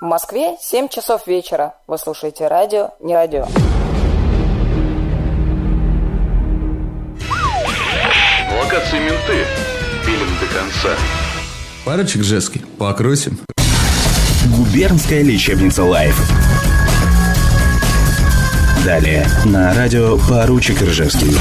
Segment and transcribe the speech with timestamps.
[0.00, 1.76] В Москве 7 часов вечера.
[1.86, 3.46] Вы слушаете радио «Не радио».
[8.60, 9.46] Локации менты.
[10.04, 10.96] Пилим до конца.
[11.84, 12.64] Парочек жесткий.
[12.76, 13.38] Покрутим.
[14.56, 16.20] Губернская лечебница «Лайф».
[18.84, 21.36] Далее на радио «Поручик Ржевский».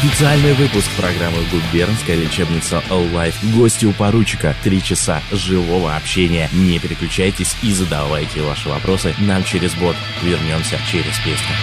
[0.00, 3.34] Специальный выпуск программы «Губернская лечебница All Life».
[3.54, 4.56] Гости у поручика.
[4.64, 6.48] Три часа живого общения.
[6.54, 9.94] Не переключайтесь и задавайте ваши вопросы нам через бот.
[10.22, 11.54] Вернемся через песню.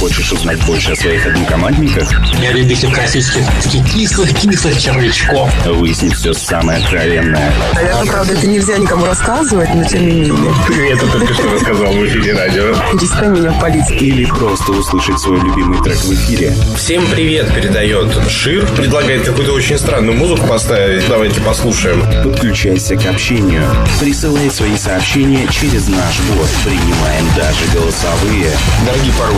[0.00, 2.10] Хочешь узнать больше о своих однокомандниках?
[2.40, 5.50] Я любитель классических таких кислых-кислых червячков.
[5.66, 7.52] Выяснить все самое откровенное.
[7.74, 10.54] Наверное, правда, это нельзя никому рассказывать, но тем не менее.
[10.66, 12.74] Ты это только что рассказал в эфире радио.
[12.92, 13.90] Перестань меня палить.
[13.90, 16.54] Или просто услышать свой любимый трек в эфире.
[16.76, 18.66] Всем привет передает Шир.
[18.76, 21.06] Предлагает какую-то очень странную музыку поставить.
[21.08, 22.02] Давайте послушаем.
[22.24, 23.64] Подключайся к общению.
[24.00, 26.48] Присылай свои сообщения через наш бот.
[26.64, 28.50] Принимаем даже голосовые.
[28.86, 29.29] Дорогие поручики,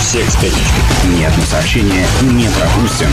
[0.00, 0.80] все к пятничке.
[1.16, 3.08] Ни одно сообщение не пропустим.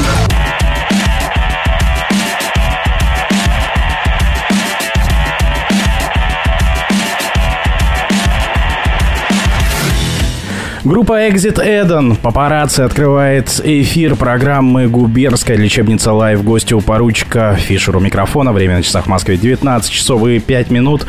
[10.86, 16.44] Группа Exit Eden Paparazzi открывает эфир программы «Губернская лечебница live».
[16.44, 18.54] Гости у поручика Фишер у микрофона.
[18.54, 21.08] Время на часах в Москве 19 часов и 5 минут.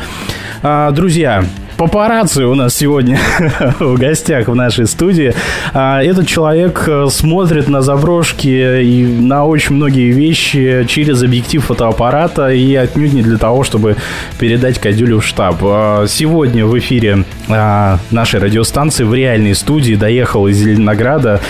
[0.63, 1.45] А, друзья,
[1.77, 3.19] Папарацци у нас сегодня
[3.79, 5.35] в гостях в нашей студии.
[5.75, 12.49] А, Этот человек э, смотрит на заброшки и на очень многие вещи через объектив фотоаппарата
[12.49, 13.95] и отнюдь не для того, чтобы
[14.39, 15.57] передать Кадюлю в штаб.
[15.61, 21.41] А, Сегодня в эфире а, нашей радиостанции в реальной студии доехал из Зеленограда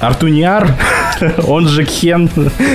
[0.00, 0.68] Артуниар,
[1.46, 2.30] он же Кен.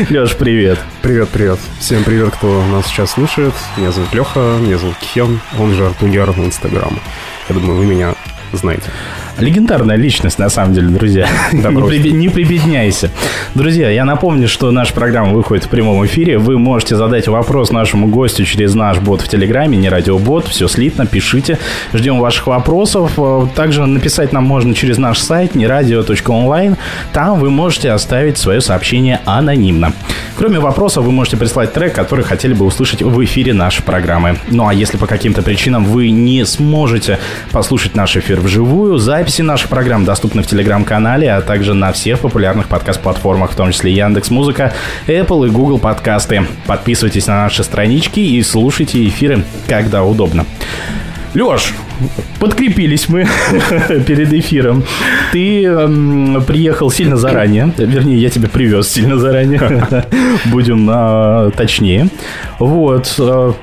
[0.09, 0.80] Леш, привет.
[1.02, 1.59] Привет, привет.
[1.80, 3.53] Всем привет, кто нас сейчас слушает.
[3.78, 7.00] Меня зовут Леха, меня зовут Кен, он же Артуньяр в Инстаграм.
[7.50, 8.16] Я думаю, вы меня
[8.53, 8.90] знаете.
[9.40, 11.28] Легендарная личность, на самом деле, друзья.
[11.52, 13.09] Не, прибедняйся.
[13.56, 16.38] Друзья, я напомню, что наша программа выходит в прямом эфире.
[16.38, 20.47] Вы можете задать вопрос нашему гостю через наш бот в Телеграме, не радиобот.
[20.47, 21.58] Все слитно, пишите.
[21.94, 23.14] Ждем ваших вопросов.
[23.18, 26.78] Э, Также написать нам можно через наш сайт нерадио.онлайн.
[27.13, 29.94] Там вы можете оставить свое сообщение анонимно.
[30.38, 34.38] Кроме вопросов, вы можете прислать трек, который хотели бы услышать в эфире нашей программы.
[34.50, 37.19] Ну а если по каким-то причинам вы не сможете
[37.52, 42.68] послушать наш эфир вживую, записи наших программ доступны в Телеграм-канале, а также на всех популярных
[42.68, 44.74] подкаст-платформах, в том числе Яндекс Музыка,
[45.06, 46.48] Apple и Google подкасты.
[46.66, 50.48] Подписывайтесь на наши странички и слушайте эфиры, когда удобно.
[51.36, 51.72] Леш,
[52.40, 53.28] подкрепились мы
[54.08, 54.86] перед эфиром.
[55.31, 57.72] Ты эм, приехал сильно заранее.
[57.78, 59.88] Вернее, я тебя привез сильно заранее.
[60.46, 62.08] Будем а, точнее.
[62.58, 63.14] Вот.
[63.20, 63.54] э,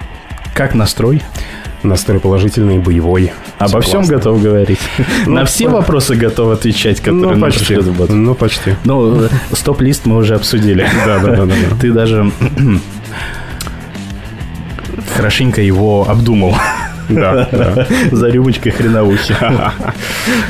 [0.55, 1.21] как настрой?
[1.83, 3.33] Настрой положительный, боевой.
[3.59, 4.17] Обо всем классно.
[4.17, 4.81] готов говорить?
[5.27, 7.75] Ну, На все вопросы готов отвечать, которые Ну, почти.
[7.77, 8.11] бот?
[8.11, 8.75] Ну, почти.
[8.85, 10.87] Ну, стоп-лист мы уже обсудили.
[11.07, 11.77] Да, да, да, да, да.
[11.81, 12.31] Ты даже
[15.17, 16.55] хорошенько его обдумал.
[17.09, 17.87] Да, да.
[18.13, 19.35] За рюмочкой хреновухи.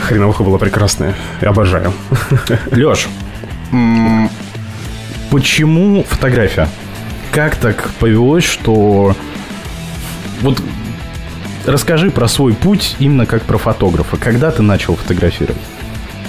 [0.02, 1.14] Хреновуха была прекрасная.
[1.40, 1.92] Я обожаю.
[2.72, 3.06] Леш,
[5.30, 6.68] почему фотография?
[7.30, 9.14] Как так повелось, что...
[10.40, 10.60] Вот
[11.70, 14.16] расскажи про свой путь именно как про фотографа.
[14.16, 15.60] Когда ты начал фотографировать?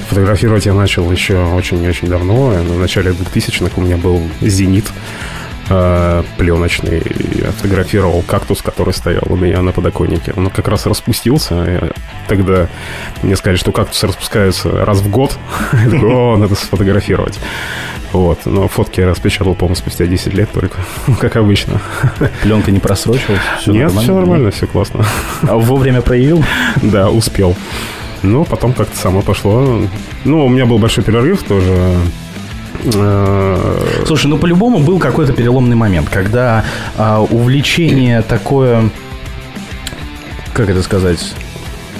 [0.09, 2.47] Фотографировать я начал еще очень-очень давно.
[2.49, 4.85] В начале 2000-х у меня был «Зенит»
[5.69, 7.01] э, пленочный.
[7.35, 10.33] Я фотографировал кактус, который стоял у меня на подоконнике.
[10.35, 11.91] Он как раз распустился.
[12.27, 12.67] Тогда
[13.21, 15.37] мне сказали, что кактусы распускаются раз в год.
[15.73, 17.39] Я такой, О, надо сфотографировать.
[18.11, 18.45] Вот.
[18.45, 20.77] Но фотки я распечатал, по-моему, спустя 10 лет только.
[21.19, 21.81] Как обычно.
[22.41, 23.39] Пленка не просрочилась?
[23.67, 25.05] Нет, все нормально, все классно.
[25.43, 26.43] А вовремя проявил?
[26.81, 27.55] Да, успел.
[28.21, 29.81] Ну, потом как-то само пошло.
[30.25, 31.95] Ну, у меня был большой перерыв тоже.
[32.83, 36.63] Э, Слушай, ну по-любому был какой-то переломный момент, когда
[36.97, 38.89] а, увлечение такое,
[40.53, 41.33] как это сказать,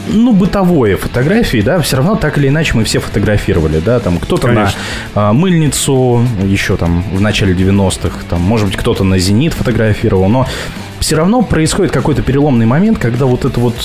[0.08, 4.48] ну, бытовое фотографии, да, все равно так или иначе мы все фотографировали, да, там кто-то
[4.48, 4.72] на
[5.14, 10.48] а, мыльницу, еще там в начале 90-х, там, может быть, кто-то на зенит фотографировал, но
[11.00, 13.76] все равно происходит какой-то переломный момент, когда вот эта вот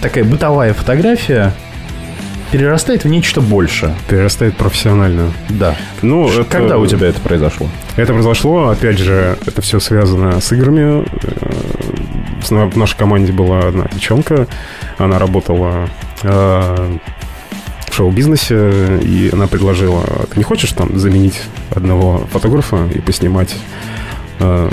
[0.00, 1.52] такая бытовая фотография
[2.52, 3.94] перерастает в нечто большее.
[4.08, 5.32] перерастает профессионально.
[5.48, 5.74] Да.
[6.02, 7.66] Ну, это- Когда у тебя это произошло?
[7.96, 11.04] Это произошло, опять же, это все связано с играми.
[11.22, 11.50] Э,
[12.42, 14.46] В нашей команде была одна девчонка,
[14.98, 15.88] она работала
[16.22, 16.98] э,
[17.88, 21.40] в шоу-бизнесе, и она предложила, ты не хочешь там заменить
[21.70, 23.54] одного фотографа и поснимать
[24.40, 24.70] э,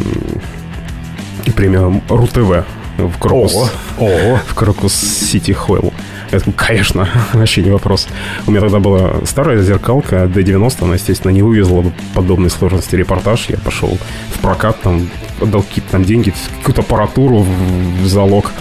[1.55, 2.65] премиум РУ-ТВ
[2.97, 5.93] в Крокус, в Крокус Сити Хойл.
[6.31, 8.07] Я такой, конечно, вообще не вопрос.
[8.45, 11.83] У меня тогда была старая зеркалка D90, она, естественно, не вывезла
[12.13, 13.49] подобной сложности репортаж.
[13.49, 13.97] Я пошел
[14.33, 15.09] в прокат, там,
[15.41, 18.51] отдал какие-то там деньги, какую-то аппаратуру в, в залог.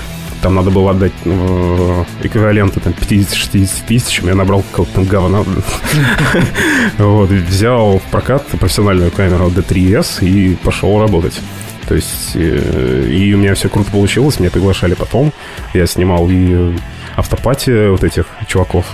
[0.40, 4.20] Там надо было отдать э, эквиваленты там 50-60 тысяч.
[4.20, 5.44] Я набрал какого-то там говна.
[6.98, 11.40] Вот, взял в прокат профессиональную камеру D3S и пошел работать.
[11.88, 15.32] То есть, э, и у меня все круто получилось, меня приглашали потом.
[15.74, 16.74] Я снимал и
[17.18, 18.84] автопати вот этих чуваков.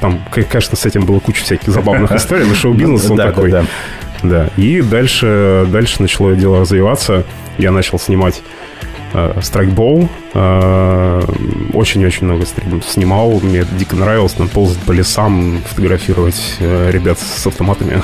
[0.00, 3.54] Там, конечно, с этим было куча всяких забавных историй, но шоу-бизнес он такой.
[4.22, 4.48] да.
[4.56, 7.24] И дальше, дальше начало дело развиваться.
[7.58, 8.42] Я начал снимать
[9.14, 10.08] э, страйкбол.
[10.34, 11.22] Э,
[11.72, 13.40] Очень-очень много стрим- снимал.
[13.42, 14.32] Мне дико нравилось.
[14.32, 18.02] Там ползать по лесам, фотографировать э, ребят с автоматами.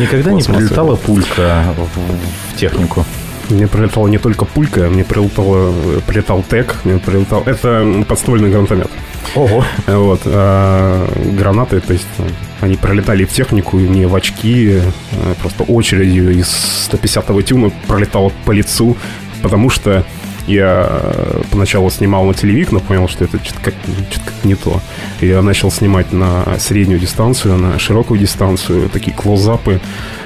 [0.00, 3.04] Никогда не прилетала пулька в, в технику.
[3.50, 5.72] Мне прилетала не только пулька, мне прилетало,
[6.06, 7.42] прилетал тег, мне прилетал...
[7.44, 8.90] Это подствольный гранатомет.
[9.34, 9.64] Ого.
[9.86, 10.20] Вот.
[10.24, 12.26] а гранаты, то есть ну,
[12.60, 18.32] они пролетали в технику, и мне в очки, э, просто очередью из 150-го тюна пролетало
[18.44, 18.96] по лицу,
[19.42, 20.04] потому что
[20.46, 21.02] я
[21.50, 23.74] поначалу снимал на телевик, но понял, что это что-то как,
[24.10, 24.80] что-то как не то.
[25.20, 29.80] Я начал снимать на среднюю дистанцию, на широкую дистанцию, такие клоузапы,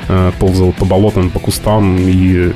[0.08, 2.52] э, ползал по болотам, по кустам и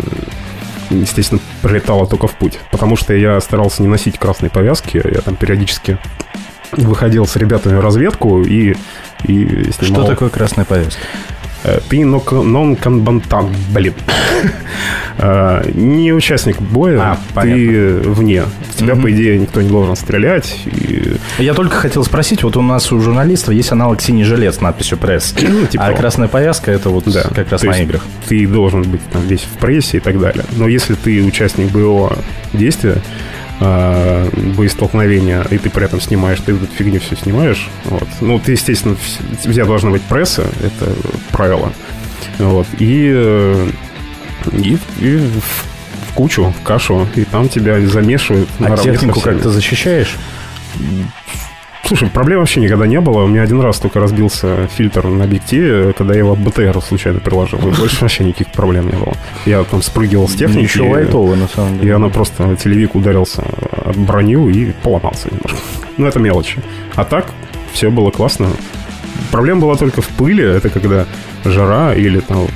[1.00, 2.58] естественно, прилетало только в путь.
[2.70, 5.00] Потому что я старался не носить красные повязки.
[5.04, 5.98] Я там периодически
[6.72, 8.74] выходил с ребятами в разведку и,
[9.24, 10.02] и снимал...
[10.02, 11.02] Что такое красная повестка?
[11.64, 13.94] Э, Ты нон-комбантант, блин.
[15.18, 18.42] Э, Не участник боя, А, ты вне.
[18.70, 20.56] В тебя, по идее, никто не должен стрелять.
[20.66, 24.60] и- Я только хотел спросить, вот у нас у журналистов есть аналог синий жилет с
[24.60, 27.22] надписью пресс, Ну, типа а красная повязка это вот Да.
[27.34, 28.02] как раз То на играх.
[28.28, 30.44] Ты должен быть там весь в прессе и так далее.
[30.56, 32.16] Но если ты участник боевого
[32.52, 32.96] действия,
[33.64, 38.08] э, боестолкновения, и ты при этом снимаешь, ты эту фигню все снимаешь, вот.
[38.20, 40.92] Ну, ты, естественно, вс- у тебя должна быть пресса, это
[41.30, 41.72] правило.
[42.38, 42.66] Вот.
[42.78, 43.70] И, э,
[44.52, 48.48] и, и в, кучу, в кашу, и там тебя замешивают.
[48.58, 50.16] А технику как-то защищаешь?
[51.84, 53.25] Слушай, проблем вообще никогда не было.
[53.25, 57.58] У меня один раз только разбился фильтр на объективе, когда я его БТР случайно приложил.
[57.58, 59.12] И больше вообще никаких проблем не было.
[59.46, 60.62] Я там спрыгивал с техники.
[60.62, 61.96] Ничего лайтового, на самом И деле.
[61.96, 63.43] она просто, телевик ударился
[63.84, 65.58] об броню и поломался немножко.
[65.99, 66.61] Ну, это мелочи.
[66.94, 67.26] А так,
[67.73, 68.49] все было классно.
[69.31, 70.44] Проблема была только в пыли.
[70.44, 71.06] Это когда
[71.44, 72.46] жара или там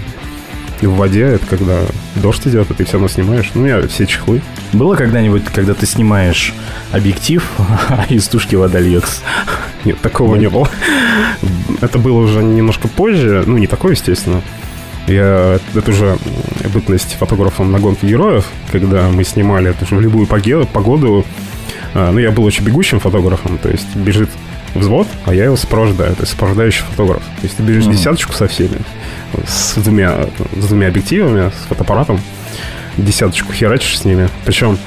[0.85, 1.23] в воде.
[1.23, 1.79] Это когда
[2.17, 3.51] дождь идет, и ты все равно снимаешь.
[3.55, 4.43] Ну, у меня все чехлы.
[4.73, 6.53] Было когда-нибудь, когда ты снимаешь
[6.93, 7.43] объектив,
[7.89, 9.21] а из тушки вода льется?
[9.85, 10.69] Нет, такого не было.
[11.81, 13.45] Это было уже немножко позже.
[13.47, 14.43] Ну, не такое, естественно.
[15.07, 16.19] Я, это уже
[16.75, 21.25] бытность фотографом на гонке героев, когда мы снимали это в любую погоду.
[21.95, 24.29] А, Ну, я был очень бегущим фотографом, то есть бежит
[24.75, 27.23] взвод, а я его сопровождаю, то есть сопровождающий фотограф.
[27.23, 27.93] То есть ты бежишь Мгм.
[27.95, 28.79] десяточку со всеми,
[29.47, 30.15] с двумя,
[30.57, 32.21] с двумя объективами, с фотоаппаратом,
[32.97, 34.29] десяточку херачишь с ними.
[34.45, 34.79] Причем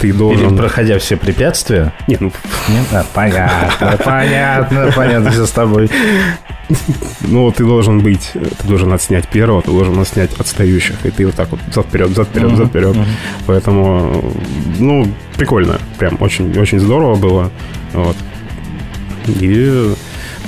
[0.00, 0.56] ты Или должен...
[0.56, 1.92] проходя все препятствия?
[2.06, 2.32] Нет, ну,
[2.68, 2.86] Нет?
[2.92, 5.90] А, понятно, понятно, понятно, все с тобой.
[7.22, 11.34] Ну, ты должен быть, ты должен отснять первого, ты должен отснять отстающих, и ты вот
[11.34, 12.96] так вот зад-вперед, зад-вперед, Мгм, зад-вперед.
[12.96, 13.06] мгм.
[13.46, 14.24] Поэтому,
[14.78, 15.06] ну,
[15.36, 17.50] прикольно, прям очень, очень здорово было.
[17.92, 18.16] Вот.
[19.26, 19.94] И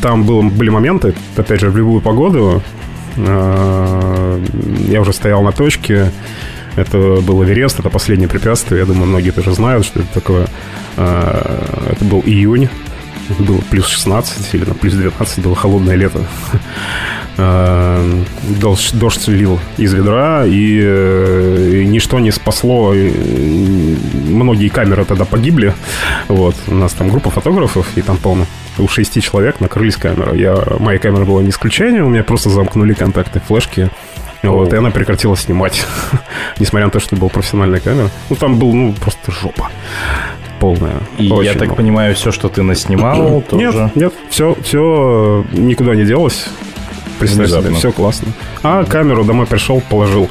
[0.01, 2.63] там было, были моменты, опять же, в любую погоду.
[3.17, 4.45] Э,
[4.89, 6.11] Я уже стоял на точке,
[6.77, 8.81] это был Эверест, это последнее препятствие.
[8.81, 10.47] Я думаю, многие тоже знают, что это такое.
[10.97, 12.69] Э, Это был июнь,
[13.39, 16.21] было плюс 16 или там, плюс 19, было холодное лето.
[17.39, 18.23] Э,
[18.61, 22.93] Дождь, дождь лил из ведра, и, и ничто не спасло.
[22.95, 25.73] Многие камеры тогда погибли.
[26.29, 26.55] Вот.
[26.69, 28.47] У нас там группа фотографов, и там, по-моему,
[28.79, 30.37] у шести человек накрылись камеры.
[30.37, 33.91] Я, моя камера была не исключением, у меня просто замкнули контакты флешки.
[34.43, 35.87] Вот, и она прекратила снимать.
[36.59, 38.11] Несмотря на то, что это была профессиональная камера.
[38.29, 39.71] Ну, там был, ну, просто жопа
[40.59, 41.01] полная.
[41.19, 41.75] И я Очень так много.
[41.75, 43.91] понимаю, все, что ты наснимал, тоже...
[43.97, 46.47] Нет, нет, все, все никуда не делось.
[47.19, 48.29] Представь себе, все классно.
[48.63, 50.31] А камеру домой пришел, положил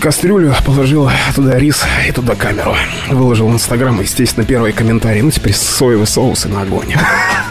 [0.00, 2.74] кастрюлю, положил туда рис и туда камеру.
[3.08, 5.22] Выложил в Инстаграм, естественно, первый комментарий.
[5.22, 6.94] Ну, теперь соевый соус и на огонь.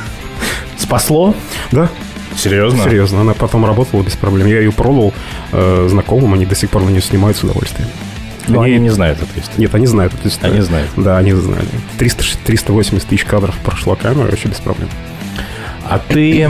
[0.77, 1.36] Спасло?
[1.72, 1.89] Да,
[2.36, 2.84] Серьезно?
[2.84, 3.22] серьезно.
[3.22, 4.48] Она потом работала без проблем.
[4.48, 5.13] Я ее продал
[5.51, 7.89] э, знакомым, они до сих пор на нее снимают с удовольствием.
[8.48, 9.60] Ну, они не знают эту историю.
[9.62, 10.56] Нет, они знают эту историю.
[10.56, 10.89] Они знают.
[10.96, 11.68] Да, они знали.
[11.98, 14.89] 300, 380 тысяч кадров прошла камера вообще без проблем.
[15.84, 16.50] А ты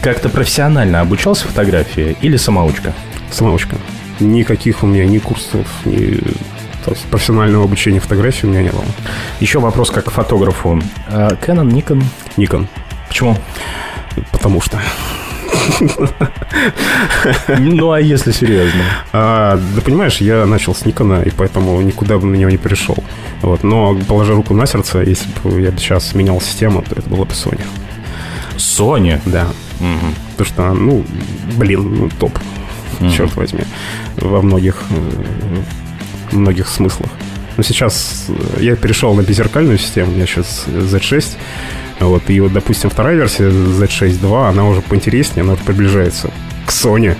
[0.00, 2.92] как-то профессионально обучался фотографии или самоучка?
[3.30, 3.76] Самоучка.
[4.20, 6.20] Никаких у меня ни курсов, ни
[6.84, 8.84] то есть профессионального обучения фотографии у меня не было.
[9.40, 10.82] Еще вопрос как к фотографу.
[11.08, 12.04] А, Canon, Nikon?
[12.36, 12.66] Nikon.
[13.08, 13.38] Почему?
[14.30, 14.78] Потому что.
[17.58, 18.82] Ну, а если серьезно?
[19.12, 22.96] А, да понимаешь, я начал с Никона, и поэтому никуда бы на него не перешел.
[23.40, 23.62] Вот.
[23.62, 27.32] Но, положа руку на сердце, если бы я сейчас менял систему, то это было бы
[27.32, 27.62] Sony.
[28.56, 29.20] Sony?
[29.24, 29.46] Да.
[29.80, 30.14] Угу.
[30.36, 31.04] Потому что, ну,
[31.56, 32.38] блин, ну, топ.
[33.00, 33.10] Угу.
[33.10, 33.60] Черт возьми.
[34.16, 37.10] Во многих, э, многих смыслах.
[37.56, 38.26] Но сейчас
[38.58, 41.36] я перешел на беззеркальную систему, у меня сейчас Z6,
[42.00, 46.30] вот, и вот, допустим, вторая версия Z6.2, она уже поинтереснее, она приближается
[46.66, 47.16] к Sony.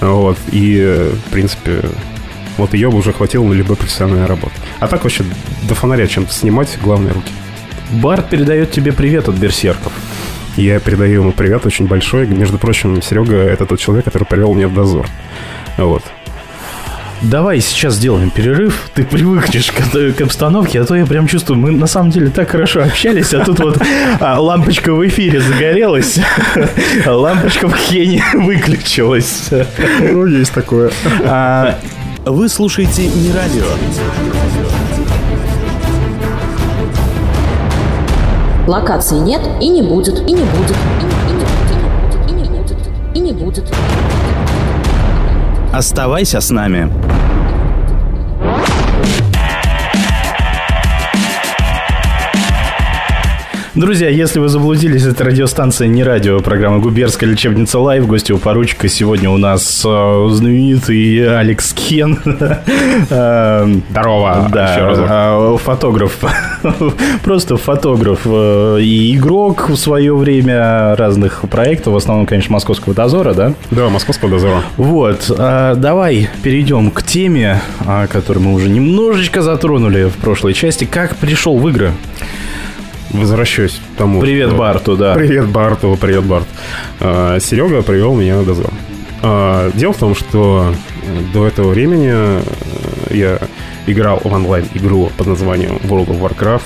[0.00, 1.82] Вот, и, в принципе,
[2.56, 4.54] вот ее бы уже хватило на любой профессиональной работы.
[4.78, 5.24] А так вообще
[5.68, 7.32] до фонаря чем-то снимать, главное руки.
[7.90, 9.92] Барт передает тебе привет от берсерков.
[10.56, 12.26] Я передаю ему привет очень большой.
[12.26, 15.06] Между прочим, Серега— это тот человек, который привел меня в дозор.
[15.76, 16.02] Вот.
[17.22, 18.90] Давай сейчас сделаем перерыв.
[18.94, 22.50] Ты привыкнешь к, к обстановке, а то я прям чувствую, мы на самом деле так
[22.50, 23.78] хорошо общались, а тут вот
[24.20, 26.18] а, лампочка в эфире загорелась,
[27.04, 29.50] а лампочка в хене выключилась.
[30.00, 30.90] Ну, есть такое.
[31.24, 31.78] А,
[32.24, 33.66] вы слушаете не радио.
[38.66, 42.76] Локации нет и не будет, и не будет, и не будет, и не будет,
[43.14, 43.64] и не будет.
[45.72, 46.90] Оставайся с нами.
[53.80, 58.06] Друзья, если вы заблудились, это радиостанция не радио, программа «Губернская лечебница live».
[58.06, 62.18] Гости у поручика сегодня у нас э, знаменитый Алекс Кен.
[63.08, 64.48] Э, Здорово.
[64.52, 66.18] Да, э, фотограф.
[67.24, 73.32] Просто фотограф э, и игрок в свое время разных проектов, в основном, конечно, «Московского дозора»,
[73.32, 73.54] да?
[73.70, 74.62] Да, «Московского дозора».
[74.76, 77.62] Вот, давай перейдем к теме,
[78.10, 80.84] которую мы уже немножечко затронули в прошлой части.
[80.84, 81.92] Как пришел в игры?
[83.10, 84.20] Возвращаюсь к тому.
[84.20, 85.14] Привет что- Барту, да.
[85.14, 86.46] Привет Барту, привет Барт.
[87.00, 88.70] А, Серега привел меня на дозор.
[89.22, 92.40] А, Дело в том, что э, до этого времени э,
[93.10, 93.38] я
[93.86, 96.62] играл в онлайн-игру под названием World of Warcraft.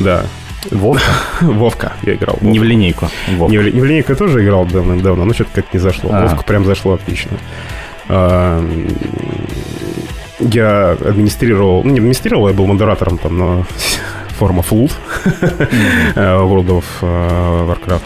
[0.00, 0.24] Да.
[0.70, 1.02] Вовка?
[1.40, 2.38] Вовка я играл.
[2.40, 3.08] Не в линейку.
[3.36, 3.50] Вовка.
[3.52, 6.10] Не в, не в линейку я тоже играл давным-давно, но что-то как-то не зашло.
[6.12, 6.22] А.
[6.22, 7.32] Вовка прям зашло отлично.
[8.08, 8.64] А,
[10.38, 13.66] Я администрировал, ну не администрировал, я был модератором там на
[14.36, 14.92] форума Flood
[16.14, 17.06] World of э,
[17.68, 18.02] Warcraft.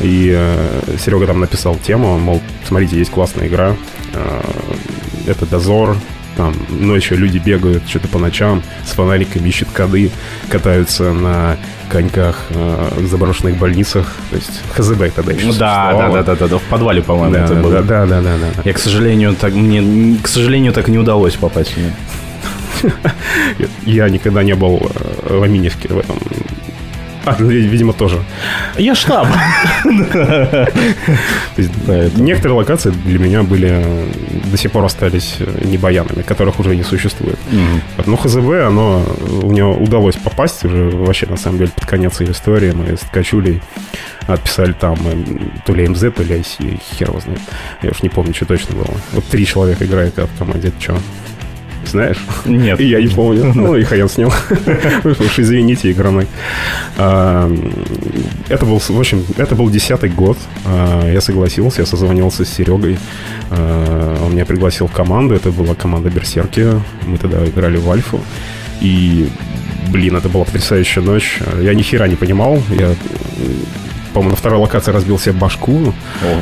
[0.00, 3.74] И э, Серега там написал тему, мол, смотрите, есть классная игра,
[4.14, 4.40] э,
[5.26, 5.96] это дозор,
[6.36, 10.10] там ночью люди бегают что-то по ночам с фонариками, ищут коды,
[10.48, 11.56] катаются на
[11.90, 14.16] коньках э, в заброшенных больницах.
[14.30, 17.34] То есть ХЗБ тогда еще Ну Да, да, да, да, да, да, в подвале, по-моему,
[17.34, 17.82] Да, это да, было.
[17.82, 18.62] да, да, да, да.
[18.64, 21.74] Я, к сожалению, так мне, к сожалению, так не удалось попасть.
[23.86, 26.16] Я никогда не был э, в Аминевке в этом.
[27.24, 28.18] А, ну, видимо, тоже.
[28.78, 29.26] Я штаб.
[32.16, 33.84] Некоторые локации для меня были
[34.50, 37.38] до сих пор остались э, небаянами, которых уже не существует.
[38.06, 39.04] Но ХЗВ, оно
[39.42, 42.72] у него удалось попасть уже вообще на самом деле под конец ее истории.
[42.72, 43.60] Мы с Ткачулей
[44.26, 47.40] отписали там э, то ли МЗ, то ли IC, хер его знает.
[47.82, 48.96] Я уж не помню, что точно было.
[49.12, 50.98] Вот три человека играет в команде, это что?
[51.90, 52.18] Знаешь?
[52.44, 52.80] Нет.
[52.80, 53.52] И я не помню.
[53.60, 54.28] Ну, и хрен с ним.
[55.04, 56.26] Уж извините, игромай.
[56.96, 57.50] А,
[58.48, 60.38] Это был, в общем, это был десятый год.
[60.64, 62.98] А, Я согласился, я созвонился с Серегой.
[63.50, 65.34] А, Он меня пригласил в команду.
[65.34, 66.68] Это была команда Берсерки.
[67.06, 68.20] Мы тогда играли в Альфу.
[68.80, 69.28] И,
[69.88, 71.38] блин, это была потрясающая ночь.
[71.60, 72.62] Я ни хера не понимал.
[72.70, 72.94] Я
[74.12, 75.94] по-моему, на второй локации разбил себе башку.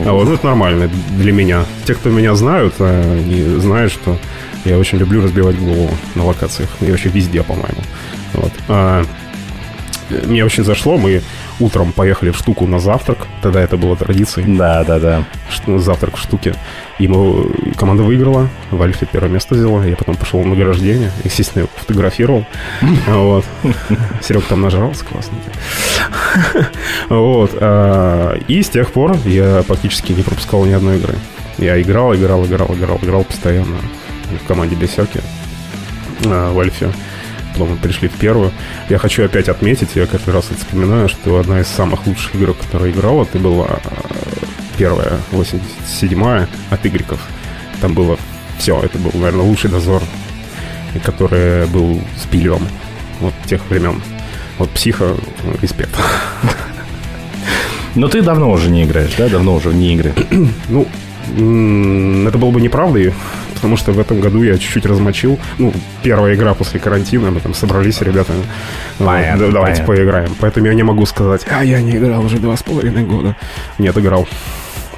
[0.07, 0.88] А вот, ну, это нормально
[1.19, 1.64] для меня.
[1.85, 4.17] Те, кто меня знают, они знают, что
[4.65, 6.71] я очень люблю разбивать голову на локациях.
[6.81, 7.81] И вообще везде, по-моему.
[8.35, 8.53] Вот.
[8.69, 9.05] А,
[10.27, 10.97] мне очень зашло.
[10.99, 11.23] Мы
[11.61, 13.27] утром поехали в штуку на завтрак.
[13.43, 14.57] Тогда это было традицией.
[14.57, 15.25] Да, да, да.
[15.50, 16.55] Ш- Завтрак в штуке.
[16.99, 18.49] И мы, команда выиграла.
[18.71, 19.85] В Альфе первое место взяла.
[19.85, 21.11] Я потом пошел на награждение.
[21.25, 22.45] Естественно, я фотографировал.
[23.07, 23.45] Вот.
[24.23, 25.37] Серег там нажрался классно.
[27.09, 27.53] Вот.
[27.61, 31.15] а, И с тех пор я практически не пропускал ни одной игры.
[31.59, 33.77] Я играл, играл, играл, играл, играл постоянно
[34.37, 35.21] в команде Берсерки
[36.27, 36.93] а, в Альфе.
[37.53, 38.53] Потом мы пришли в первую.
[38.89, 42.55] Я хочу опять отметить, я каждый раз это вспоминаю, что одна из самых лучших игр,
[42.55, 43.81] которую я играл, это была а,
[44.77, 47.21] первая, 87-я от Игреков.
[47.81, 48.19] Там было
[48.59, 50.03] все, это был, наверное, лучший дозор,
[51.05, 52.67] который был с пилем
[53.21, 54.01] вот тех времен.
[54.59, 55.15] Вот психа,
[55.63, 55.95] респект.
[57.95, 59.29] Но ты давно уже не играешь, да?
[59.29, 60.13] Давно уже вне игры.
[60.69, 60.87] Ну,
[62.27, 63.13] это было бы неправдой,
[63.59, 65.38] потому что в этом году я чуть-чуть размочил.
[65.59, 65.73] Ну,
[66.03, 68.33] первая игра после карантина, мы там собрались, ребята,
[68.99, 69.95] вот, Понятно, да, давайте понятно.
[69.97, 70.31] поиграем.
[70.41, 73.37] Поэтому я не могу сказать, а я не играл уже два с половиной года.
[73.79, 74.29] Нет, играл.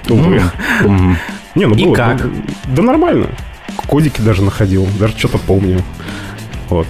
[0.08, 0.42] Увы.
[0.84, 1.16] Мгм.
[1.54, 1.94] Не, ну И было.
[1.94, 2.22] как?
[2.24, 2.30] ну,
[2.68, 3.28] Да нормально.
[3.86, 5.82] Кодики даже находил, даже что-то помню.
[6.68, 6.86] Вот.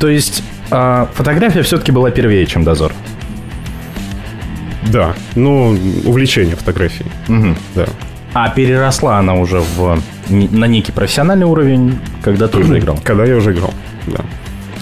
[0.00, 2.92] То есть а, фотография все-таки была первее, чем дозор.
[4.86, 7.10] Да, ну, увлечение фотографией.
[7.28, 7.56] Мгм.
[7.74, 7.86] Да.
[8.40, 12.96] А переросла она уже в, на некий профессиональный уровень, когда ты уже играл.
[13.04, 13.74] Когда я уже играл,
[14.06, 14.18] да.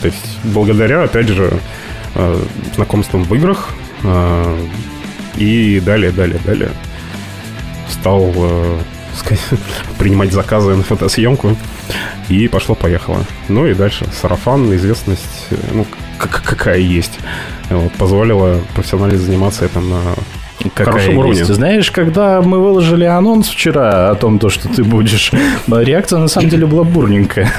[0.02, 1.58] То есть, благодаря, опять же,
[2.14, 2.38] э,
[2.74, 3.70] знакомствам в играх
[4.02, 4.66] э,
[5.38, 6.68] и далее, далее, далее
[7.88, 8.78] стал э,
[9.98, 11.56] принимать заказы на фотосъемку
[12.28, 13.24] и пошло-поехало.
[13.48, 15.86] Ну и дальше сарафан, известность, ну,
[16.18, 17.18] какая есть,
[17.70, 20.02] вот, позволила профессионально заниматься этим на
[20.74, 21.38] Какая хорошем уровне.
[21.38, 21.52] есть.
[21.52, 25.32] Знаешь, когда мы выложили анонс вчера о том, то, что ты будешь,
[25.68, 27.52] реакция на самом деле была бурненькая.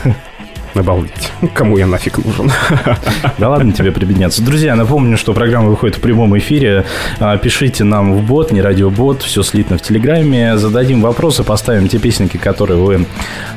[0.73, 1.31] Обалдеть.
[1.53, 2.51] Кому я нафиг нужен?
[3.37, 4.43] Да ладно тебе прибедняться.
[4.43, 6.85] Друзья, напомню, что программа выходит в прямом эфире.
[7.19, 10.57] А, Пишите нам в бот, не радиобот, все слитно в Телеграме.
[10.57, 13.05] Зададим вопросы, поставим те песенки, которые вы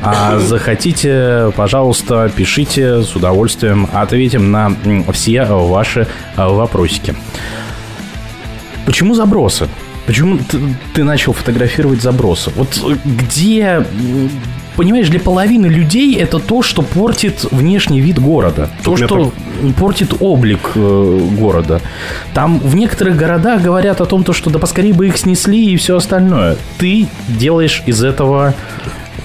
[0.02, 1.52] а, захотите.
[1.56, 3.88] Пожалуйста, пишите с удовольствием.
[3.92, 4.72] Ответим на
[5.12, 7.14] все ваши а, вопросики.
[8.90, 9.68] Почему забросы?
[10.04, 10.58] Почему ты,
[10.94, 12.50] ты начал фотографировать забросы?
[12.56, 13.86] Вот где,
[14.74, 18.68] понимаешь, для половины людей это то, что портит внешний вид города.
[18.82, 19.32] То, Тут меня что
[19.78, 21.80] портит облик э, города.
[22.34, 25.76] Там в некоторых городах говорят о том, то, что да поскорее бы их снесли и
[25.76, 26.56] все остальное.
[26.78, 28.54] Ты делаешь из этого,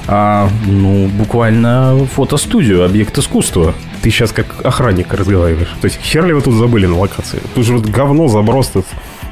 [0.05, 3.73] а, ну, буквально фотостудию, объект искусства.
[4.03, 5.73] Ты сейчас как охранник разговариваешь.
[5.81, 7.39] То есть хер ли вы тут забыли на локации?
[7.55, 8.85] Тут же вот говно, заброс тут,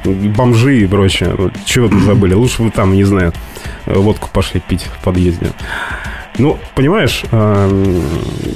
[0.04, 1.34] бомжи и прочее.
[1.38, 2.34] Вот Чего тут забыли?
[2.34, 3.34] Лучше вы там, не знаю,
[3.86, 5.48] водку пошли пить в подъезде.
[6.38, 8.02] Ну, понимаешь, эм,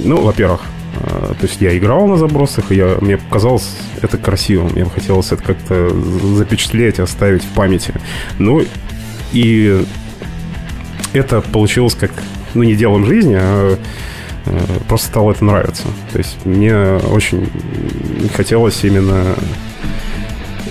[0.04, 0.62] ну, во-первых,
[0.96, 3.70] э, то есть я играл на забросах, и я, мне показалось
[4.02, 4.72] это красивым.
[4.72, 5.90] Мне хотелось это как-то
[6.34, 7.94] запечатлеть, оставить в памяти.
[8.38, 8.62] Ну,
[9.32, 9.84] и
[11.12, 12.10] это получилось как,
[12.54, 13.78] ну, не делом жизни, а
[14.46, 15.84] э, просто стало это нравиться.
[16.12, 16.76] То есть мне
[17.12, 17.48] очень
[18.34, 19.36] хотелось именно...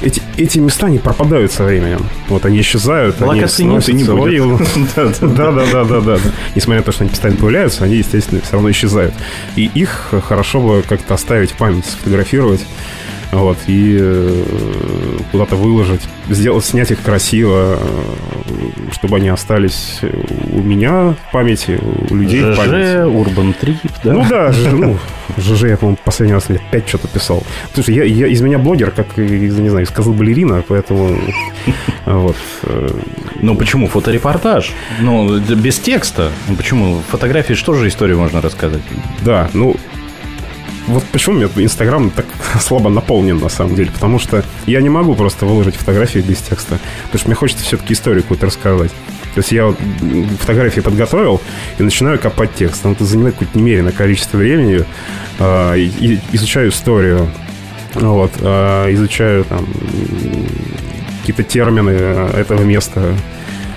[0.01, 2.05] Эти, эти места не пропадают со временем.
[2.27, 4.67] Вот они исчезают, они Локации нет и не будет.
[5.21, 6.17] Да, да, да, да, да.
[6.55, 9.13] Несмотря на то, что они постоянно появляются, они, естественно, все равно исчезают.
[9.55, 12.65] И их хорошо бы как-то оставить в память, сфотографировать.
[13.31, 19.99] Вот, и э, куда-то выложить, сделать, снять их красиво, э, чтобы они остались
[20.49, 21.77] у меня в памяти,
[22.09, 23.03] у людей в памяти.
[23.03, 24.13] Урбан Трип, да?
[24.13, 24.97] Ну да, ну,
[25.37, 27.43] ЖЖ я, по-моему, последний раз лет пять что-то писал.
[27.73, 31.17] Слушай, я, я из меня блогер, как, из, не знаю, из козы балерина, поэтому
[32.05, 32.35] вот.
[32.63, 32.89] э,
[33.41, 33.87] Ну почему?
[33.87, 34.71] Фоторепортаж.
[34.99, 36.31] Ну, без текста.
[36.47, 37.01] Ну, почему?
[37.09, 38.81] Фотографии что же историю можно рассказать?
[39.21, 39.75] Да, ну,
[40.87, 42.25] вот почему у меня Инстаграм так
[42.61, 43.91] слабо наполнен, на самом деле.
[43.91, 46.79] Потому что я не могу просто выложить фотографии без текста.
[47.05, 48.91] Потому что мне хочется все-таки историю какую-то рассказать.
[49.37, 49.77] То есть я вот
[50.39, 51.39] фотографии подготовил
[51.77, 52.83] и начинаю копать текст.
[52.87, 54.83] Он это занимает какое-то немеренное количество времени.
[55.37, 57.29] а, и- изучаю историю.
[57.93, 59.67] Вот, а, изучаю там
[61.19, 63.13] какие-то термины э, этого места.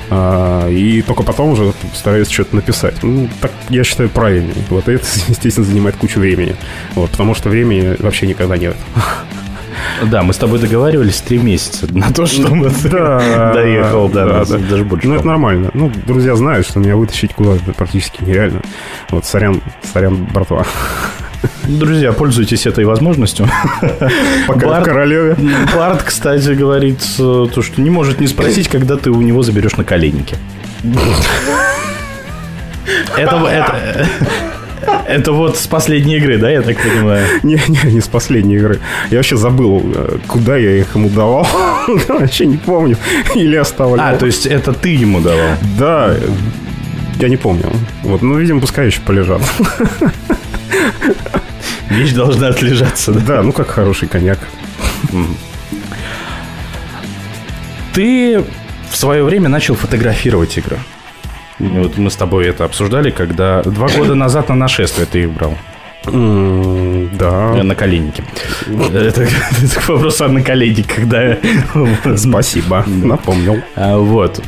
[0.09, 2.95] А, и только потом уже стараюсь что-то написать.
[3.03, 4.55] Ну, так я считаю правильнее.
[4.71, 6.57] Вот это, естественно, занимает кучу времени.
[6.95, 8.77] Вот, потому что времени вообще никогда нет.
[10.11, 15.09] Да, мы с тобой договаривались три месяца на то, чтобы доехал, да, да, даже больше.
[15.09, 15.71] Ну, это нормально.
[15.75, 18.63] Ну, друзья знают, что меня вытащить куда-то практически нереально.
[19.11, 19.61] Вот, сорян,
[19.93, 20.65] сорян, братва.
[21.65, 23.49] Друзья, пользуйтесь этой возможностью.
[24.47, 25.37] Пока я в Королеве.
[25.75, 29.77] Барт, кстати, говорит, э, то, что не может не спросить, когда ты у него заберешь
[29.77, 30.37] на коленники.
[33.17, 34.09] Это, это,
[35.07, 37.27] это вот с последней игры, да, я так понимаю?
[37.43, 38.81] Не, не, не с последней игры.
[39.11, 41.47] Я вообще забыл, э, куда я их ему давал.
[42.09, 42.97] Вообще не помню.
[43.35, 44.15] Или оставлял.
[44.15, 45.57] А, то есть это ты ему давал?
[45.79, 46.15] Да,
[47.19, 47.71] я не помню.
[48.03, 49.43] Вот, ну, видимо, пускай еще полежат.
[51.91, 53.21] Вещь должна отлежаться, да?
[53.21, 54.39] Да, ну как хороший коньяк.
[57.93, 58.45] Ты
[58.91, 60.79] в свое время начал фотографировать игры.
[61.61, 65.55] Вот мы с тобой это обсуждали, когда два года назад на нашествие ты их брал.
[66.07, 67.53] М, Да.
[67.57, 68.25] Э, На коленнике.
[68.95, 69.23] Это,
[69.63, 71.37] это к вопросу о наколенниках, да.
[72.17, 73.59] Спасибо, напомнил.
[73.77, 74.41] А, Вот.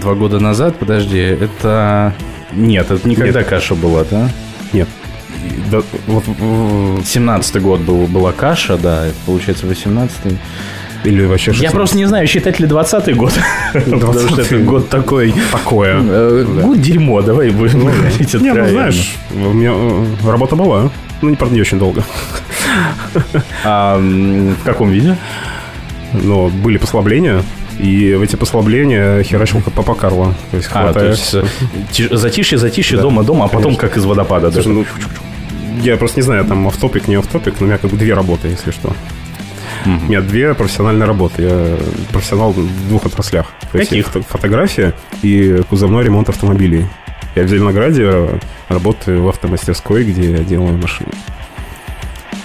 [0.00, 2.12] Два года назад, подожди, это...
[2.52, 4.28] Нет, это никогда каша была, да?
[4.72, 4.88] Нет.
[5.70, 10.36] Да, вот, м, 17-й год был, была каша, да, получается 18-й.
[11.06, 13.32] Или вообще Я просто не знаю, считать ли 20-й год.
[13.72, 15.32] Потому что это год такой...
[15.52, 15.96] Такое.
[16.00, 20.90] э, Год дерьмо, давай будем говорить Не, ну знаешь, у меня э, работа была.
[21.22, 22.02] Ну, не, правда, не очень долго.
[23.64, 25.16] А в каком виде?
[26.12, 27.42] Но были послабления,
[27.78, 30.34] и в эти послабления херачил как папа Карло.
[30.50, 31.44] То есть, А, то есть э,
[31.92, 34.50] тиш- затишье, затишье, Да, дома, дома, а потом как из водопада.
[34.50, 34.62] да?
[34.62, 34.84] Слушай, ну,
[35.82, 38.48] я просто не знаю, там автопик, не автопик, но у меня как бы две работы,
[38.48, 38.92] если что.
[39.86, 41.42] У меня две профессиональные работы.
[41.42, 41.76] Я
[42.12, 43.46] профессионал в двух отраслях.
[43.72, 44.06] То есть Каких?
[44.06, 46.86] фото- фотография и кузовной ремонт автомобилей.
[47.36, 51.10] Я в Зеленограде работаю в автомастерской, где я делаю машины.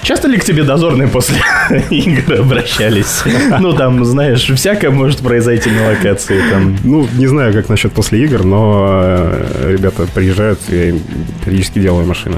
[0.03, 1.37] Часто ли к тебе дозорные после
[1.89, 3.23] игр обращались?
[3.59, 6.41] Ну, там, знаешь, всякое может произойти на локации.
[6.51, 6.75] Там.
[6.83, 11.01] Ну, не знаю, как насчет после игр, но э, ребята приезжают, я им
[11.45, 12.37] периодически делаю машины.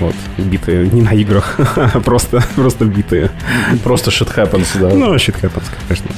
[0.00, 3.30] Вот, битые, не на играх, а просто, просто битые.
[3.82, 4.94] Просто shit happens, да.
[4.94, 6.10] Ну, щит happens, конечно.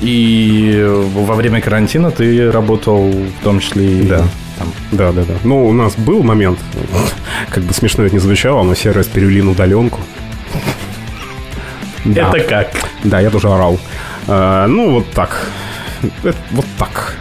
[0.00, 4.24] И во время карантина ты работал в том числе и Да.
[4.58, 5.34] там, Да, да, да.
[5.44, 6.58] Ну, у нас был момент,
[7.48, 10.00] как бы смешно это не звучало, но сервис перевели на удаленку.
[12.04, 12.28] Да.
[12.30, 12.70] Это как?
[13.04, 13.80] Да, я тоже орал.
[14.28, 15.48] А, ну, вот так.
[16.22, 17.16] Это вот так.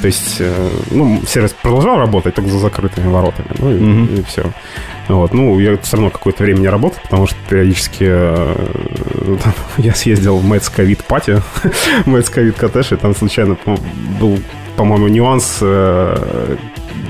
[0.00, 3.48] То есть, э, ну, сервис продолжал работать, только за закрытыми воротами.
[3.58, 4.50] Ну, и, все.
[5.08, 5.34] Вот.
[5.34, 10.38] Ну, я все равно какое-то время не работал, потому что периодически э, там, я съездил
[10.38, 11.42] в Мэтс Ковид Пати,
[12.06, 13.56] Мэтс Ковид Коттедж, и там случайно
[14.18, 14.38] был,
[14.76, 16.56] по-моему, нюанс э,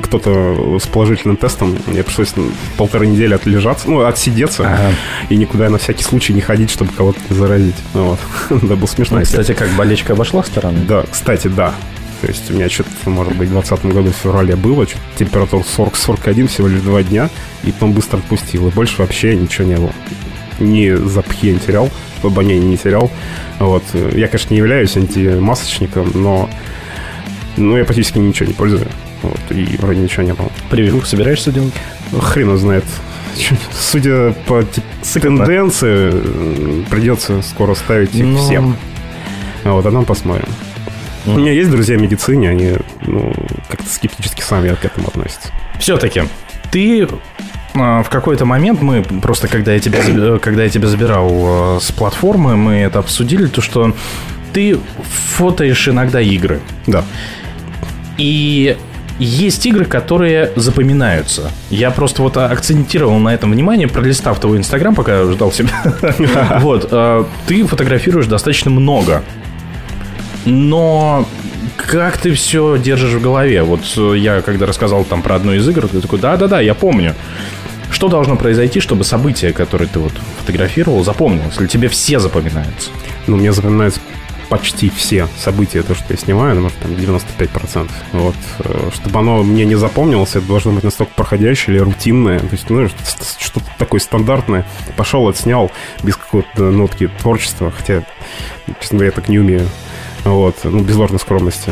[0.02, 2.34] кто-то с положительным тестом, мне пришлось
[2.76, 4.92] полторы недели отлежаться, ну, отсидеться,
[5.28, 7.76] и никуда на всякий случай не ходить, чтобы кого-то не заразить.
[7.94, 8.18] Вот.
[8.62, 9.18] Да, был смешно.
[9.18, 10.80] Ну, кстати, как болечка обошла стороны?
[10.86, 11.74] Да, кстати, да.
[12.20, 16.48] То есть у меня что-то, может быть, в 2020 году в феврале было, температура 40-41
[16.48, 17.30] всего лишь два дня,
[17.64, 19.92] и потом быстро отпустил, и больше вообще ничего не было.
[20.58, 21.88] Ни запахи я не терял,
[22.22, 23.10] обоняние не терял.
[23.58, 23.82] Вот.
[24.14, 26.50] Я, конечно, не являюсь антимасочником, но
[27.56, 28.86] ну, я практически ничего не пользую.
[29.22, 30.50] Вот, и вроде ничего не было.
[30.70, 31.74] Прививку собираешься делать?
[32.18, 32.84] Хрен знает.
[33.72, 34.64] Судя по
[35.02, 38.76] тенденции, придется скоро ставить их Ну, всем.
[39.64, 40.48] Вот, а там посмотрим.
[41.26, 43.32] У меня есть друзья в медицине, они ну,
[43.68, 45.48] как-то скептически сами к этому относятся.
[45.78, 46.24] Все-таки,
[46.70, 47.06] ты
[47.74, 51.78] а, в какой-то момент мы просто когда я тебя заби- когда я тебя забирал а,
[51.80, 53.94] с платформы мы это обсудили то что
[54.52, 54.78] ты
[55.36, 57.04] фотоешь иногда игры Да.
[58.18, 58.76] и
[59.20, 61.50] есть игры, которые запоминаются.
[61.68, 65.68] Я просто вот акцентировал на этом внимание, пролистав твой инстаграм, пока ждал себя.
[66.60, 69.22] Вот, э, ты фотографируешь достаточно много.
[70.44, 71.26] Но
[71.76, 73.62] как ты все держишь в голове?
[73.62, 77.14] Вот э, я когда рассказал там про одну из игр, ты такой, да-да-да, я помню.
[77.90, 81.58] Что должно произойти, чтобы события, которые ты вот фотографировал, запомнилось?
[81.58, 82.90] Или тебе все запоминаются?
[83.26, 84.00] Ну, мне запоминаются
[84.48, 87.88] почти все события, то, что я снимаю, ну, может, там 95%.
[88.12, 88.34] Вот.
[88.60, 92.38] э, Чтобы оно мне не запомнилось, это должно быть настолько проходящее или рутинное.
[92.40, 94.66] То есть, ну, что- что-то такое стандартное.
[94.96, 95.70] Пошел, отснял,
[96.02, 98.04] без какой-то нотки творчества, хотя,
[98.80, 99.68] честно говоря, я так не умею.
[100.24, 101.70] Вот, ну, без ложной скромности.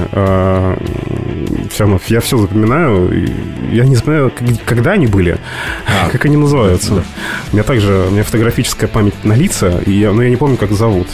[1.71, 3.31] все равно я все запоминаю.
[3.71, 4.33] Я не знаю,
[4.65, 5.39] когда они были,
[6.13, 7.05] как они называются.
[7.53, 10.57] У меня также, у меня фотографическая память на лица, и я, но я не помню,
[10.57, 11.09] как зовут.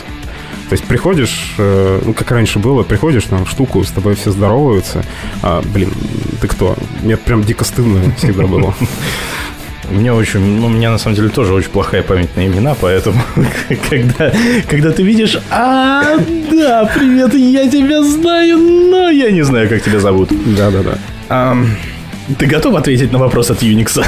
[0.68, 5.04] То есть приходишь, э, ну, как раньше было, приходишь на штуку, с тобой все здороваются.
[5.42, 5.92] А, блин,
[6.40, 6.76] ты кто?
[7.02, 8.74] Мне прям дико стыдно всегда было.
[9.90, 12.74] У меня очень, ну, у меня на самом деле тоже очень плохая память на имена,
[12.80, 13.20] поэтому
[13.90, 14.32] когда,
[14.68, 16.16] когда ты видишь, а,
[16.50, 20.30] да, привет, я тебя знаю, но я не знаю, как тебя зовут.
[20.56, 21.56] Да-да-да.
[22.38, 24.02] Ты готов ответить на вопрос от Unix?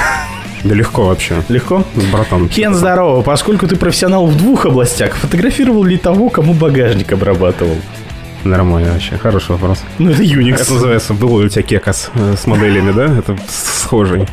[0.65, 1.43] Да легко вообще.
[1.49, 1.85] Легко?
[2.11, 2.49] Братан.
[2.49, 3.23] Кен, здорово.
[3.23, 7.77] Поскольку ты профессионал в двух областях, фотографировал ли того, кому багажник обрабатывал?
[8.47, 9.19] Нормально вообще.
[9.19, 9.83] Хороший вопрос.
[9.99, 10.61] Ну, это Unix.
[10.61, 13.19] Это называется, был у тебя кекас э, с моделями, да?
[13.19, 14.27] Это схожий.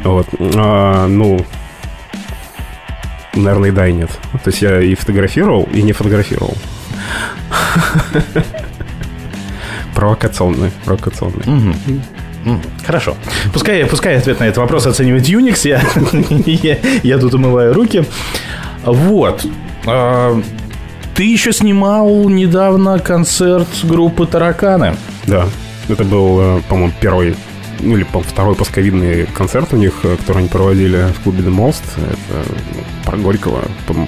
[0.00, 0.26] Вот.
[0.40, 1.44] А, ну,
[3.34, 4.10] наверное, и да, и нет.
[4.44, 6.56] То есть я и фотографировал, и не фотографировал.
[9.94, 11.44] Провокационный, провокационный.
[12.84, 13.16] Хорошо.
[13.52, 15.68] Пускай, пускай ответ на этот вопрос оценивает Unix.
[15.68, 15.82] Я,
[16.46, 18.04] я, я тут умываю руки.
[18.84, 19.46] Вот.
[21.14, 24.96] Ты еще снимал недавно концерт группы Тараканы.
[25.26, 25.46] Да.
[25.88, 27.34] Это был, э, по-моему, первый
[27.80, 31.82] ну, или, второй пусковидный концерт у них, э, который они проводили в клубе The Most.
[31.96, 33.62] Это ну, про Горького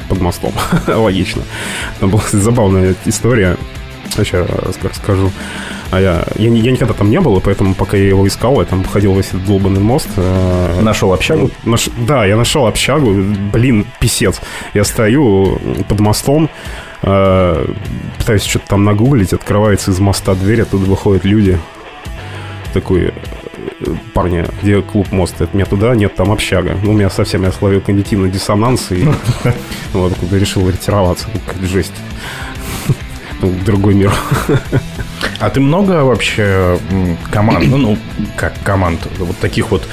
[0.09, 0.53] под, мостом.
[0.87, 1.43] Логично.
[2.01, 3.57] Там была, забавная история.
[4.17, 4.47] Сейчас
[4.83, 5.33] расскажу.
[5.91, 8.85] А я, я, я никогда там не был, поэтому, пока я его искал, я там
[8.85, 10.09] ходил весь этот долбанный мост.
[10.17, 11.51] э, Нашел общагу?
[11.65, 13.13] Наш- да, я нашел общагу.
[13.53, 14.41] Блин, писец.
[14.73, 16.49] Я стою под мостом,
[17.05, 21.59] Пытаюсь что-то там нагуглить, открывается из моста дверь, оттуда выходят люди.
[22.73, 25.39] Такой, э, парни, где клуб мост?
[25.41, 26.79] Это меня туда, нет, там общага.
[26.83, 29.07] Ну, у меня совсем, я словил когнитивный диссонанс, и
[29.93, 31.27] вот когда решил ретироваться.
[31.33, 31.93] Ну, Какая жесть.
[33.41, 34.13] Ну, Другой мир.
[35.41, 36.79] А ты много вообще
[37.31, 37.99] команд, ну, ну,
[38.37, 39.87] как команд, вот таких вот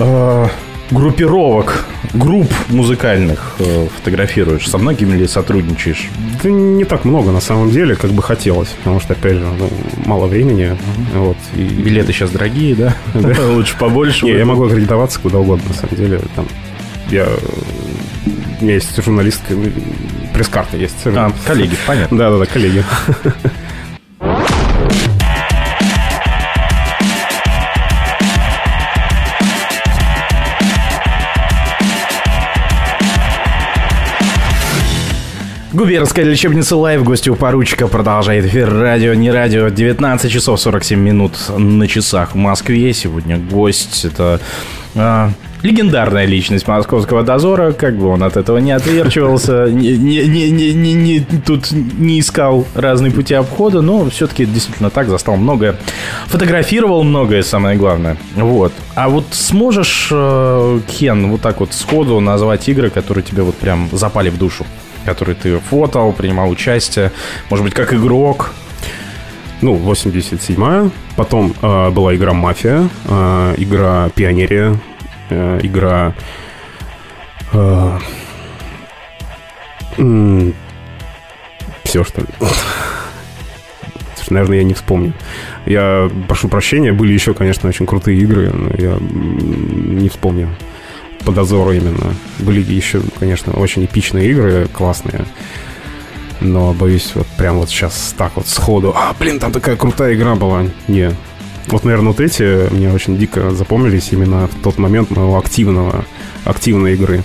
[0.00, 0.48] э,
[0.90, 4.68] группировок, групп музыкальных э, фотографируешь?
[4.68, 6.08] Со многими ли сотрудничаешь?
[6.42, 9.68] Да не так много на самом деле, как бы хотелось, потому что, опять же, ну,
[10.06, 10.76] мало времени.
[11.14, 11.62] Вот, и...
[11.62, 12.94] Билеты сейчас дорогие, да?
[13.48, 14.26] Лучше побольше.
[14.26, 16.20] Я могу аккредитоваться куда угодно, на самом деле.
[16.34, 16.46] Там,
[17.10, 17.26] я...
[18.60, 19.54] У меня есть журналистка,
[20.34, 20.96] пресс-карта есть.
[21.06, 22.18] А, коллеги, понятно.
[22.18, 22.82] Да-да-да, коллеги.
[35.78, 41.86] Губернская лечебница Лайв, гостю поручика продолжает эфир радио, не радио, 19 часов 47 минут на
[41.86, 42.92] часах в Москве.
[42.92, 44.40] Сегодня гость, это
[44.96, 45.30] а,
[45.62, 50.94] легендарная личность московского дозора, как бы он от этого не отверчивался, не, не, не, не-
[50.94, 55.76] не- тут не искал разные пути обхода, но все-таки действительно так, застал многое,
[56.26, 58.16] фотографировал многое, самое главное.
[58.34, 58.72] Вот.
[58.96, 63.88] А вот сможешь, э, Кен, вот так вот сходу назвать игры, которые тебе вот прям
[63.92, 64.66] запали в душу?
[65.08, 67.12] Которые ты фотал, принимал участие,
[67.48, 68.52] может быть, как игрок,
[69.62, 70.90] Ну, 87-я.
[71.16, 74.76] Потом э, была игра «Мафия», э, игра «Пионерия»,
[75.30, 76.12] э, игра...
[81.84, 82.26] все, что ли.
[84.28, 85.14] Наверное, я не вспомню.
[85.64, 90.50] Я прошу прощения, были еще, конечно, очень крутые игры, но я не вспомню.
[91.28, 92.14] По дозору именно.
[92.38, 95.26] Были еще, конечно, очень эпичные игры, классные.
[96.40, 98.94] Но, боюсь, вот прям вот сейчас так вот сходу.
[98.96, 100.64] А, блин, там такая крутая игра была.
[100.86, 101.14] Не.
[101.66, 106.06] Вот, наверное, вот эти мне очень дико запомнились именно в тот момент моего активного,
[106.46, 107.22] активной игры.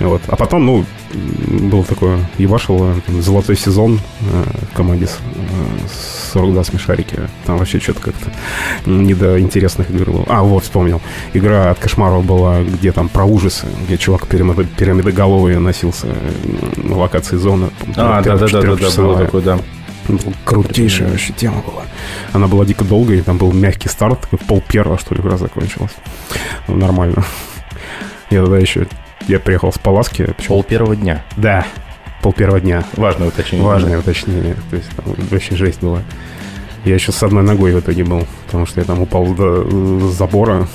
[0.00, 0.22] Вот.
[0.28, 5.86] А потом, ну, м, был такое ебашило, там, золотой сезон э, в команде с, э,
[5.88, 7.16] с 42 смешарики.
[7.44, 8.30] Там вообще что-то как-то
[8.84, 10.24] не до интересных игр было.
[10.28, 11.00] А, вот, вспомнил.
[11.34, 16.32] Игра от Кошмарова была, где там про ужасы, где чувак пирамидо- пирамидоголовый носился э,
[16.82, 17.70] на локации зоны.
[17.96, 19.58] А, да-да-да-да, было такое, да.
[20.44, 21.82] Крутейшая вообще тема была.
[22.32, 25.90] Она была дико долгой, там был мягкий старт, такой пол первого, что ли, игра закончилась.
[26.68, 27.24] Ну, нормально.
[28.30, 28.86] Я тогда еще...
[29.28, 30.34] Я приехал с Паласки.
[30.46, 31.24] Пол первого дня.
[31.36, 31.66] Да.
[32.22, 32.84] Пол первого дня.
[32.94, 33.66] Важное уточнение.
[33.66, 34.56] Важное уточнение.
[34.70, 36.02] То есть там вообще жесть была.
[36.84, 40.68] Я еще с одной ногой в итоге был, потому что я там упал до забора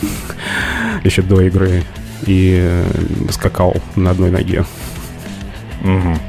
[1.04, 1.84] еще до игры
[2.26, 2.86] и э,
[3.32, 4.66] скакал на одной ноге.
[5.82, 6.20] Мгм.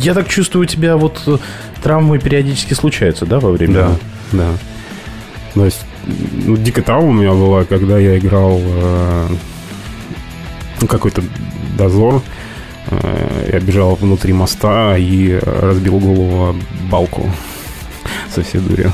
[0.00, 1.36] Я так чувствую, у тебя вот э,
[1.82, 3.74] травмы периодически случаются, да, во время?
[3.74, 3.90] Да,
[4.32, 4.48] да.
[5.54, 5.84] То есть,
[6.32, 9.26] ну, дикая травма у меня была, когда я играл э,
[10.80, 11.22] ну, какой-то
[11.76, 12.22] дозор.
[12.90, 16.56] Э, я бежал внутри моста и разбил голову
[16.90, 17.30] балку
[18.34, 18.90] со всей дури.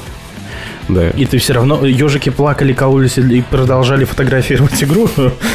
[0.88, 1.10] Да.
[1.10, 5.08] И ты все равно, ежики плакали, кололись и продолжали фотографировать игру?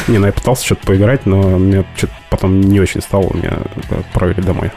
[0.08, 3.58] Не, ну я пытался что-то поиграть, но мне что-то потом не очень стало, меня
[3.90, 4.70] отправили домой.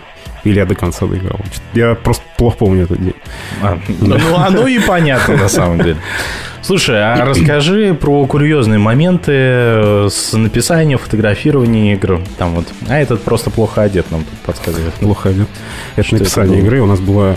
[0.43, 1.39] Или я до конца доиграл.
[1.73, 3.13] Я просто плохо помню этот день.
[3.61, 5.97] А, ну, ну, оно и понятно, на самом деле.
[6.61, 12.21] Слушай, а расскажи про курьезные моменты э, с написанием, фотографированием игр.
[12.37, 14.93] Там вот, а этот просто плохо одет, нам тут подсказывает.
[14.95, 15.47] Плохо одет.
[15.95, 16.65] Это Что это написание было?
[16.67, 16.81] игры.
[16.81, 17.35] У нас была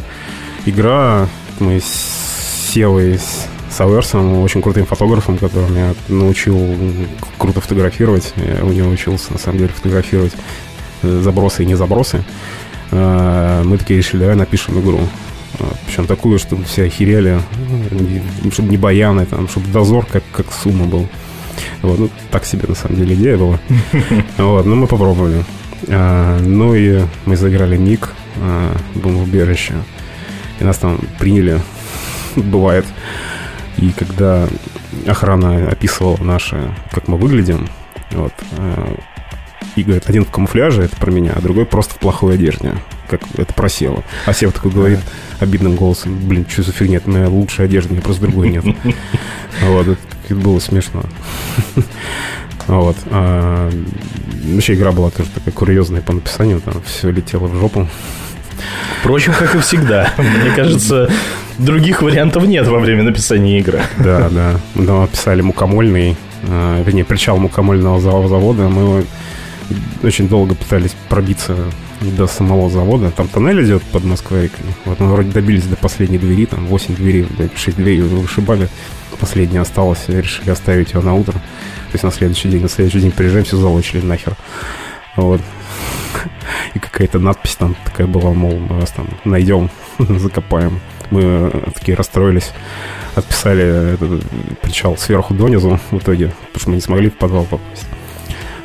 [0.66, 6.58] игра, мы с Севой, с Сауэрсом, очень крутым фотографом, который меня научил
[7.38, 8.32] круто фотографировать.
[8.36, 10.32] Я у него учился, на самом деле, фотографировать
[11.02, 12.22] э, забросы и не забросы.
[12.90, 15.00] Э, Мы такие решили, давай напишем игру.
[15.58, 17.40] Э, Причем такую, чтобы все охерели,
[18.52, 21.08] чтобы не баяны, там, чтобы дозор как, как сумма был.
[21.82, 23.58] Вот, ну, так себе, на самом деле, идея была.
[24.38, 25.44] Вот, ну, мы попробовали.
[25.88, 29.74] А, ну и мы заиграли ник, а, бомбоубежище.
[30.60, 31.60] И нас там приняли,
[32.36, 32.86] бывает.
[33.78, 34.48] И когда
[35.06, 37.68] охрана описывала наше, как мы выглядим,
[38.12, 38.96] вот, а,
[39.76, 42.74] и говорит, один в камуфляже, это про меня, а другой просто в плохой одежде.
[43.08, 44.02] Как это про Сева.
[44.26, 45.00] А Сева такой говорит
[45.40, 48.64] обидным голосом, блин, что за фигня, это моя лучшая одежда, у меня просто другой нет.
[49.62, 51.04] Вот, это было смешно.
[52.66, 52.96] Вот.
[53.10, 53.70] а,
[54.44, 57.86] Вообще игра была тоже такая курьезная по написанию, там все летело в жопу.
[59.00, 60.12] Впрочем, как и всегда.
[60.18, 61.10] Мне кажется,
[61.58, 63.80] других вариантов нет во время написания игры.
[63.98, 64.60] Да, да.
[64.74, 68.68] Мы там описали мукомольный, э, вернее, причал мукомольного зав- завода.
[68.68, 69.02] Мы его
[70.02, 71.56] очень долго пытались пробиться
[72.00, 73.10] до самого завода.
[73.10, 74.50] Там тоннель идет под Москвой.
[74.84, 78.68] Вот мы вроде добились до последней двери, там 8 дверей, 6 дверей вышибали.
[79.18, 81.32] Последняя осталась, решили оставить его на утро.
[81.34, 84.36] То есть на следующий день, на следующий день приезжаем, все залочили нахер.
[85.16, 85.40] Вот.
[86.74, 90.80] И какая-то надпись там такая была, мол, мы вас там найдем, закопаем.
[91.10, 92.50] Мы такие расстроились,
[93.14, 94.24] отписали этот
[94.62, 97.86] причал сверху донизу в итоге, потому что мы не смогли в подвал попасть.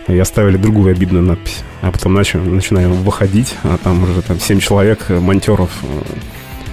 [0.10, 1.64] И оставили другую обидную надпись.
[1.82, 6.02] А потом начали, начинаем выходить, а там уже там 7 человек, э, монтеров, э,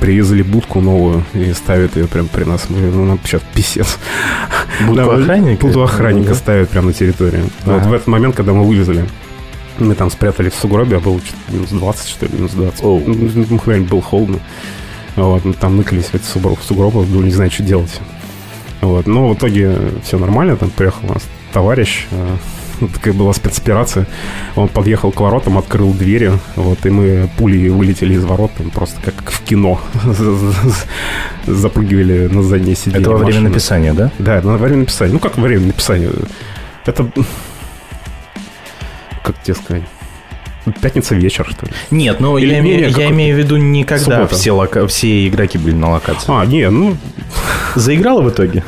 [0.01, 2.67] привезли будку новую и ставят ее прямо при нас.
[2.69, 3.99] Мы, ну, нам сейчас писец.
[4.87, 5.67] Будку Да, охранника?
[5.67, 6.35] Будку охранника Да.
[6.35, 7.43] ставят прямо на территории.
[7.65, 9.07] Вот в этот момент, когда мы вылезли,
[9.79, 11.21] мы там спрятались в сугробе, а было
[11.51, 12.83] минус 20, что ли, минус 20.
[12.85, 13.03] Оу.
[13.07, 13.15] Ну,
[13.51, 14.39] Мгновенно было холодно.
[15.17, 18.01] Вот, мы там ныкались в эти сугробы, сугробы, думали, не знаю, что делать.
[18.83, 21.23] Вот, но в итоге все нормально, там приехал у нас
[21.53, 22.39] товарищ, э, ну,
[22.95, 24.07] такая была спецоперация.
[24.55, 29.01] Он подъехал к воротам, открыл двери, вот, и мы пулей вылетели из ворот, там, просто
[29.01, 29.81] как в кино.
[31.47, 33.49] Запрыгивали на заднее сиденье Это во время машины.
[33.49, 34.11] написания, да?
[34.19, 35.13] Да, на время написания.
[35.13, 36.11] Ну, как во время написания?
[36.85, 37.11] Это...
[39.23, 39.83] Как тебе сказать?
[40.81, 41.73] Пятница вечер, что ли?
[41.91, 44.35] Нет, ну Или я, не, я имею в виду не когда Суббота.
[44.35, 46.25] все, лока- все игроки были на локации.
[46.29, 46.97] А, не, ну,
[47.75, 48.65] Заиграла в итоге?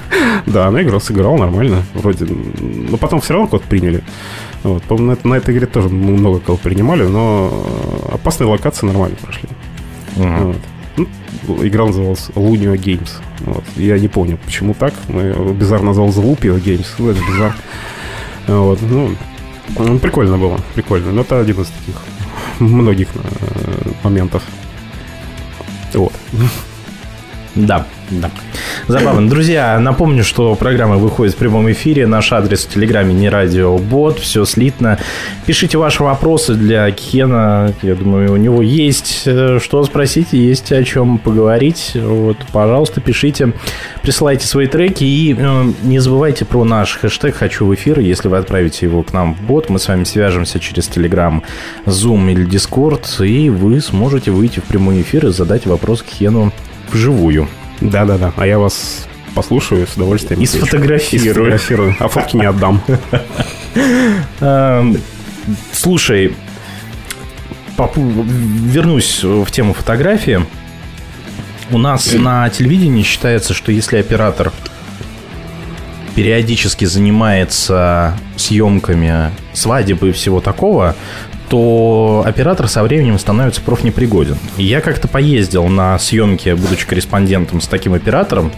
[0.46, 2.26] да, она играл, сыграл нормально, вроде.
[2.26, 4.02] Но потом все равно кого-то приняли.
[4.62, 7.66] Вот, по-моему, на, на этой игре тоже много кого принимали, но
[8.12, 9.48] опасные локации нормально прошли.
[10.16, 10.56] Вот.
[10.96, 11.06] Ну,
[11.66, 13.10] игра называлась Lunio Games.
[13.40, 13.64] Вот.
[13.76, 14.92] Я не помню, почему так.
[15.08, 16.86] но я Bizarre назвал The Lupio Games.
[16.98, 17.52] Ну, это Bizarre.
[18.48, 18.78] Вот.
[18.82, 19.14] Ну, ну,
[20.00, 20.58] прикольно было.
[20.74, 21.12] Прикольно.
[21.12, 21.96] Но это один из таких
[22.58, 24.42] многих э, моментов.
[25.94, 26.12] Вот.
[27.54, 28.30] Да, да.
[28.88, 29.28] Забавно.
[29.28, 32.06] Друзья, напомню, что программа выходит в прямом эфире.
[32.06, 34.98] Наш адрес в Телеграме не радиобот, все слитно.
[35.44, 37.74] Пишите ваши вопросы для Кена.
[37.82, 41.92] Я думаю, у него есть э, что спросить, есть о чем поговорить.
[41.96, 43.52] Вот, пожалуйста, пишите,
[44.00, 48.00] присылайте свои треки и э, не забывайте про наш хэштег «Хочу в эфир».
[48.00, 51.42] Если вы отправите его к нам в бот, мы с вами свяжемся через Телеграм,
[51.84, 56.54] Zoom или Discord, и вы сможете выйти в прямой эфир и задать вопрос Кену
[56.90, 57.48] вживую.
[57.80, 58.32] Да-да-да.
[58.36, 60.40] А я вас послушаю с удовольствием.
[60.40, 61.28] И сфотографирую.
[61.28, 61.96] И сфотографирую.
[61.98, 62.82] А фотки не отдам.
[64.40, 64.98] Эм,
[65.72, 66.34] Слушай,
[67.76, 70.44] вернусь в тему фотографии.
[71.70, 74.52] У нас на телевидении считается, что если оператор
[76.14, 80.96] периодически занимается съемками свадеб и всего такого,
[81.48, 84.36] то оператор со временем становится профнепригоден.
[84.56, 88.52] И я как-то поездил на съемки, будучи корреспондентом с таким оператором.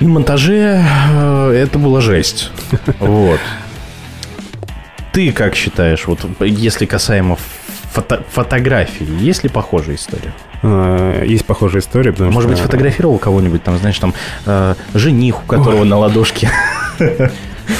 [0.00, 2.50] На монтаже э, это была жесть.
[2.98, 3.40] Вот.
[5.12, 7.38] Ты как считаешь, вот если касаемо
[7.94, 10.34] фото- фотографий, есть ли похожая история?
[10.62, 12.66] Э, Есть похожая история, потому Может быть, что...
[12.66, 14.12] фотографировал кого-нибудь, там, знаешь, там
[14.44, 16.50] э, жених, у которого на ладошке.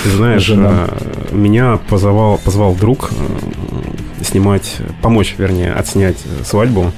[0.03, 0.89] Ты знаешь, Жена.
[0.89, 6.93] э, меня позывал, позвал друг э, снимать, помочь, вернее, отснять свадьбу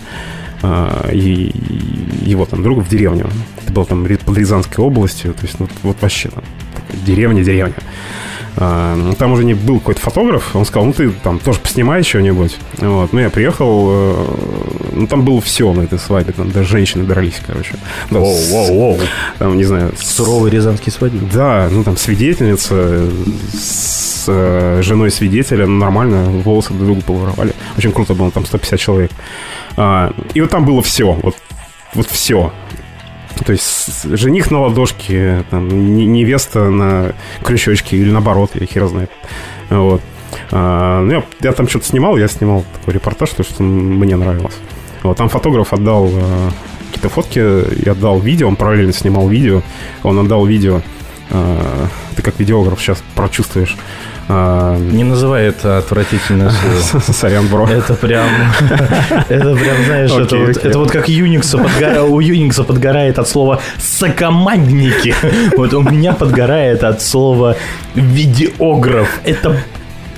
[0.62, 1.52] э, и
[2.22, 3.30] его там друга в деревню.
[3.62, 7.04] Это было там под Рязанской областью, то есть ну, вот вообще там такая
[8.60, 12.02] А, ну, Там уже не был какой-то фотограф, он сказал, ну ты там тоже поснимай
[12.02, 12.56] что-нибудь.
[12.78, 13.12] Вот.
[13.12, 14.26] Ну я приехал, э,
[14.94, 17.76] ну там было все на этой свадьбе, там даже женщины дрались, короче.
[18.10, 19.00] Да, с- Воу-воу-воу.
[19.38, 21.20] Там, не знаю, с- Суровый рязанский свадьбы.
[21.32, 23.08] да, ну там свидетельница
[23.52, 27.52] с э, женой свидетеля ну, нормально волосы друг другу поворовали.
[27.76, 29.10] Очень круто было, там 150 человек.
[29.76, 31.36] А, и вот там было все, вот,
[31.94, 32.52] вот все.
[33.44, 39.10] То есть жених на ладошке, там, не- невеста на крючочке или наоборот, я хер знает.
[39.70, 40.00] Вот.
[40.50, 44.56] А, ну, я, я там что-то снимал, я снимал такой репортаж, то, что мне нравилось.
[45.02, 46.50] Вот, там фотограф отдал э,
[46.88, 49.62] какие-то фотки, я отдал видео, он параллельно снимал видео,
[50.02, 50.82] он отдал видео.
[51.30, 53.76] э, ты как видеограф сейчас прочувствуешь.
[54.28, 57.02] Э, Не называй это отвратительное слово.
[57.12, 57.66] Сорян, бро.
[57.68, 58.28] Это прям,
[59.28, 63.60] это прям, знаешь, это, вот, это вот как Unix подгора- у Unix подгорает от слова
[63.78, 65.14] «сокомандники».
[65.56, 67.56] Вот у меня подгорает от слова
[67.94, 69.08] «видеограф».
[69.24, 69.56] Это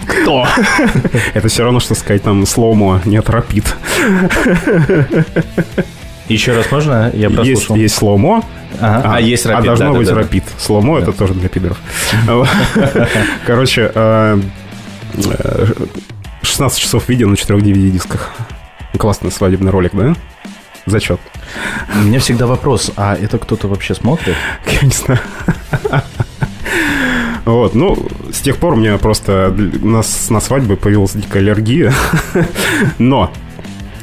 [0.07, 0.47] кто?
[1.35, 3.65] Это все равно, что сказать там сломо, нет, рапид.
[6.31, 7.11] Еще раз можно?
[7.13, 7.77] Я Есть, прослушал.
[7.77, 8.45] есть сломо,
[8.81, 9.17] Ага.
[9.17, 10.21] А, есть рапид, а должно да, да, быть да, да.
[10.21, 10.45] рапид.
[10.59, 11.79] Сломо это тоже для пидоров.
[13.47, 14.41] Короче, э,
[15.17, 15.67] э,
[16.43, 18.31] 16 часов видео на 4 DVD-дисках.
[18.97, 20.15] Классный свадебный ролик, да?
[20.87, 21.21] Зачет.
[21.95, 24.37] У меня всегда вопрос, а это кто-то вообще смотрит?
[24.67, 25.21] Я не знаю.
[27.45, 27.99] Вот, ну,
[28.33, 31.93] с тех пор у меня просто на, на свадьбе появилась дикая аллергия.
[32.99, 33.33] Но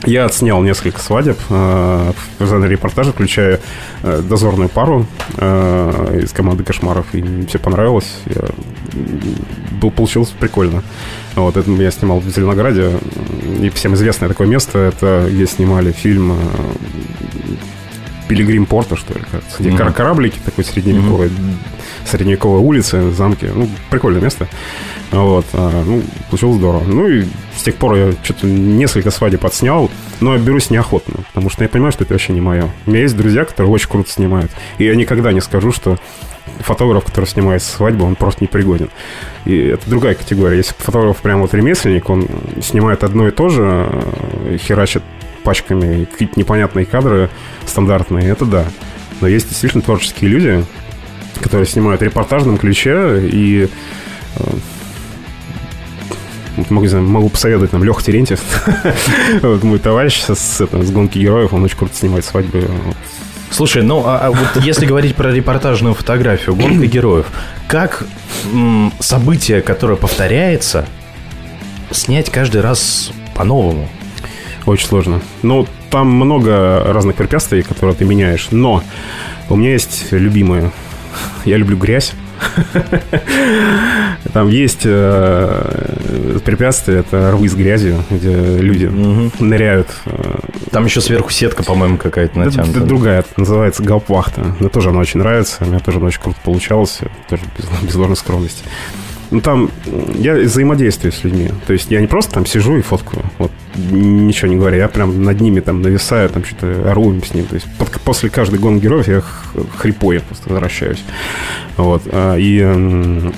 [0.06, 3.60] я отснял несколько свадеб э, в жанре репортажа, включая
[4.04, 5.06] э, дозорную пару
[5.38, 7.08] э, из команды «Кошмаров».
[7.14, 8.20] И мне все понравилось.
[8.26, 8.43] Я,
[9.82, 10.84] был, получилось прикольно.
[11.36, 12.91] Вот, это я снимал в Зеленограде.
[13.62, 14.80] И всем известное такое место.
[14.80, 16.36] Это где снимали фильм э,
[18.28, 19.56] «Пилигрим порта», что ли, кажется.
[19.60, 19.93] Где Мгм.
[19.93, 21.32] кораблики такой средневековый,
[22.06, 23.50] средневековая улица, замки.
[23.54, 24.48] Ну, прикольное место.
[25.12, 26.84] Вот, а, ну, получилось здорово.
[26.86, 29.89] Ну и с тех пор я что-то несколько свадеб отснял,
[30.20, 32.70] но я берусь неохотно, потому что я понимаю, что это вообще не мое.
[32.86, 34.51] У меня есть друзья, которые очень круто снимают.
[34.78, 35.97] И я никогда не скажу, что
[36.60, 38.89] фотограф, который снимает свадьбу, он просто непригоден.
[39.45, 40.58] И это другая категория.
[40.58, 42.28] Если фотограф прям вот ремесленник, он
[42.62, 45.03] снимает одно и то же, э, херачит
[45.43, 47.30] пачками какие-то непонятные кадры
[47.66, 48.66] стандартные, это да.
[49.22, 50.66] Но есть действительно творческие люди,
[51.41, 53.70] которые снимают в репортажном ключе и
[54.36, 54.43] э,
[56.70, 58.41] могу, знаю, могу посоветовать нам Леха Терентьев,
[59.41, 62.68] Вот мой товарищ с, это, с гонки героев, он очень круто снимает свадьбы.
[63.49, 67.28] Слушай, ну а, а вот если говорить про репортажную фотографию, гонка героев,
[67.68, 68.05] как
[68.51, 70.86] м, событие, которое повторяется,
[71.91, 73.89] снять каждый раз по-новому?
[74.66, 75.22] Очень сложно.
[75.43, 78.84] Ну, там много разных препятствий, которые ты меняешь, но
[79.49, 80.72] у меня есть любимые.
[81.45, 82.14] Я люблю грязь.
[84.38, 88.86] Там есть э, препятствия, это рвы с грязью, где люди
[89.40, 89.88] ныряют.
[90.06, 90.36] э,
[90.70, 92.80] Там еще сверху сетка, по-моему, какая-то натянута.
[92.82, 94.44] да, другая, это называется галпвахта.
[94.60, 98.16] Мне тоже она очень нравится, мне тоже она очень круто получалась, тоже без, без ложной
[98.16, 98.64] скромности.
[99.32, 99.72] Ну, там
[100.20, 101.50] я взаимодействую с людьми.
[101.66, 103.52] То есть я не просто там сижу и фоткаю, вот
[103.90, 104.78] ничего не говоря.
[104.78, 107.46] Я прям над ними там нависаю, там что-то ору им с ним.
[107.48, 109.24] То есть под- после каждой гонки героев я
[109.80, 111.04] хрипой просто возвращаюсь.
[111.76, 112.04] Вот.
[112.12, 113.32] а, И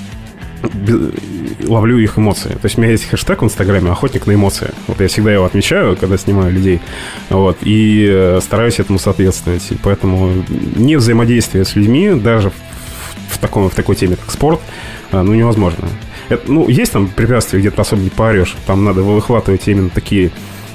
[1.66, 2.50] ловлю их эмоции.
[2.50, 4.70] То есть у меня есть хэштег в Инстаграме «Охотник на эмоции».
[4.86, 6.80] Вот я всегда его отмечаю, когда снимаю людей.
[7.28, 7.58] Вот.
[7.62, 9.70] И э, стараюсь этому соответствовать.
[9.70, 10.44] И поэтому
[10.76, 12.52] не взаимодействие с людьми, даже
[13.28, 14.60] в, таком, в такой теме, как спорт,
[15.12, 15.88] а, ну, невозможно.
[16.28, 18.56] Это, ну, есть там препятствия, где ты особо не поорешь.
[18.66, 20.30] Там надо выхватывать именно такие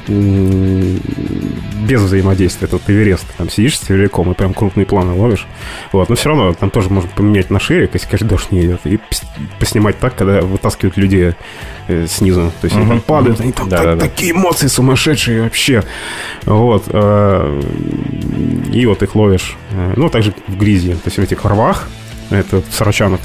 [0.07, 2.67] без взаимодействия.
[2.71, 3.25] Вот Эверест.
[3.37, 5.47] Там сидишь с телеком и прям крупные планы ловишь.
[5.91, 6.09] Вот.
[6.09, 8.81] Но все равно там тоже можно поменять на шире, если, конечно, дождь не идет.
[8.85, 8.99] И
[9.59, 11.33] поснимать так, когда вытаскивают людей
[11.87, 12.51] э, снизу.
[12.61, 14.01] То есть они там падают, они там Да-да-да.
[14.01, 15.83] так- такие эмоции сумасшедшие вообще.
[16.45, 16.83] Вот.
[16.87, 17.61] э,
[18.73, 19.55] И вот их ловишь.
[19.71, 20.93] Э, Ну, также в грязи.
[20.93, 21.87] То есть в этих рвах
[22.31, 23.19] это в Сарачанах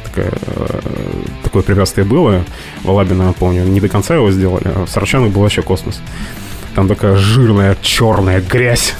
[1.43, 2.45] такое препятствие было.
[2.85, 6.03] В Алабино, помню, не до конца его сделали, а в Сарачанах был вообще космос.
[6.75, 8.95] Там такая жирная, черная грязь.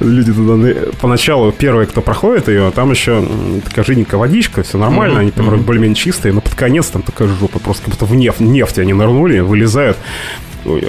[0.00, 3.26] Люди туда на- поначалу первые, кто проходит ее, там еще
[3.64, 7.58] такая жиденькая водичка, все нормально, они там более-менее чистые, но под конец там такая жопа,
[7.58, 9.96] просто как будто в нефть, нефть они нырнули, вылезают.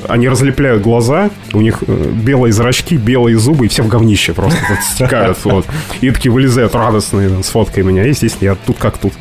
[0.08, 4.58] Они разлепляют глаза, у них э, белые зрачки, белые зубы, и все в говнище просто
[4.82, 5.38] стекают.
[5.44, 5.66] Вот.
[6.02, 8.04] И такие вылезают радостные там, с фоткой меня.
[8.04, 9.14] Естественно, я тут как тут.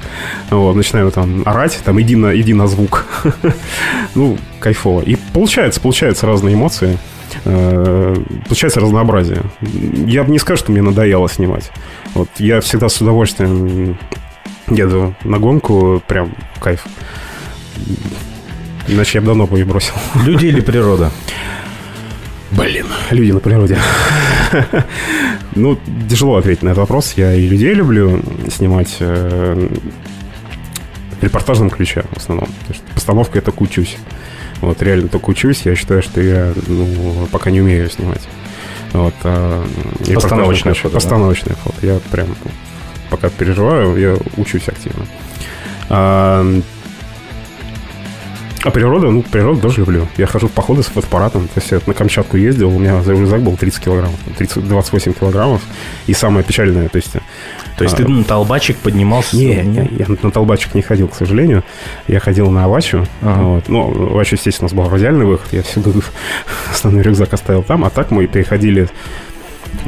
[0.51, 3.07] Вот, начинаю там орать, там иди на, иди на звук.
[4.15, 5.03] Ну, кайфово.
[5.03, 6.99] И получается, получаются разные эмоции.
[7.45, 9.43] Э, Получается разнообразие.
[10.07, 11.71] Я бы не скажу, что мне надоело снимать.
[12.15, 13.99] Вот я всегда с удовольствием
[14.69, 16.85] еду на гонку, прям кайф.
[18.89, 19.95] Иначе я бы давно бы ее бросил.
[20.24, 21.11] Люди или природа?
[22.53, 23.78] Блин, люди на природе.
[25.55, 25.78] Ну,
[26.09, 27.14] тяжело ответить на этот вопрос.
[27.16, 28.20] Я и людей люблю
[28.51, 29.68] снимать э,
[31.18, 32.49] в репортажном ключе в основном.
[32.95, 33.97] Постановка я только учусь.
[34.61, 35.62] Вот, реально только учусь.
[35.64, 38.22] Я считаю, что я ну, пока не умею снимать.
[38.93, 39.66] Вот, а,
[40.14, 40.95] Постановочное фото, да?
[40.95, 41.87] Постановочное фото.
[41.87, 42.28] Я прям
[43.11, 45.07] пока переживаю, я учусь активно.
[45.89, 46.61] А,
[48.67, 50.09] а природа, ну, природу тоже люблю.
[50.17, 51.47] Я хожу в походы с фотоаппаратом.
[51.47, 55.12] То есть я на Камчатку ездил, у меня за рюкзак был 30 килограммов, 30, 28
[55.12, 55.62] килограммов.
[56.09, 57.12] И самое печальное, то есть...
[57.79, 59.37] То есть а, ты на толбачик поднимался?
[59.37, 61.62] не, не, я на толбачик не ходил, к сожалению.
[62.09, 63.07] Я ходил на Авачу.
[63.23, 63.43] Ага.
[63.43, 63.69] Вот.
[63.69, 65.47] Ну, Авачу, естественно, у нас был радиальный выход.
[65.53, 65.93] Я всегда
[66.73, 67.85] основной рюкзак оставил там.
[67.85, 68.89] А так мы переходили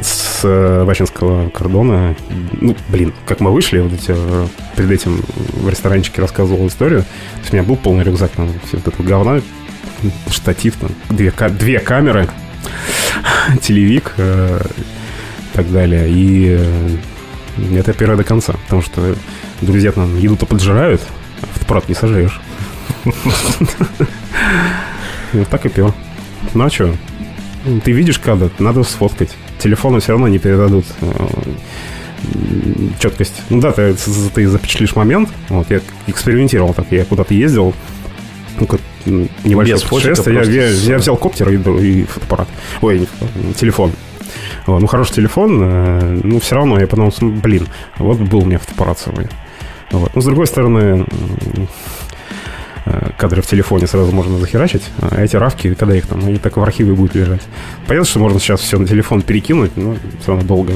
[0.01, 2.15] с э, Вачинского кордона.
[2.53, 5.21] Ну, блин, как мы вышли, вот эти, э, перед этим
[5.53, 7.01] в ресторанчике рассказывал историю.
[7.01, 9.41] То есть у меня был полный рюкзак, там, все вот это говна,
[10.29, 12.27] штатив, там, две, две камеры,
[13.61, 14.59] телевик э,
[15.53, 16.09] так далее.
[16.09, 16.97] И э,
[17.77, 19.15] это первое до конца, потому что
[19.61, 21.01] друзья там еду-то поджирают,
[21.41, 22.39] а фотоаппарат не сожрешь.
[25.51, 25.93] Так и пил.
[26.55, 26.95] Ну а что?
[27.83, 29.29] Ты видишь кадр, надо сфоткать.
[29.59, 31.07] Телефоны все равно не передадут э,
[32.99, 33.41] четкость.
[33.49, 33.93] Ну да, ты,
[34.33, 35.29] ты запечатлишь момент.
[35.49, 37.73] Вот, я экспериментировал так, я куда-то ездил,
[38.59, 40.35] ну, как, небольшое Без фотика, путешествие.
[40.55, 42.47] Я, я- с- я взял коптер и, и фотоаппарат.
[42.81, 43.91] Ой, не телефон.
[44.65, 48.59] Вот, ну, хороший телефон, э, ну, все равно я подумал, блин, вот был у меня
[48.59, 49.27] фотоаппарат свой.
[49.91, 50.15] Вот.
[50.15, 51.05] Но, с другой стороны,
[53.17, 56.61] кадры в телефоне сразу можно захерачить, а эти равки, когда их там, они так в
[56.61, 57.41] архиве будут лежать.
[57.87, 60.73] Понятно, что можно сейчас все на телефон перекинуть, но все равно долго.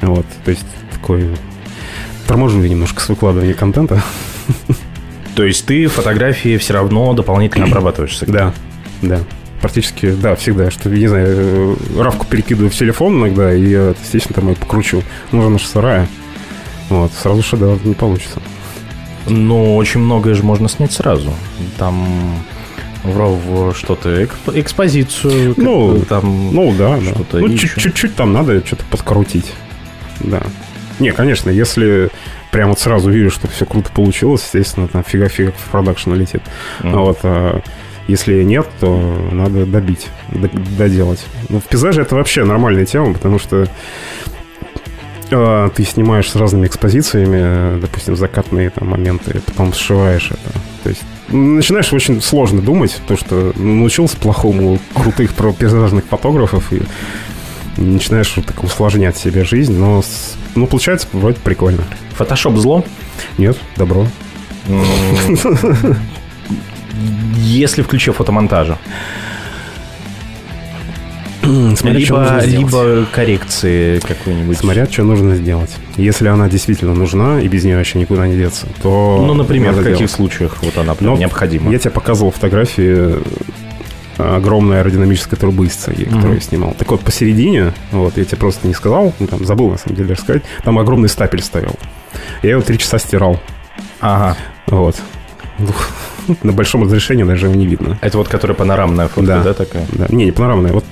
[0.00, 1.28] Вот, то есть такой
[2.26, 4.02] торможу я немножко с выкладыванием контента.
[5.34, 8.52] То есть ты фотографии все равно дополнительно обрабатываешь всегда?
[9.02, 9.20] Да, да.
[9.60, 10.70] Практически, да, всегда.
[10.70, 15.02] Что, не знаю, э, равку перекидываю в телефон иногда, и естественно, там ее покручу.
[15.32, 16.06] Ну, она же сырая.
[16.90, 18.40] Вот, сразу шедевр не получится.
[19.26, 21.32] Ну, очень многое же можно снять сразу.
[21.78, 22.06] Там
[23.02, 27.02] в что-то, эксп- экспозицию, Ну, там Ну, да, да.
[27.12, 27.68] что-то Ну, еще.
[27.68, 29.52] чуть- чуть-чуть там надо что-то подкрутить.
[30.20, 30.42] Да.
[31.00, 32.08] Не, конечно, если
[32.50, 36.42] прям вот сразу вижу, что все круто получилось, естественно, там фигак-фигак в продакшн летит.
[36.82, 36.94] Мгм.
[36.94, 37.60] А вот а,
[38.08, 40.08] если нет, то надо добить,
[40.78, 41.24] доделать.
[41.48, 43.66] Ну, в пейзаже это вообще нормальная тема, потому что
[45.28, 50.58] ты снимаешь с разными экспозициями, допустим, закатные там моменты, потом сшиваешь это.
[50.82, 56.72] То есть начинаешь очень сложно думать, потому что ну, научился плохому крутых про пейзажных фотографов
[56.72, 56.82] и
[57.76, 60.02] начинаешь так усложнять себе жизнь, но
[60.54, 61.84] ну, получается вроде прикольно.
[62.16, 62.84] Фотошоп зло?
[63.38, 64.06] Нет, добро.
[64.68, 64.84] М,
[67.36, 68.78] Если в ключе фотомонтажа.
[71.76, 74.58] Смотря, что либо, либо коррекции какой-нибудь.
[74.58, 75.70] Смотря, что нужно сделать.
[75.96, 79.22] Если она действительно нужна, и без нее вообще никуда не деться, то...
[79.26, 80.10] Ну, например, в каких делать.
[80.10, 81.70] случаях вот она прям Ну, необходима?
[81.70, 83.16] Я тебе показывал фотографии
[84.18, 86.34] э, огромной аэродинамической трубы из ЦАГИ, которую Мгм.
[86.34, 86.74] я снимал.
[86.78, 90.14] Так вот, посередине, вот, я тебе просто не сказал, ну, там, забыл, на самом деле,
[90.14, 91.74] рассказать, там огромный стапель стоял.
[92.42, 93.40] Я его три часа стирал.
[94.00, 94.36] Ага.
[94.66, 94.96] Вот.
[96.42, 97.98] На большом разрешении даже его не видно.
[98.00, 99.54] Это вот которая панорамная фото, да, Да.
[99.54, 99.84] такая?
[99.92, 100.06] Да.
[100.10, 100.72] Не, не панорамная.
[100.72, 100.84] Вот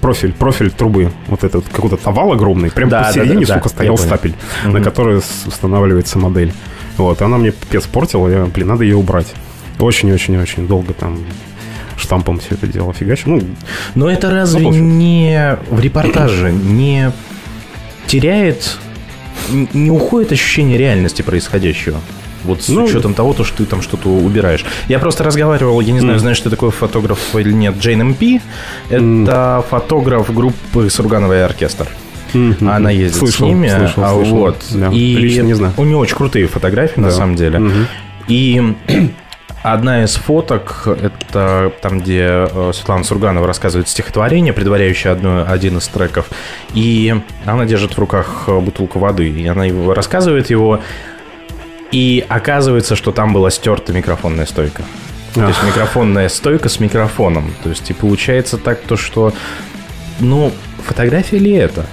[0.00, 1.10] профиль, профиль трубы.
[1.26, 2.70] Вот этот какой-то овал огромный.
[2.70, 4.34] Прям Да, да, посередине, да, да, сука, я стоял стапель,
[4.64, 4.72] Мгм.
[4.72, 6.52] на который устанавливается модель.
[6.96, 7.20] Вот.
[7.22, 8.28] Она мне пипец портила.
[8.28, 9.34] Я, блин, надо ее убрать.
[9.78, 11.18] Очень-очень-очень долго там
[11.98, 13.32] штампом все это дело фигачил.
[13.32, 13.42] Ну,
[13.94, 17.12] Но это разве Ну, не в репортаже не
[18.06, 18.76] теряет,
[19.50, 22.00] не уходит ощущение реальности происходящего?
[22.46, 24.64] Вот с Ну, учетом того, то, что ты там что-то убираешь.
[24.88, 28.40] Я просто разговаривал, я не знаю, знаешь, ты такой фотограф или нет, Джейн МП.
[28.88, 31.88] Это фотограф группы Сургановый оркестр.
[32.32, 32.68] Мгм.
[32.68, 33.68] Она ездит Слышал, с ними.
[33.68, 34.36] слышал, а слышал.
[34.36, 34.56] вот.
[34.72, 35.72] Да, И лично не знаю.
[35.76, 37.14] у нее очень крутые фотографии, на Да.
[37.14, 37.58] самом деле.
[37.58, 37.86] Мгм.
[38.28, 38.74] И
[39.62, 45.86] одна из фоток, это там, где э, Светлана Сурганова рассказывает стихотворение, предваряющее одно, один из
[45.88, 46.26] треков.
[46.74, 49.28] И она держит в руках э, бутылку воды.
[49.30, 50.80] И она рассказывает его.
[51.92, 54.82] И оказывается, что там была стерта микрофонная стойка.
[55.34, 57.52] То есть микрофонная стойка с микрофоном.
[57.62, 59.32] То есть и получается так, то что...
[60.18, 60.50] Ну,
[60.82, 61.86] фотография ли это?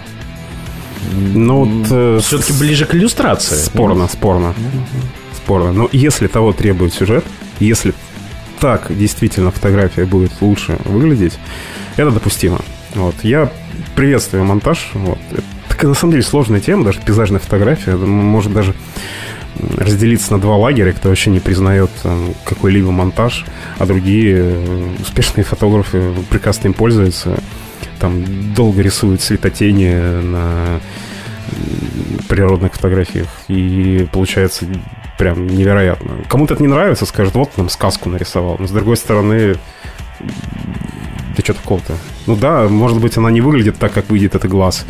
[1.11, 3.55] Ну, вот, Все-таки ближе к иллюстрации.
[3.55, 4.53] Спорно, спорно.
[5.35, 5.73] Спорно.
[5.73, 7.25] Но если того требует сюжет,
[7.59, 7.93] если
[8.61, 11.37] так действительно фотография будет лучше выглядеть,
[11.97, 12.61] это допустимо.
[12.95, 13.15] Вот.
[13.23, 13.51] Я
[13.95, 14.91] приветствую монтаж.
[14.93, 15.17] Вот.
[15.69, 17.97] Это на самом деле, сложная тема, даже пейзажная фотография.
[17.97, 18.73] Может даже
[19.78, 23.45] разделиться на два лагеря, кто вообще не признает там, какой-либо монтаж,
[23.78, 27.39] а другие э, успешные фотографы прекрасно им пользуются.
[27.99, 30.80] Там долго рисуют светотени на
[32.28, 33.28] природных фотографиях.
[33.47, 34.66] И получается
[35.18, 36.24] прям невероятно.
[36.28, 38.58] Кому-то это не нравится, скажет, вот нам сказку нарисовал.
[38.60, 39.56] Но с другой стороны,
[40.20, 41.93] да что такого-то?
[42.26, 44.86] Ну да, может быть, она не выглядит так, как выйдет это глаз,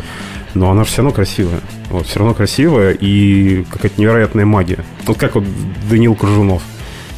[0.54, 1.60] но она все равно красивая.
[1.90, 4.84] Вот, все равно красивая и какая-то невероятная магия.
[5.06, 5.44] Вот как вот
[5.90, 6.62] Данил Кружунов.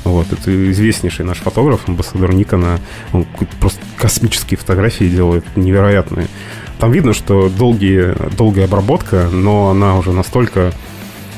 [0.04, 2.78] Вот, это известнейший наш фотограф, амбассадор Никона.
[3.12, 3.26] Он
[3.60, 6.28] просто космические фотографии делает, невероятные.
[6.78, 10.72] Там видно, что долгие, долгая обработка, но она уже настолько...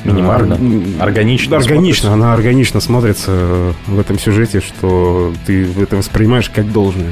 [0.05, 0.57] Минимально.
[0.99, 7.11] а, Органично Органично, она органично смотрится в этом сюжете, что ты это воспринимаешь как должное.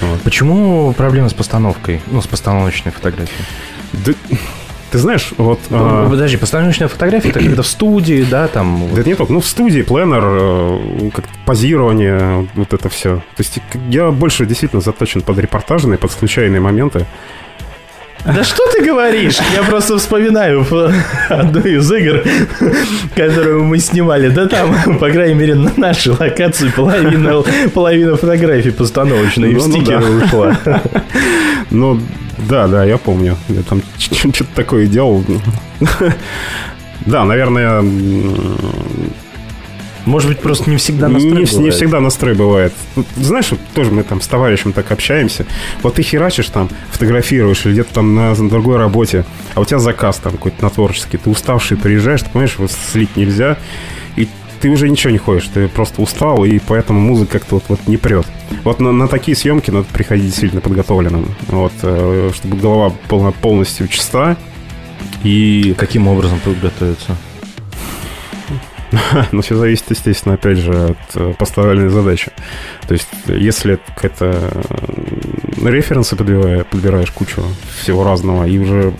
[0.00, 0.20] Вот.
[0.22, 2.00] Почему проблема с постановкой?
[2.10, 3.44] Ну, с постановочной фотографией.
[4.04, 4.12] Да,
[4.94, 5.58] ты знаешь, вот...
[5.70, 8.88] Ну, а, Подожди, постановочная фотография это когда в студии, да, там.
[8.94, 9.32] Да это не только.
[9.32, 13.16] Ну, в студии, пленер, э, как позирование, вот это все.
[13.16, 17.06] То есть я больше действительно заточен под репортажные, под случайные моменты.
[18.24, 19.38] Да что ты говоришь?
[19.52, 20.64] Я просто вспоминаю
[21.28, 22.22] одну из игр,
[23.16, 24.28] которую мы снимали.
[24.28, 27.42] Да там, по крайней мере, на нашей локации половина,
[27.74, 30.24] половина фотографий постановочной и в Ну, ну стикеры да.
[30.24, 30.58] ушла.
[31.70, 31.98] Но
[32.48, 33.36] Да, да, я помню.
[33.48, 35.24] Я там что-то такое делал.
[37.06, 37.82] Да, наверное...
[40.06, 41.58] Может быть, просто не всегда настрой не, бывает.
[41.60, 42.74] не всегда настрой бывает.
[43.16, 45.46] Знаешь, тоже мы там с товарищем так общаемся.
[45.82, 49.24] Вот ты херачишь там, фотографируешь или где-то там на другой работе,
[49.54, 51.16] а у тебя заказ там какой-то на творческий.
[51.16, 53.56] Ты уставший, приезжаешь, ты понимаешь, вот слить нельзя,
[54.64, 57.98] ты уже ничего не ходишь, ты просто устал, и поэтому музыка как-то вот, вот не
[57.98, 58.24] прет.
[58.62, 63.88] Вот на, на такие съемки надо приходить действительно подготовленным, вот, э, чтобы голова была полностью
[63.88, 64.38] чиста,
[65.22, 65.74] и...
[65.76, 67.14] Каким образом подготовиться?
[69.32, 72.32] Но все зависит, естественно, опять же, от э, поставленной задачи.
[72.88, 74.62] То есть, если это
[75.60, 77.42] э, референсы подбиваешь, подбираешь кучу
[77.82, 78.94] всего разного, и уже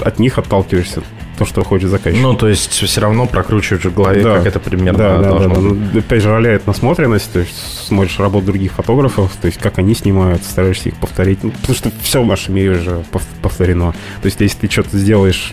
[0.00, 1.04] от них отталкиваешься,
[1.38, 2.20] то, что хочет заказчик.
[2.22, 4.36] Ну, то есть все равно прокручиваешь в голове, Да.
[4.38, 5.60] как это примерно да, да, должно да, да.
[5.60, 5.92] быть.
[5.94, 9.94] Ну, Опять же, роляет насмотренность, то есть смотришь работу других фотографов, то есть как они
[9.94, 11.42] снимают, стараешься их повторить.
[11.42, 13.92] Ну, потому что все в нашем мире же пов- повторено.
[14.22, 15.52] То есть если ты что-то сделаешь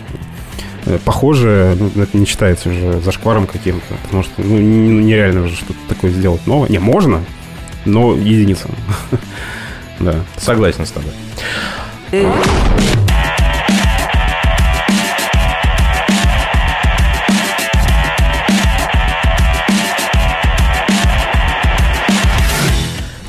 [0.86, 5.56] э, похожее, ну, это не считается уже зашкваром каким-то, потому что ну, н- нереально уже
[5.56, 6.68] что-то такое сделать новое.
[6.68, 7.22] Не, можно,
[7.84, 8.68] но единица.
[10.00, 10.16] Да.
[10.38, 11.12] Согласен с тобой.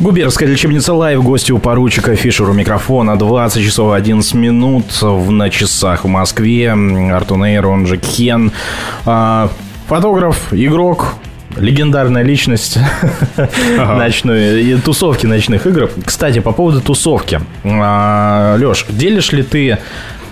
[0.05, 1.23] Губерская лечебница Лайв.
[1.23, 3.17] Гости у поручика Фишера у микрофона.
[3.17, 6.69] 20 часов 11 минут в, на часах в Москве.
[7.11, 8.51] Артун Эйр, он же Кен.
[9.07, 9.49] А,
[9.87, 11.15] фотограф, игрок,
[11.57, 12.77] легендарная личность
[13.77, 15.89] ночной, и тусовки ночных игр.
[16.05, 17.41] Кстати, по поводу тусовки.
[17.63, 19.79] Леш, делишь ли ты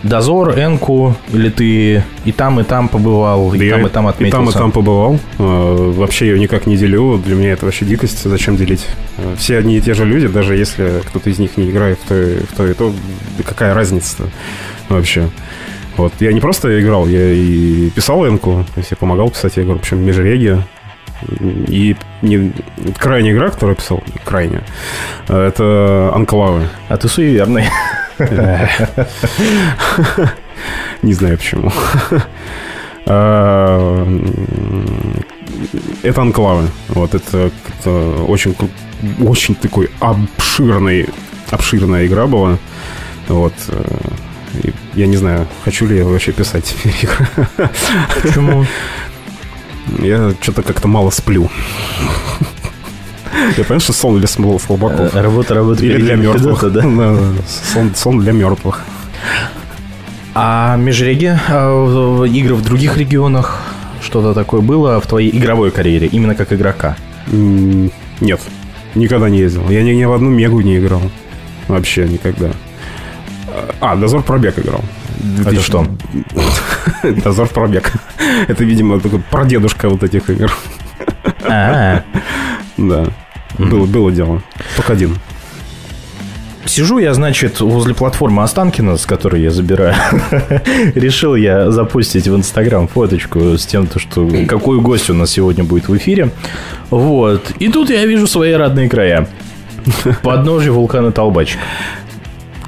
[0.03, 4.09] Дозор, Энку, или ты и там, и там побывал, и Да там, и там И
[4.09, 4.37] отметился?
[4.45, 5.19] там, и там побывал.
[5.39, 7.17] Э, Вообще ее никак не делю.
[7.17, 8.23] Для меня это вообще дикость.
[8.23, 8.85] Зачем делить?
[9.17, 12.07] Э, Все одни и те же люди, даже если кто-то из них не играет в
[12.07, 12.93] то, и- в то и то,
[13.45, 14.23] какая разница
[14.89, 15.29] вообще?
[15.95, 16.11] Вот.
[16.19, 20.03] Я не просто играл, я и писал энку, то есть я помогал писать игру, причем
[20.05, 20.57] межреги.
[21.69, 22.51] И не,
[22.97, 24.63] крайняя игра, которую я писал, крайняя,
[25.29, 26.67] э, это Анклавы.
[26.89, 27.65] А ты суеверный.
[31.01, 31.71] Не знаю почему.
[33.05, 34.07] А,
[36.03, 36.69] Это анклавы.
[36.89, 37.51] Вот это,
[38.27, 38.55] очень,
[39.19, 41.09] очень такой обширный,
[41.51, 42.57] обширная игра была.
[43.27, 43.53] Вот.
[43.67, 43.83] э,
[44.95, 47.27] Я не знаю, хочу ли я вообще писать игры.
[48.21, 48.65] Почему?
[49.99, 51.49] Я что-то как-то мало сплю.
[53.57, 55.15] Я понимаю, что сон для слабаков.
[55.15, 55.83] Э, Работа, работа.
[55.85, 56.71] Или для мертвых.
[56.71, 56.81] да?
[57.73, 58.81] Сон, сон для мертвых.
[60.35, 63.61] А межреги, в- игры в других регионах,
[64.01, 66.95] что-то такое было в твоей игровой карьере, именно как игрока?
[67.31, 68.41] Нет,
[68.95, 69.69] никогда не ездил.
[69.69, 71.01] Я ни, ни в одну мегу не играл.
[71.67, 72.49] Вообще никогда.
[73.79, 74.81] А, Дозор пробег играл.
[75.45, 75.85] Это что?
[77.23, 77.93] Дозор пробег.
[78.47, 80.51] Это, видимо, такой прадедушка вот этих игр.
[81.43, 82.01] А,
[82.89, 83.05] Да.
[83.57, 84.41] Было, было дело.
[84.75, 85.17] Только один.
[86.65, 89.95] Сижу я, значит, возле платформы Останкина, с которой я забираю.
[90.95, 95.65] Решил я запустить в Инстаграм фоточку с тем, то, что какой гость у нас сегодня
[95.65, 96.31] будет в эфире.
[96.89, 97.51] Вот.
[97.59, 99.27] И тут я вижу свои родные края.
[100.23, 101.59] Подножие вулкана Толбачик.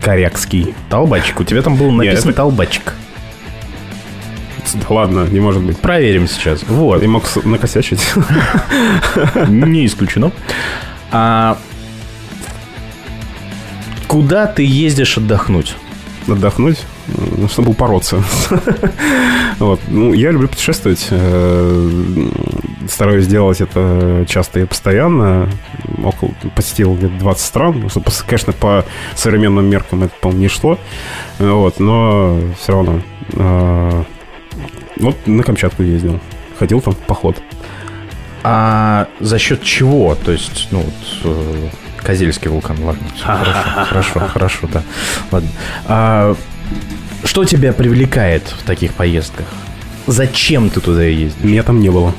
[0.01, 0.76] Корякский.
[0.89, 1.39] Толбачик.
[1.39, 2.93] У тебя там было написано Толбачик.
[4.74, 5.78] Да ладно, не может быть.
[5.80, 6.63] Проверим сейчас.
[6.63, 7.01] Вот.
[7.01, 8.01] Я мог накосячить.
[9.47, 10.32] Не исключено.
[11.11, 11.57] А
[14.07, 15.76] куда ты ездишь отдохнуть?
[16.28, 16.84] Отдохнуть,
[17.38, 18.24] ну, чтобы упороться.
[19.57, 19.80] Вот.
[19.88, 21.07] Ну, я люблю путешествовать.
[21.11, 22.28] э,
[22.89, 25.49] Стараюсь делать это часто и постоянно.
[26.03, 27.80] Около, посетил где-то 20 стран.
[27.80, 28.84] Ну, Что, конечно, по
[29.16, 30.78] современным меркам это, по-моему, не шло.
[31.39, 34.05] Э, Вот, но все равно.
[34.98, 36.20] Вот на Камчатку ездил.
[36.58, 37.41] Ходил там в поход.
[38.43, 40.16] А за счет чего?
[40.16, 40.93] То есть, ну, вот,
[41.24, 43.08] э, Козельский вулкан, ладно.
[43.22, 43.54] Хорошо,
[43.86, 44.84] хорошо, хорошо, да.
[45.32, 45.50] Ладно.
[45.88, 46.36] А
[47.24, 49.48] что тебя привлекает в таких поездках?
[50.08, 51.43] Зачем ты туда ездишь?
[51.43, 52.14] Меня там не было.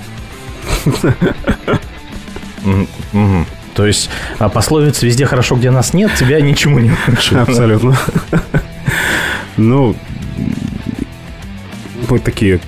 [3.74, 7.42] То есть а пословица «везде хорошо, где нас нет» тебя ничему не научила.
[7.42, 7.96] Абсолютно.
[9.56, 9.94] Ну,
[12.08, 12.60] вот такие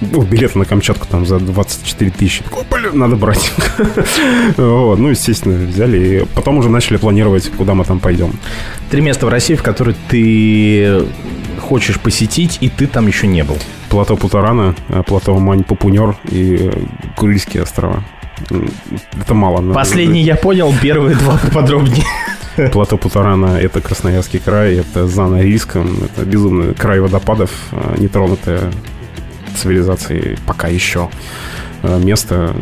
[0.00, 2.44] ну, билеты на Камчатку там за 24 тысячи.
[2.70, 3.52] Блин, надо брать.
[4.56, 5.98] Вот, ну, естественно, взяли.
[5.98, 8.32] И потом уже начали планировать, куда мы там пойдем.
[8.90, 11.04] Три места в России, в которые ты
[11.60, 13.58] хочешь посетить, и ты там еще не был.
[13.88, 16.72] Плато Путарана, э, плато Мань-Пупунер и э,
[17.16, 18.04] Курильские острова.
[19.20, 19.72] Это мало.
[19.72, 22.04] Последний я понял, первые два поподробнее.
[22.72, 28.72] Плато Путарана— это Красноярский край, это за Норильском, это безумный край водопадов, э, нетронутая
[29.56, 31.08] цивилизацией пока еще
[31.82, 32.54] э, место.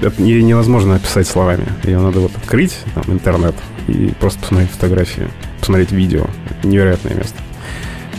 [0.00, 1.66] Это не- невозможно описать словами.
[1.84, 3.54] Ее надо вот открыть, там, интернет,
[3.88, 5.28] и просто посмотреть фотографии,
[5.60, 6.26] посмотреть видео.
[6.50, 7.38] Это невероятное место.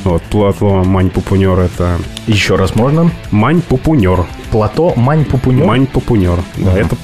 [0.03, 1.97] Вот, плато Мань-Пупунер— это...
[2.28, 3.12] Еще раз можно?
[3.32, 4.26] Мань-Пупунер.
[4.51, 5.66] Плато Мань-Пупунер?
[5.66, 6.39] Мань-Пупунер.
[6.58, 6.95] Да, это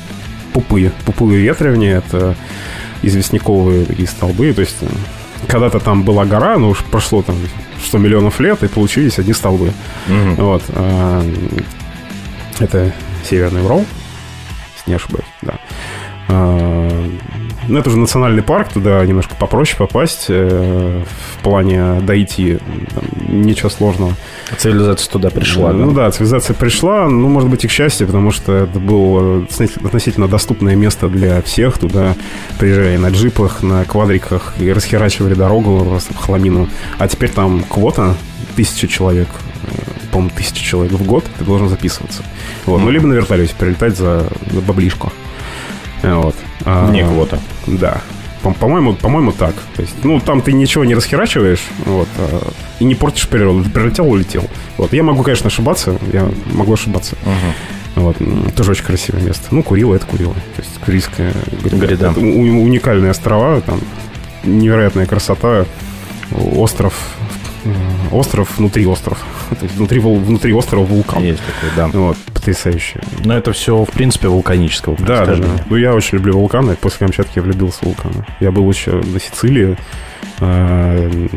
[0.54, 0.91] пупы.
[1.06, 2.36] Пупы ветревни— это
[3.02, 4.54] известняковые такие столбы.
[4.54, 4.78] То есть
[5.47, 7.36] когда-то там была гора, но уж прошло там
[7.84, 9.72] 100 миллионов лет, и получились одни столбы.
[10.08, 10.36] Мгм.
[10.36, 10.64] Вот.
[10.70, 11.24] а,
[12.60, 12.93] Это
[13.28, 13.86] Северный Урал,
[14.78, 15.60] если не ошибаюсь, да.
[17.72, 21.03] А, Ну, это же национальный парк, туда немножко попроще попасть э,
[21.38, 22.57] в плане дойти.
[22.93, 23.03] Там
[23.45, 24.13] ничего сложного.
[24.57, 26.05] Цивилизация туда пришла, Ну да?
[26.05, 29.45] да, цивилизация пришла, ну, может быть, и к счастью, потому что это было
[29.84, 31.78] относительно- доступное место для всех.
[31.78, 32.15] Туда
[32.59, 36.67] приезжали на джипах, на квадриках и расхерачивали дорогу просто в хламину.
[36.99, 38.15] А теперь там квота
[38.55, 39.28] тысяча человек,
[39.63, 39.67] э,
[40.11, 42.24] по-моему, тысяча человек в год, ты должен записываться.
[42.65, 42.80] Вот.
[42.82, 45.09] Ну, либо на вертолете прилетать за, за баблишко.
[46.03, 46.36] Э, Вот.
[46.66, 47.39] А, Вне квота.
[47.68, 48.01] Да.
[48.43, 49.53] По- По-моему, по-моему, так.
[49.76, 53.64] То есть, ну, там ты ничего не расхерачиваешь, вот, а, и не портишь природу.
[53.64, 54.43] Ты прилетел, улетел.
[54.78, 54.93] Вот.
[54.93, 57.16] Я могу, конечно, ошибаться, я могу ошибаться.
[57.95, 58.20] Вот.
[58.22, 59.47] м, Тоже очень красивое место.
[59.51, 60.34] Ну, Курила— это Курила.
[60.34, 61.34] То есть, Курильская
[61.64, 62.12] гряда.
[62.12, 63.80] Это уникальные острова, там
[64.43, 65.66] невероятная красота.
[66.55, 66.93] Остров,
[68.12, 69.18] остров внутри острова.
[69.49, 71.24] То есть, внутри, внутри острова вулкан.
[71.24, 71.88] Есть такой, да.
[71.99, 73.01] Вот, потрясающе.
[73.24, 75.47] Но это все, в принципе, вулканического Да, да.
[75.70, 76.76] Ну, я очень люблю вулканы.
[76.76, 78.26] После Камчатки я влюбился в вулканы.
[78.39, 79.78] Я был еще на Сицилии.
[80.39, 81.28] э,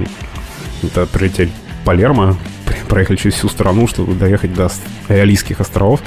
[0.83, 1.51] Это прилетели
[1.85, 2.37] Палермо.
[2.89, 4.71] Проехали через всю страну, чтобы доехать до
[5.09, 6.01] Ариалийских островов.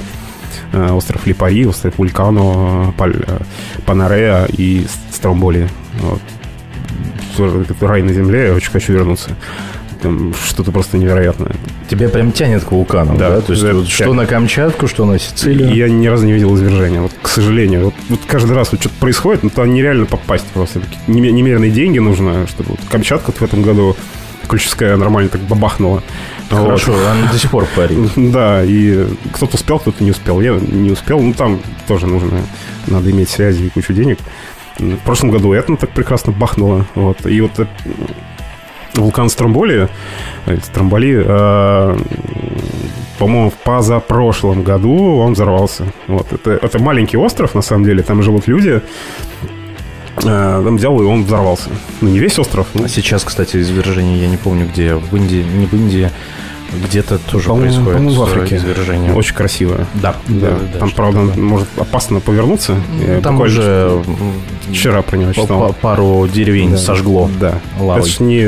[0.73, 5.69] Э, Остров Липари, остров Вулькано, Паль- э, и Стромболи.
[5.99, 6.21] Вот.
[7.81, 9.29] Рай на земле, я очень хочу вернуться.
[10.01, 11.51] Там что-то просто невероятное.
[11.89, 13.29] Тебя прям тянет к вулканам, да?
[13.31, 15.73] Да, То есть да, вот что на Камчатку, что на Сицилию.
[15.73, 17.01] Я ни разу не видел извержения.
[17.01, 17.85] Вот, к сожалению.
[17.85, 20.81] Вот, вот каждый раз вот что-то происходит, но туда нереально попасть просто.
[21.07, 23.95] Неме- Немеренные деньги нужно, чтобы вот Камчатка вот в этом году
[24.47, 26.03] Ключевская нормально так бабахнула.
[26.49, 27.97] Хорошо, она до сих пор парит.
[28.15, 30.39] Да, и кто-то успел, кто-то не успел.
[30.41, 31.19] Я не успел.
[31.19, 32.39] Ну, там тоже нужно,
[32.87, 34.19] надо иметь связи и кучу денег.
[34.79, 36.85] В прошлом году Этна так прекрасно бахнула.
[36.95, 37.25] Вот.
[37.25, 37.65] И вот э,
[39.01, 39.89] вулкан Стромболи,
[40.63, 41.97] Стромболи, э,
[43.19, 45.85] по-моему, в позапрошлом году он взорвался.
[46.07, 46.31] Вот.
[46.31, 48.81] Это, это маленький остров, на самом деле, там живут люди.
[50.23, 51.69] Э, Там взял, и он взорвался.
[52.01, 52.67] Ну, не весь остров.
[52.73, 56.09] ну, А сейчас, кстати, извержение, я не помню где, в Индии, не в Индии,
[56.85, 58.55] где-то тоже По-моему, происходит по-моему, в э, Африке.
[58.57, 59.13] извержение.
[59.13, 59.87] Очень красиво.
[59.95, 61.43] Да, Да, да, да, там, правда, такое.
[61.43, 62.75] может опасно повернуться.
[63.07, 64.01] Я Там уже
[64.71, 65.67] вчера про него по- читал.
[65.67, 66.77] по- пару деревень Да.
[66.77, 67.59] сожгло Да.
[67.79, 68.01] лавой.
[68.01, 68.41] Это ж не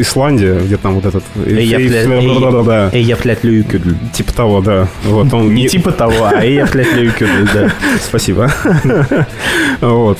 [0.00, 1.24] Исландия, где там вот этот...
[1.34, 2.90] Да, да, да.
[2.92, 3.94] Эй, я флять люкюдль.
[4.14, 4.88] Типа того, да.
[5.04, 7.70] Вот он Не типа того, а эй, я флять люкюдль, да.
[8.02, 8.50] Спасибо.
[9.80, 10.18] Вот.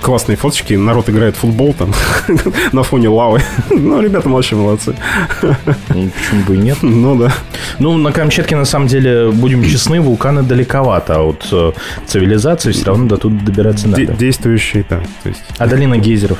[0.00, 0.74] Классные фоточки.
[0.74, 1.92] Народ играет в футбол там
[2.72, 3.40] на фоне лавы.
[3.70, 4.94] Ну, ребята вообще молодцы.
[5.42, 5.54] Ну,
[6.10, 6.78] Почему бы и нет?
[6.82, 7.32] Ну, да.
[7.78, 11.72] Ну, на Камчатке, на самом деле, будем честны, вулканы далековато, а от э,
[12.06, 14.12] цивилизации все равно до тут добираться надо.
[14.12, 15.00] Действующие, да.
[15.22, 15.42] То есть...
[15.58, 16.38] А долина гейзеров?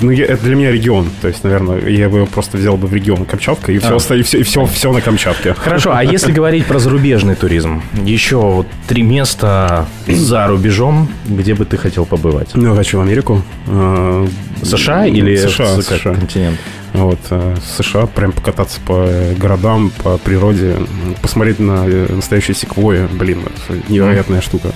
[0.00, 1.08] Ну, я- это для меня регион.
[1.20, 4.14] То есть, наверное, я бы просто взял бы в регион Камчатка, и все, А.
[4.16, 5.54] и все, и все, все на Камчатке.
[5.54, 7.82] Хорошо, а если говорить про зарубежный туризм?
[8.04, 12.50] Еще вот три места за рубежом, где бы ты хотел побывать?
[12.54, 13.42] Ну, хочу в Америку.
[13.66, 14.26] Э,
[14.62, 16.14] США или США, как США.
[16.14, 16.58] континент?
[16.92, 19.08] Вот, э, в США прям покататься по
[19.38, 20.76] городам, по природе,
[21.22, 24.68] посмотреть на э, настоящие секвои, блин, это невероятная штука.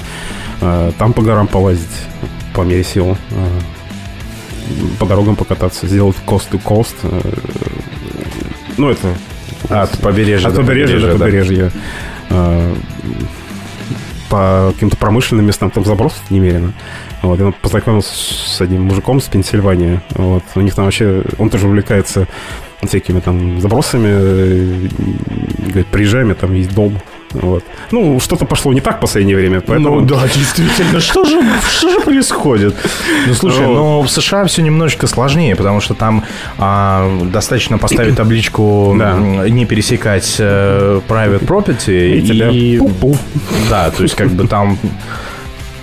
[0.62, 1.86] Э, Там по горам полазить,
[2.54, 3.18] по мере сил.
[4.98, 6.94] По дорогам покататься, сделать coast to coast.
[7.02, 7.20] э,
[8.76, 9.14] Ну, это...
[9.68, 11.24] От побережья От до побережья до побережья, да.
[11.24, 11.72] побережья.
[12.30, 12.74] Э,
[14.28, 16.72] По каким-то промышленным местам там забросов немерено.
[17.22, 20.00] Вот, я познакомился с одним мужиком с Пенсильвании.
[20.10, 21.24] Вот, у них там вообще...
[21.38, 22.26] Он тоже увлекается
[22.82, 24.08] всякими там забросами.
[24.08, 24.88] э,
[25.58, 27.00] Говорит, меня там есть дом.
[27.42, 27.64] Вот.
[27.90, 30.00] Ну, что-то пошло не так в последнее время, поэтому...
[30.00, 32.74] Ну да, действительно, что же, что же происходит?
[33.26, 36.24] Ну слушай, но в США все немножечко сложнее, потому что там
[36.58, 39.14] а, достаточно поставить табличку Да.
[39.48, 42.50] не пересекать э, private property И тебя
[43.70, 44.78] Да, то есть как бы там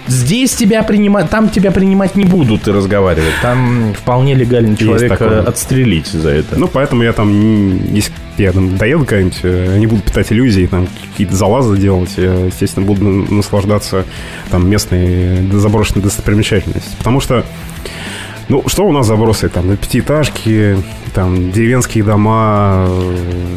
[0.07, 3.33] здесь тебя принимать, там тебя принимать не будут и разговаривать.
[3.41, 6.59] Там вполне легально человека отстрелить за это.
[6.59, 10.65] Ну, поэтому я там, если я там доеду куда-нибудь, э, я не буду питать иллюзий,
[10.67, 12.11] там какие-то залазы делать.
[12.17, 14.05] Я, естественно, буду на- наслаждаться
[14.49, 16.97] там местной заброшенной достопримечательностью.
[16.97, 17.45] Потому что,
[18.53, 19.49] ну, что у нас забросы?
[19.49, 20.77] Там пятиэтажки,
[21.13, 23.11] там деревенские дома, э,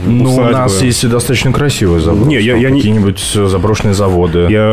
[0.07, 0.53] Ну, у усадьбы.
[0.53, 2.28] нас есть достаточно красивые забросы.
[2.28, 4.47] Не, я- я не- Какие-нибудь э, заброшенные заводы.
[4.51, 4.68] Я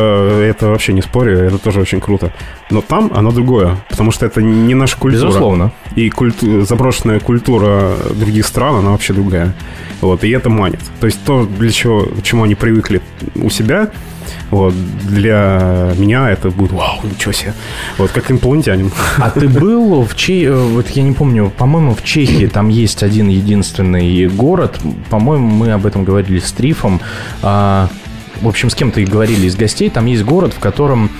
[0.50, 2.32] это вообще не спорю, это тоже очень круто.
[2.70, 5.26] Но там оно другое, потому что это не наша культура.
[5.26, 5.72] Безусловно.
[5.96, 9.52] И культу- заброшенная культура других стран, она вообще другая.
[10.00, 10.80] Вот, и это манит.
[11.00, 13.00] То есть то, для чего, к чему они привыкли
[13.36, 13.88] у себя,
[14.50, 17.54] вот, для меня это будет вау, ничего себе.
[17.98, 18.90] Вот, как инопланетянин.
[19.18, 23.28] А ты был в Чехии, вот я не помню, по-моему, в Чехии там есть один
[23.28, 24.78] единственный город,
[25.10, 27.00] по-моему, мы об этом говорили с Трифом,
[27.42, 27.88] А,
[28.40, 31.10] в общем, с кем-то и говорили из гостей, там есть город, в котором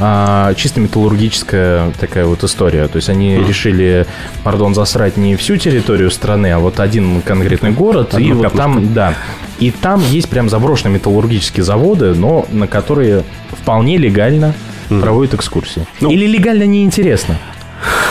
[0.00, 2.86] а, чисто металлургическая такая вот история.
[2.88, 4.06] То есть они решили,
[4.44, 8.14] пардон, засрать не всю территорию страны, а вот один конкретный город.
[8.14, 9.14] и Одну вот там, да.
[9.58, 14.54] И там есть прям заброшенные металлургические заводы, но на которые вполне легально
[14.88, 15.86] проводят экскурсии.
[16.00, 17.38] Или легально неинтересно.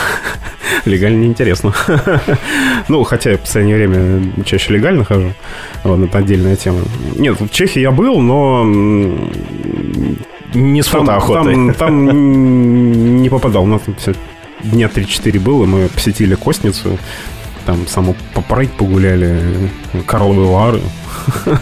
[0.84, 1.74] Легально неинтересно.
[2.88, 5.34] Ну, хотя я в последнее время чаще легально хожу.
[5.84, 6.80] Вот, это отдельная тема.
[7.16, 8.64] Нет, в Чехии я был, но...
[10.54, 11.54] Не с там, фотоохотой.
[11.54, 13.64] там, там не попадал.
[13.64, 13.82] У нас
[14.62, 16.98] дня 3-4 было, мы посетили Костницу.
[17.66, 19.70] Там само попрыть погуляли,
[20.06, 20.80] Карловы Вары.
[21.46, 21.54] Ну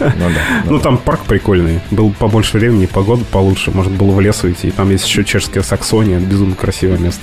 [0.00, 0.40] да.
[0.64, 1.80] Ну, там парк прикольный.
[1.90, 3.70] Был побольше времени, погода получше.
[3.70, 4.68] Может, было в лес уйти.
[4.68, 6.18] И там есть еще чешская Саксония.
[6.18, 7.20] Безумно красивое место.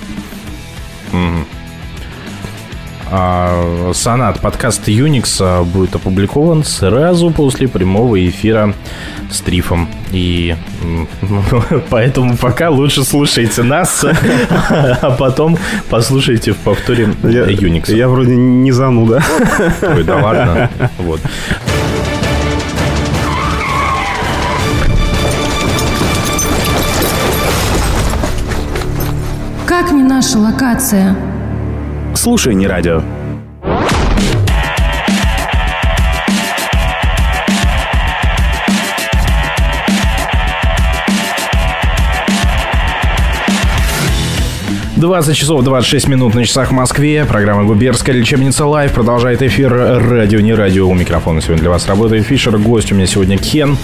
[3.14, 8.74] А, Сонат, подкаст Unix а, будет опубликован сразу после прямого эфира
[9.32, 9.88] с Трифом.
[10.12, 10.56] И
[11.90, 15.58] поэтому пока лучше слушайте нас, а потом
[15.90, 17.96] послушайте в повторе Unix.
[17.96, 19.24] Я вроде не зануда.
[19.82, 20.70] Ой, да ладно.
[20.98, 21.22] Вот.
[29.66, 31.16] Как не наша локация?
[32.14, 33.02] Слушай, не радио.
[45.02, 47.26] Двадцать часов 26 минут на часах в Москве.
[47.26, 50.88] Программа «Губернская лечебница Live» продолжает эфир «Радио, не радио».
[50.88, 52.60] У микрофона сегодня для вас работает Фишер.
[52.60, 53.80] Гость у меня сегодня Кен.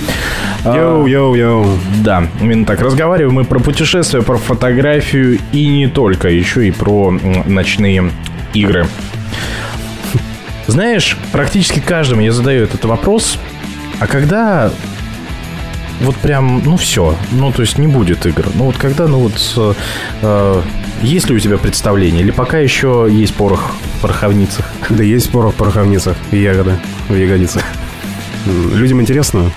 [0.64, 1.80] Йоу, йоу, йоу.
[2.04, 2.82] Да, именно так.
[2.82, 8.12] Разговариваем мы про путешествия, про фотографию и не только, еще и про ночные
[8.54, 8.86] игры.
[10.68, 13.40] Знаешь, практически каждому я задаю этот вопрос.
[14.00, 14.72] А когда
[16.02, 18.46] вот прям, ну все, ну то есть не будет игр.
[18.54, 19.76] Ну вот когда, ну вот,
[20.22, 20.62] э,
[21.02, 22.22] есть ли у тебя представление?
[22.22, 24.66] Или пока еще есть порох в пороховницах?
[24.90, 26.74] Да есть порох в пороховницах и ягоды
[27.10, 27.64] в ягодицах.
[28.74, 29.52] Людям интересно.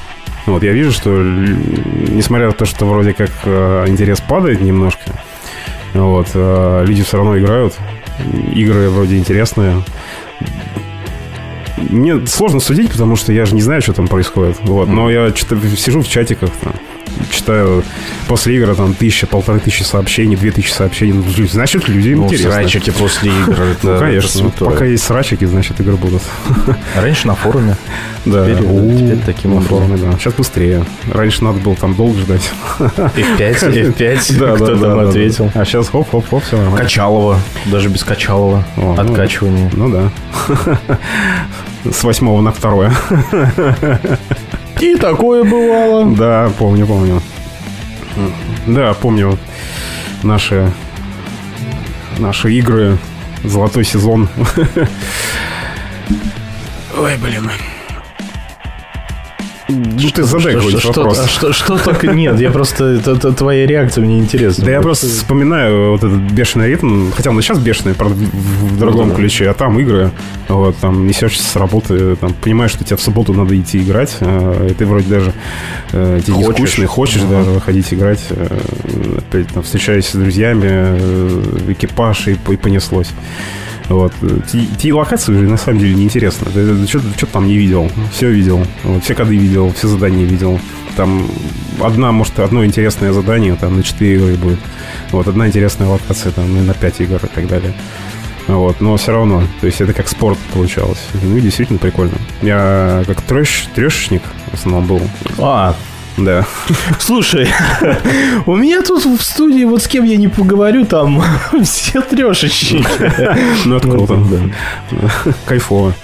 [0.47, 5.03] Вот я вижу, что несмотря на то, что вроде как э, интерес падает немножко,
[5.95, 7.75] вот, э, люди все равно играют.
[8.53, 9.83] Игры вроде интересные.
[11.77, 14.59] Мне сложно судить, потому что я же не знаю, что там происходит.
[14.63, 14.89] Вот.
[14.89, 16.75] Но я чита- сижу в чатиках, там,
[17.31, 17.83] читаю
[18.29, 21.13] после игры там тысяча, полторы тысячи сообщений, две тысячи сообщений.
[21.13, 22.51] Ну, Значит, людям Ну, интересно.
[22.53, 24.51] срачики после игр, это- ну, конечно.
[24.59, 26.23] Пока есть срачики, значит, игры будут.
[26.97, 27.77] Раньше на форуме.
[28.25, 28.45] Да.
[28.45, 30.13] Теперь, У, теперь таким на форуме, да.
[30.19, 30.85] Сейчас быстрее.
[31.13, 32.51] Раньше надо было там долго ждать.
[32.79, 35.51] F5, F5, Да, кто да, там да, ответил.
[35.55, 35.61] да.
[35.63, 36.79] А сейчас хоп-хоп-хоп, все нормально.
[36.79, 38.65] Качалова, даже без Качалова.
[38.77, 39.71] О, ну, Откачивание.
[39.73, 40.11] Ну да.
[41.91, 42.93] С восьмого на второе.
[44.81, 46.15] И такое бывало.
[46.17, 47.23] Да, помню, помню.
[48.67, 49.39] Да, помню
[50.23, 50.73] наши
[52.19, 52.99] наши игры,
[53.45, 54.29] золотой сезон.
[56.97, 57.51] Ой, блин.
[59.71, 61.19] Ну ты задай какой-нибудь что, вопрос.
[61.19, 62.99] а что, что так нет, я просто
[63.33, 64.65] твоя реакция мне интересна.
[64.65, 69.11] Да я просто вспоминаю вот этот бешеный ритм, хотя он сейчас бешеный, правда, в, другом
[69.11, 69.17] да.
[69.17, 70.11] ключе, а там игры,
[70.49, 74.69] вот, там несешься с работы, там понимаешь, что тебе в субботу надо идти играть, э,
[74.71, 75.33] и ты вроде даже
[75.93, 76.71] э, тебе не Хочешь.
[76.71, 78.59] скучно, хочешь даже выходить играть, э,
[79.19, 83.09] опять там встречаешься с друзьями, экипаж, и понеслось.
[83.91, 84.13] Вот.
[84.79, 86.47] Те, локации на самом деле неинтересно.
[86.87, 87.91] Что-то там не видел.
[88.13, 88.65] Все видел.
[88.85, 90.61] Вот, все коды видел, все задания видел.
[90.97, 91.29] Там
[91.81, 94.61] одна, может, одно интересное задание там на 4 игры будет.
[95.11, 97.75] Вот, одна интересная локация там ну, на 5 игр и так далее.
[98.47, 101.05] Вот, но все равно, то есть это как спорт получалось.
[101.23, 102.17] Ну и действительно прикольно.
[102.43, 104.23] Я как трэш, трешечник
[104.53, 105.01] в основном был.
[105.39, 105.75] А,
[106.21, 106.47] Да.
[106.99, 107.49] Слушай,
[108.47, 111.23] у меня тут в студии, вот с кем я не поговорю, там
[111.65, 112.85] все трешечки.
[113.65, 114.19] Ну, это круто.
[115.47, 115.95] Кайфово.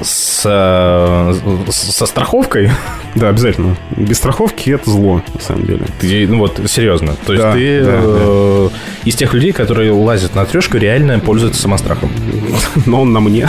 [0.00, 1.34] С, э,
[1.70, 2.70] с- со страховкой?
[3.16, 3.76] Да, обязательно.
[3.96, 5.80] Без страховки это зло, на самом деле.
[6.00, 7.16] Ты, ну вот, серьезно.
[7.26, 8.68] То есть Да, ты да, э,
[9.04, 12.10] из тех людей, которые лазят на трешку, реально пользуются самострахом.
[12.86, 13.48] Но он на мне.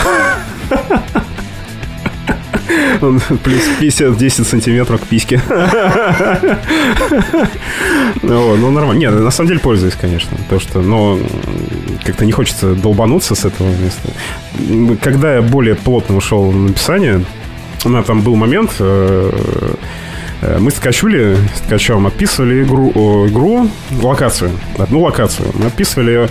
[2.99, 5.41] Плюс 50-10 сантиметров к письке.
[8.21, 8.99] Ну, ну, нормально.
[8.99, 10.37] Нет, на самом деле пользуюсь, конечно.
[10.49, 11.19] То, что, но
[12.03, 14.09] как-то не хочется долбануться с этого места.
[15.01, 17.23] Когда я более плотно ушел в написание,
[17.85, 19.31] у меня там был момент, э,
[20.41, 23.69] э, мы с Ткачули, с Ткачевым описывали игру, игру,
[24.01, 25.49] локацию, одну локацию.
[25.53, 26.29] Мы описывали ее,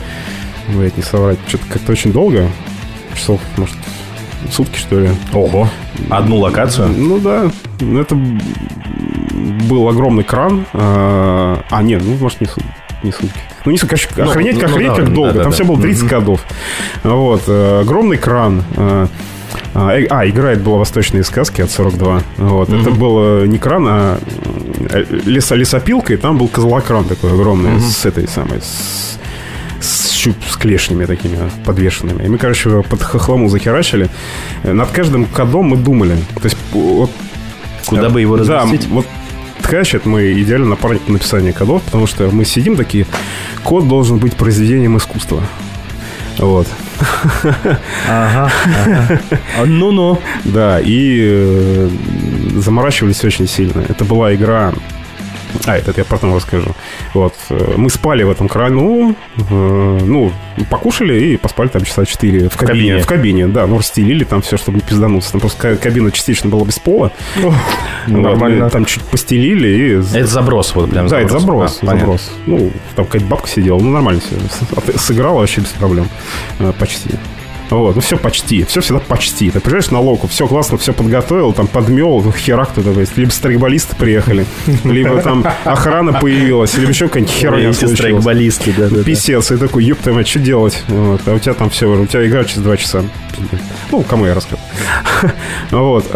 [0.69, 2.49] блядь, не соврать, что-то как-то очень долго,
[3.15, 3.77] часов, может,
[4.53, 5.11] сутки, что ли.
[5.33, 5.69] Ого.
[6.11, 6.89] Одну локацию?
[6.89, 7.51] Ну да.
[7.81, 8.17] Ну, Это
[9.69, 10.65] был огромный кран.
[10.73, 12.65] А, а, нет, ну, может, не, сут-
[13.03, 13.39] не сутки.
[13.65, 15.33] Ну, не сутки, короче, Ну, охренеть, ну, охренеть, да, как да, долго.
[15.33, 15.55] да, Там да.
[15.55, 16.11] все было 30 Мгм.
[16.11, 16.41] годов.
[17.05, 17.43] Вот.
[17.47, 18.63] э, Огромный кран.
[18.77, 19.07] А,
[19.75, 22.23] э, а, играет была «Восточные сказки» от 42.
[22.39, 22.69] Вот.
[22.71, 24.19] Это был э, не кран, а
[24.91, 27.81] э, лесо, лесопилка, и там был козлокран такой огромный Мгм.
[27.81, 28.61] с этой самой...
[28.61, 29.19] С,
[30.19, 32.25] щуп, с клешнями такими подвешенными.
[32.25, 34.09] И мы, короче, его под хохлому захерачили.
[34.65, 36.17] Э, Над каждым кодом мы думали.
[36.35, 37.11] То есть, вот...
[37.87, 38.89] Куда бы его Да, разместить?
[38.91, 39.07] вот
[39.63, 43.07] Ткач это мы идеально напарник по написанию кодов, потому что мы сидим такие,
[43.65, 45.43] код должен быть произведением искусства.
[46.39, 46.67] Вот.
[48.09, 48.51] Ага.
[48.65, 49.21] ага.
[49.59, 50.21] А, Ну-ну.
[50.45, 51.89] Да, и э,
[52.57, 53.83] заморачивались очень сильно.
[53.89, 54.73] Это была игра...
[55.67, 56.75] А, это я потом расскажу.
[57.15, 57.35] Вот.
[57.51, 60.33] э, Мы спали в этом крану, э, ну,
[60.71, 62.67] покушали и поспали там часа 4 в кабине.
[62.79, 62.99] кабине?
[63.03, 63.67] В кабине, да.
[63.67, 65.33] Ну, расстелили там все, чтобы не пиздануться.
[65.33, 67.13] Там просто ка- кабина частично была без пола.
[68.07, 68.71] Нормально.
[68.71, 70.17] Там чуть постелили и...
[70.19, 72.01] Это заброс, вот прям Да, это заброс, А, понятно.
[72.01, 72.33] заброс.
[72.47, 74.99] Ну, там какая-то бабка сидела, ну, нормально все.
[74.99, 76.09] Сыграла вообще без проблем.
[76.59, 77.11] Э, Почти.
[77.71, 79.51] Вот, ну все почти, все всегда почти.
[79.51, 83.31] Ты приезжаешь на локу, все классно, все подготовил, там подмел, херак туда, то есть, либо
[83.31, 84.47] страйкболисты приехали,
[84.85, 87.99] либо там охрана появилась, либо еще какая-нибудь херня случилась.
[87.99, 89.03] страйкболисты, да, да.
[89.03, 90.83] Писец, и такой, ёб твою мать, что делать?
[90.89, 93.03] Вот, а у тебя там все, у тебя игра через два часа.
[93.91, 94.61] Ну, кому я расскажу.
[95.71, 96.07] Вот.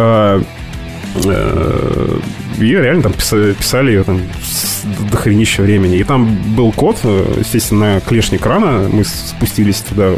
[2.59, 5.97] Ее реально там писали, писали ее там с дохренища времени.
[5.97, 8.89] И там был код, э, естественно, на клешне крана.
[8.89, 10.13] Мы спустились туда.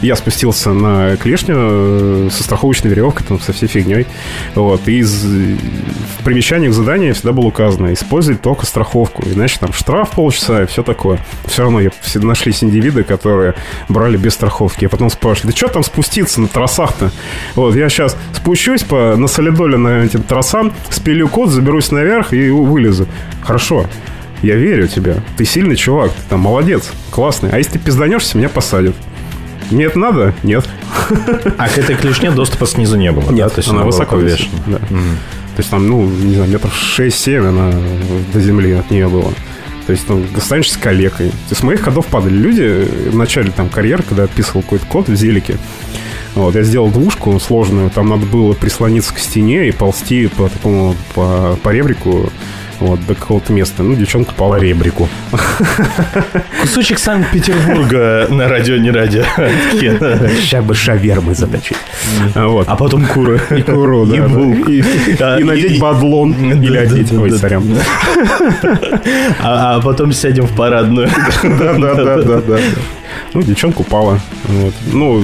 [0.00, 4.06] Я спустился на клешню э, со страховочной веревкой, там, со всей фигней.
[4.54, 4.86] Вот.
[4.88, 9.24] И из, в примечаниях задания всегда было указано использовать только страховку.
[9.26, 11.18] Иначе там штраф полчаса и все такое.
[11.46, 13.54] Все равно я, нашлись индивиды, которые
[13.88, 14.84] брали без страховки.
[14.84, 17.10] Я потом спрашиваю, да что там спуститься на трассах-то?
[17.54, 22.48] Вот, я сейчас спущусь по, на солидоле на этим трассам, спилю код, заберусь наверх и
[22.48, 23.06] вылезу.
[23.42, 23.86] Хорошо,
[24.42, 25.16] я верю тебе.
[25.36, 27.50] Ты сильный чувак, ты там молодец, классный.
[27.50, 28.94] А если ты пизданешься, меня посадят.
[29.70, 30.34] Мне это надо?
[30.42, 30.66] Нет.
[31.58, 33.32] А к этой клешне доступа снизу не было, да?
[33.32, 34.78] Нет, То есть она была высоко висит, да.
[34.78, 37.70] То есть там, ну, не знаю, метров 6-7 она
[38.32, 39.32] до земли от нее была.
[39.86, 41.28] То есть там останешься калекой.
[41.28, 44.86] То есть с моих ходов падали люди в начале там карьеры, когда я описывал какой-то
[44.86, 45.58] код в зелике.
[46.34, 50.94] Вот, я сделал двушку сложную, там надо было прислониться к стене и ползти по такому,
[51.14, 52.30] по, по ребрику
[52.80, 53.82] вот, какого-то места.
[53.82, 54.56] Ну, девчонка пала.
[54.58, 55.08] По ребрику.
[56.60, 59.22] Кусочек Санкт-Петербурга на радио, не радио.
[59.72, 61.76] Сейчас бы шавермы заточить.
[62.34, 62.66] Вот.
[62.68, 63.40] А потом куры.
[63.50, 64.16] И куру, да.
[65.38, 66.32] И надеть бадлон.
[66.62, 67.12] Или одеть.
[67.12, 67.64] Ой, сорян.
[69.40, 71.08] А а потом сядем в парадную.
[71.42, 72.58] Да, да, да, да, да.
[73.34, 74.20] Ну, девчонка упала.
[74.44, 74.74] Вот.
[74.92, 75.18] Ну,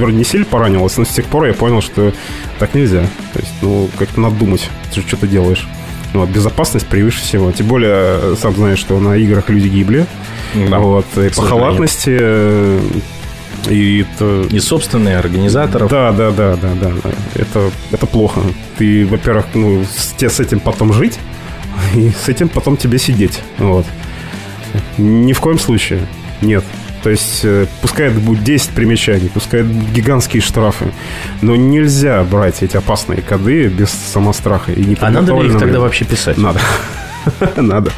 [0.00, 2.12] вроде не сильно поранилась, но с тех пор я понял, что
[2.58, 3.02] так нельзя.
[3.32, 5.26] То есть, ну, как-то надо думать, что, что ты
[6.12, 6.28] делаешь.
[6.28, 7.52] Вот, безопасность превыше всего.
[7.52, 10.06] Тем более, сам знаешь, что на играх люди гибли.
[10.54, 12.16] Да, вот, и по халатности.
[12.20, 12.80] э,
[13.68, 14.42] И это...
[14.50, 15.90] И собственные организаторов.
[15.90, 16.90] Да, да, да, да, да.
[17.04, 17.10] да.
[17.34, 18.40] Это, это плохо.
[18.78, 21.18] Ты, во-первых, ну, с, тебе с этим потом жить,
[21.94, 23.40] и с этим потом тебе сидеть.
[23.58, 23.86] Вот.
[24.98, 26.00] Ни в коем случае.
[26.40, 26.64] Нет.
[27.02, 30.92] То есть, э, пускай это будет 10 примечаний, пускай это будут гигантские штрафы,
[31.40, 34.72] но нельзя брать эти опасные коды без самостраха.
[34.72, 36.36] И А надо ли их тогда вообще писать?
[36.36, 36.60] Надо.
[37.56, 37.90] Надо.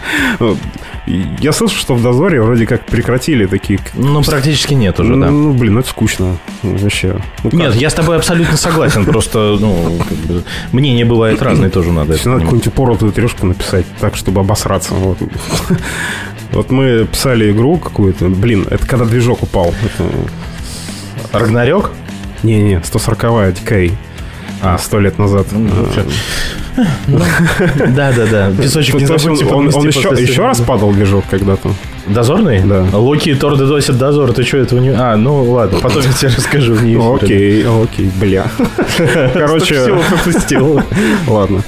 [1.06, 3.80] Я слышал, что в дозоре вроде как прекратили такие...
[3.94, 5.30] Ну, практически нет уже, да.
[5.30, 6.38] Ну, блин, это скучно.
[6.62, 7.16] Вообще.
[7.42, 7.50] Ну?
[7.52, 9.04] Нет, я с тобой абсолютно согласен.
[9.04, 14.14] Просто, ну, как бы, мнения бывают разные, тоже надо надо какую-нибудь упоротую трешку написать так,
[14.16, 14.94] чтобы обосраться.
[14.94, 15.18] Вот.
[16.52, 18.28] Вот мы писали игру какую-то.
[18.28, 19.74] Блин, это когда движок упал.
[19.82, 21.38] Это...
[21.38, 21.90] Рагнарёк?
[22.42, 23.92] Не-не, 140-я Decay.
[24.62, 25.46] А, сто лет назад.
[25.50, 26.04] Ну, А, вообще.
[27.88, 28.50] Да-да-да.
[28.62, 31.72] Песочек не То есть забудьте он, еще, раз падал движок когда-то?
[32.06, 32.62] Дозорный?
[32.62, 32.86] Да.
[32.92, 34.32] Локи и Тор доносят дозор.
[34.32, 34.90] Ты что, этого не...
[34.90, 36.74] А, ну ладно, потом я тебе расскажу.
[36.76, 38.46] не Ну, Окей, окей, бля.
[39.34, 40.80] Короче, всего пропустил.
[41.26, 41.62] ладно.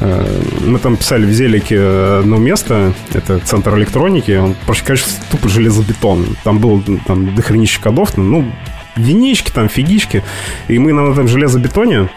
[0.00, 1.80] Э, Мы там писали в Зелике
[2.20, 6.36] одно место, это центр электроники, он просто, конечно, тупо железобетон.
[6.42, 8.50] Там было там дохренище кодов, ну,
[8.96, 10.22] единички, там фигички.
[10.68, 12.08] И мы на этом железобетоне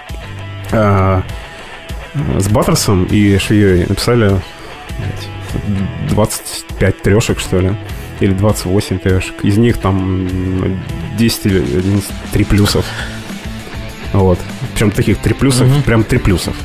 [0.71, 1.21] э,
[2.39, 4.39] с Баттерсом и швеей написали
[4.97, 7.75] блядь, 25 трешек, что ли.
[8.19, 9.43] Или 28 трешек.
[9.43, 10.27] Из них там
[11.17, 12.85] 10 или 11 3 плюсов.
[14.13, 14.39] Вот.
[14.73, 16.55] Причем таких 3 плюсов, прям 3 плюсов.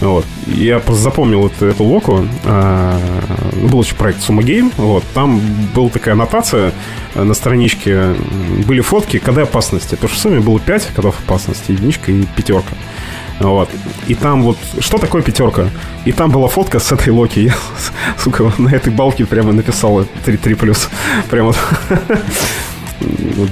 [0.00, 0.26] Вот.
[0.46, 2.26] Я просто запомнил эту, эту локу.
[2.44, 2.98] А,
[3.70, 4.72] был еще проект Summa Game.
[4.76, 5.04] Вот.
[5.14, 5.40] Там
[5.74, 6.72] была такая аннотация
[7.14, 8.14] э, на страничке.
[8.66, 9.94] Были фотки коды опасности.
[9.94, 11.72] Потому что в сумме было 5 кодов опасности.
[11.72, 12.74] Единичка и пятерка.
[13.40, 13.68] Вот.
[14.06, 14.58] И там вот...
[14.78, 15.68] Что такое пятерка?
[16.04, 17.40] И там была фотка с этой Локи.
[17.40, 17.54] Я,
[18.18, 20.88] сука, на этой балке прямо написал 3, 3 плюс.
[21.30, 21.54] Прямо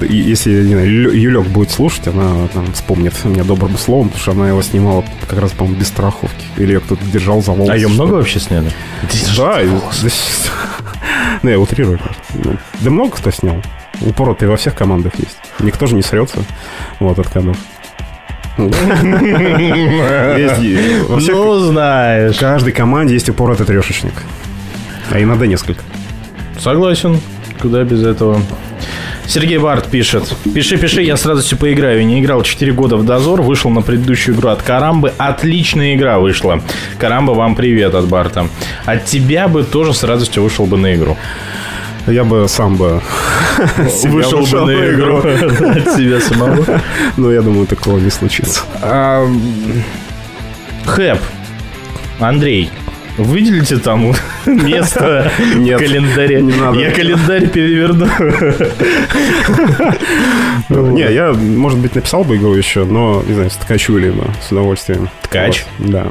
[0.01, 4.47] если не знаю, Юлек будет слушать, она там вспомнит меня добрым словом, потому что она
[4.49, 6.45] его снимала как раз, по-моему, без страховки.
[6.57, 7.71] Или ее кто-то держал за волосы.
[7.71, 8.71] А ее много вообще сняли?
[9.37, 9.59] Да,
[11.43, 11.99] ну, я утрирую.
[12.81, 13.61] Да много кто снял.
[14.01, 15.37] Упоротые во всех командах есть.
[15.59, 16.39] Никто же не срется.
[16.99, 17.27] Вот от
[21.19, 22.35] всех- Ну, знаешь.
[22.35, 24.13] В каждой команде есть упоротый трешечник.
[25.11, 25.81] А иногда несколько.
[26.59, 27.19] Согласен.
[27.61, 28.41] Куда без этого?
[29.27, 30.35] Сергей Барт пишет.
[30.53, 32.05] Пиши, пиши, я с радостью поиграю.
[32.05, 35.13] Не играл 4 года в Дозор, вышел на предыдущую игру от Карамбы.
[35.17, 36.61] Отличная игра вышла.
[36.99, 38.47] Карамба, вам привет от Барта.
[38.85, 41.17] От тебя бы тоже с радостью вышел бы на игру.
[42.07, 43.01] Я бы сам бы
[43.89, 46.81] себя Вышел бы на игру от себя самого.
[47.17, 48.61] Но я думаю, такого не случится.
[50.85, 51.19] Хэп,
[52.19, 52.69] Андрей,
[53.17, 54.13] выделите там
[54.45, 56.41] место в календаре.
[56.41, 56.79] не надо.
[56.79, 58.07] Я календарь переверну.
[60.69, 64.51] Не, я, может быть, написал бы игру еще, но, не знаю, с ткачу либо с
[64.51, 65.09] удовольствием.
[65.23, 65.65] Ткач?
[65.79, 66.07] Да.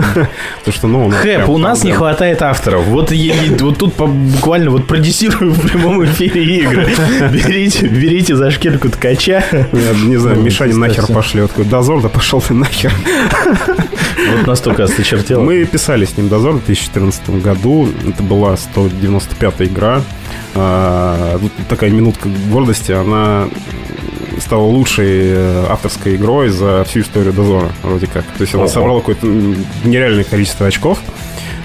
[0.64, 2.84] То, что, ну, Хэп, у нас не хватает авторов.
[2.86, 3.12] Вот,
[3.60, 6.88] вот тут буквально вот продюсирую в прямом эфире игры.
[7.32, 9.44] Берите, берите за шкирку ткача.
[9.72, 11.12] Не знаю, Ну, Мишаня нахер кстати.
[11.12, 11.50] пошлет.
[11.50, 12.92] Такой, Дозор, да пошел ты нахер.
[14.38, 15.40] Вот настолько осточертело.
[15.42, 17.88] Мы писали с ним Дозор в 2014 году.
[18.08, 20.02] Это была 195-я игра.
[20.54, 21.38] А,
[21.68, 22.90] такая минутка гордости.
[22.92, 23.44] Она
[24.38, 28.24] стала лучшей э, авторской игрой за всю историю Дозора, вроде как.
[28.24, 30.98] То есть она собрала какое-то нереальное количество очков.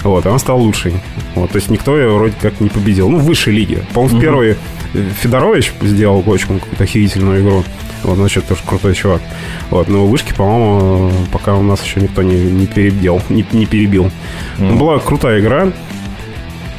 [0.03, 0.93] Вот, она стала лучшей.
[1.36, 3.09] Вот, то есть никто ее вроде как не победил.
[3.09, 3.84] Ну, в высшей лиге.
[3.93, 4.57] По-моему, в первой
[4.93, 7.63] э, Федорович сделал очень какую-то охерительную игру.
[8.03, 9.22] Вот, ну, что тоже крутой чувак.
[9.69, 14.09] Вот, но вышки, по-моему, пока у нас еще никто не, не перебил, не, не перебил.
[14.57, 15.72] Ну, Была крутая игра.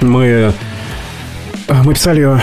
[0.01, 0.53] Мы,
[1.69, 2.41] э, мы писали ее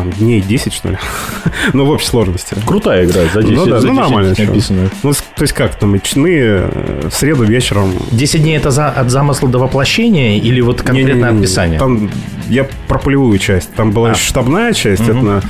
[0.00, 0.98] там, дней 10, что ли?
[1.72, 2.56] ну, в общей сложности.
[2.66, 4.34] Крутая игра, за 10 Ну да, за ну 10 нормально.
[4.38, 4.90] написано.
[5.02, 8.88] Ну, то есть как там, и чны э, в среду вечером 10 дней это за,
[8.88, 11.78] от замысла до воплощения или вот конкретное Не-не-не, описание?
[11.78, 12.10] Там
[12.48, 13.72] я про полевую часть.
[13.74, 14.12] Там была А.
[14.12, 15.02] еще штабная часть.
[15.02, 15.42] Это на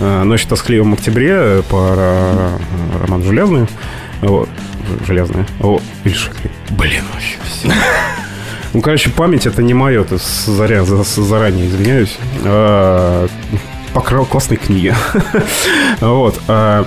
[0.00, 2.60] э, «Ночь в тоскливом октябре» по ра-
[3.02, 3.66] Роману Железный.
[4.22, 4.48] Вот.
[5.06, 5.46] Железная.
[5.60, 6.16] О, или.
[6.70, 7.72] Блин, вообще все.
[8.72, 12.16] Ну, короче, память это не мое, это заря, заранее извиняюсь.
[12.44, 13.26] А,
[13.96, 14.94] Покрал классные книги.
[16.02, 16.38] Вот.
[16.48, 16.86] а,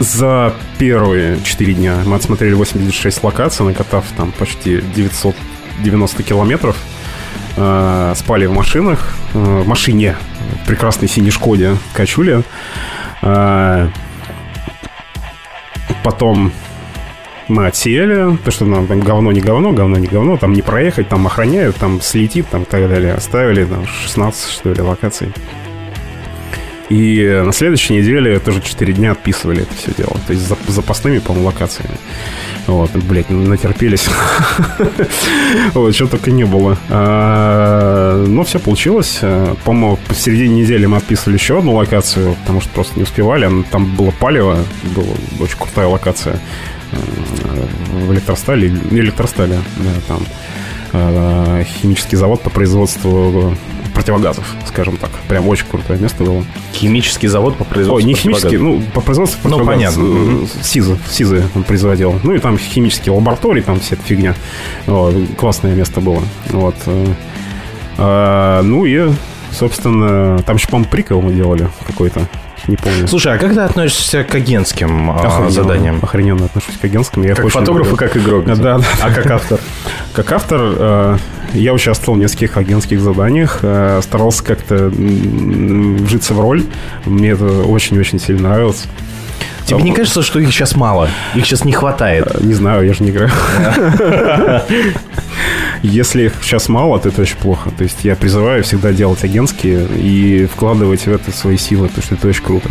[0.00, 6.76] За первые 4 дня мы отсмотрели 86 локаций, накатав там почти 990 километров.
[7.56, 10.16] Э, Спали в машинах, э, в машине,
[10.64, 12.42] в прекрасной синей Шкоде Качуле.
[13.22, 13.88] Э,
[16.02, 16.50] Потом
[17.48, 21.08] мы отсеяли, то что нам там говно не говно, говно не говно, там не проехать,
[21.08, 23.14] там охраняют, там слетит, там и так далее.
[23.14, 25.32] Оставили там 16, что ли, локаций.
[26.90, 30.16] И на следующей неделе тоже 4 дня отписывали это все дело.
[30.26, 31.96] То есть за- запасными, по-моему, локациями.
[32.66, 34.06] Вот, блядь, натерпелись.
[35.74, 36.76] Вот, чего только не было.
[36.90, 39.18] А, Но все получилось.
[39.22, 43.50] А, По-моему, посередине недели мы отписывали еще одну локацию, потому что просто не успевали.
[43.70, 44.58] Там было палево,
[44.94, 45.06] была
[45.40, 46.38] очень крутая локация
[47.92, 50.22] в электростале, электростале, да, там
[50.92, 53.56] э, химический завод по производству
[53.94, 55.10] противогазов, скажем так.
[55.28, 56.44] Прям очень крутое место было.
[56.72, 60.46] Химический завод по производству Ой, не химический, ну, по производству Ну, понятно.
[60.62, 62.18] СИЗы, СИЗы он производил.
[62.22, 64.34] Ну, и там химические лаборатории, там вся эта фигня.
[64.86, 66.22] Вот, классное место было.
[66.50, 66.74] Вот.
[66.86, 67.06] э,
[67.98, 69.10] а, ну, и,
[69.52, 72.28] собственно, там еще, по-моему, прикол мы делали какой-то.
[72.66, 73.06] не помню.
[73.06, 75.98] Слушай, а как ты относишься к агентским а, Охрененно, заданиям?
[76.02, 77.22] Охрененно отношусь к агентским.
[77.22, 78.46] Я Как фотограф и как игрок?
[78.46, 78.80] Да, да.
[79.02, 79.60] А как автор?
[80.12, 81.16] Как автор э,
[81.54, 86.64] я участвовал в нескольких агентских заданиях, э, старался как-то вжиться в роль.
[87.04, 88.86] Мне это очень-очень сильно нравилось.
[89.64, 91.08] Тебе не кажется, что их сейчас мало?
[91.34, 92.40] Их сейчас не хватает?
[92.42, 93.30] Не знаю, я же не играю.
[95.82, 97.70] Если их сейчас мало, то это очень плохо.
[97.76, 102.14] То есть я призываю всегда делать агентские и вкладывать в это свои силы, потому что
[102.14, 102.70] это очень круто.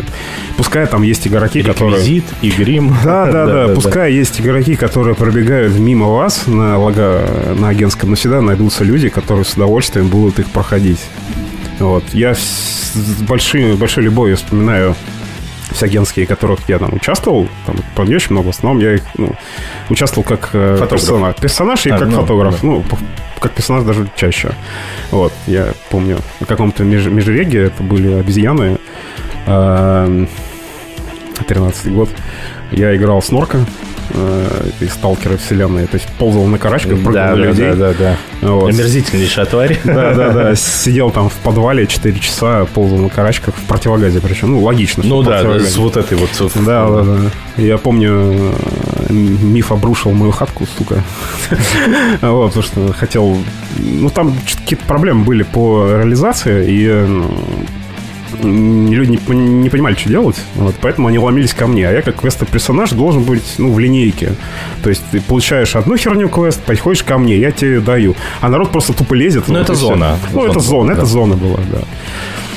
[0.58, 1.98] Пускай там есть игроки, которые...
[1.98, 2.96] Реквизит, и грим.
[3.04, 7.24] Да, да, да, Пускай есть игроки, которые пробегают мимо вас на лого
[7.56, 11.00] на агентском, но всегда найдутся люди, которые с удовольствием будут их проходить.
[11.80, 12.04] Вот.
[12.14, 12.94] Я с
[13.28, 14.96] большой, большой любовью вспоминаю
[15.72, 18.94] все агентские, в которых я там участвовал, там правда, не очень много, в основном я
[18.96, 19.34] их, ну,
[19.90, 20.90] участвовал как э, Фотограф.
[21.02, 21.36] персонаж.
[21.38, 22.54] Персонаж и А, как ну, фотограф.
[22.54, 22.60] да.
[22.68, 22.84] Ну,
[23.40, 24.52] как персонаж даже чаще.
[25.12, 28.78] Вот, я помню, на каком-то меж- межреге это были обезьяны.
[29.46, 30.28] эм,
[31.48, 32.10] 13 год.
[32.72, 33.60] Я играл Снорка
[34.12, 35.88] э, из Сталкера вселенной.
[35.88, 37.70] То есть ползал на карачках, прыгал Да, на да, людей.
[37.72, 38.18] да, да, да.
[38.50, 38.70] Вот.
[38.74, 39.80] Омерзительнейшая тварь.
[39.84, 40.56] Да, да, да.
[40.84, 44.52] Сидел там в подвале 4 часа, ползал на карачках в противогазе причем.
[44.52, 45.04] Ну, логично.
[45.06, 46.30] Ну да, да, с вот этой вот...
[46.66, 47.18] Да, да, да.
[47.62, 48.54] Я помню,
[49.10, 51.04] э, миф обрушил мою хатку, сука.
[52.22, 53.38] Вот, потому что хотел...
[53.78, 57.32] Ну, там какие-то проблемы были по реализации, и э, м,
[58.44, 61.88] люди не, не понимали, что делать, вот, поэтому они ломились ко мне.
[61.88, 64.34] А я, как квест-персонаж, должен быть, ну, в линейке.
[64.84, 68.16] То есть ты получаешь одну херню квест, подходишь ко мне, я тебе даю.
[68.42, 69.48] А народ просто тупо лезет.
[69.48, 70.18] Ну, вот, это зона.
[70.32, 70.94] Ну, это Зона, зона, да.
[70.94, 71.80] это зона была, да.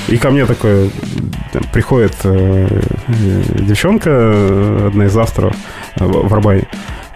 [0.09, 0.91] И ко мне такое
[1.53, 2.69] там, приходит э,
[3.09, 5.57] э, девчонка, одна из авторов
[5.97, 6.65] э, в в Арбане.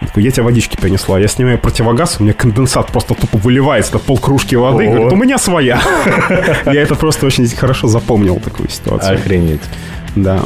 [0.01, 1.19] Я такой, я тебе водички принесла.
[1.19, 4.85] Я снимаю противогаз, у меня конденсат просто тупо выливается на пол кружки воды.
[4.87, 4.93] Ого.
[4.93, 5.79] Говорит, у меня своя.
[6.65, 9.15] Я это просто очень хорошо запомнил, такую ситуацию.
[9.15, 9.61] Охренеть.
[10.15, 10.41] Да.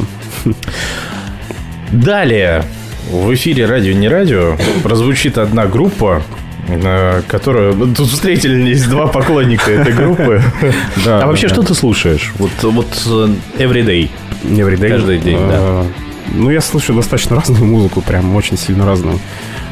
[1.92, 2.66] Далее
[3.10, 6.24] в эфире «Радио не радио» прозвучит одна группа,
[6.68, 7.94] э, которую...
[7.96, 10.42] Тут встретились два поклонника этой группы.
[11.06, 12.34] А вообще, что ты слушаешь?
[12.40, 13.30] Вот, вот э,
[13.60, 14.10] everyday.
[14.44, 14.90] Everyday.
[14.90, 15.84] Каждый день, да.
[16.26, 19.20] Э, Ну, я слушаю достаточно разную музыку, прям очень сильно разную.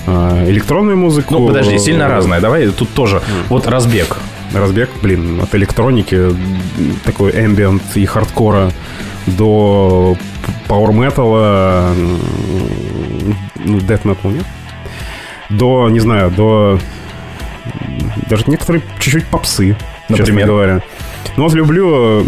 [0.07, 1.33] Э, Электронную музыку.
[1.35, 2.39] Ну, подожди, сильно разная.
[2.41, 3.21] Давай тут тоже.
[3.49, 4.17] Вот разбег.
[4.53, 6.29] Разбег, блин, от электроники,
[7.03, 8.71] такой ambient и хардкора
[9.25, 10.15] до
[10.67, 11.95] power metal,
[13.65, 14.45] ну, death metal нет?
[15.49, 16.77] До, не знаю, до
[18.29, 19.75] даже некоторые чуть-чуть попсы,
[20.07, 20.47] честно Например?
[20.47, 20.81] говоря.
[21.37, 22.23] Ну, вот люблю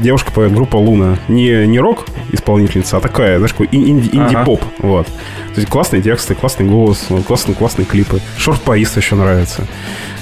[0.00, 1.18] девушка поет группа Луна.
[1.28, 4.62] Не, не рок исполнительница, а такая, знаешь, такой ин- инди- инди-поп.
[4.78, 5.06] Вот.
[5.06, 8.20] То есть классные тексты, классный голос, классные, классные клипы.
[8.38, 9.66] Шорт Парис еще нравится.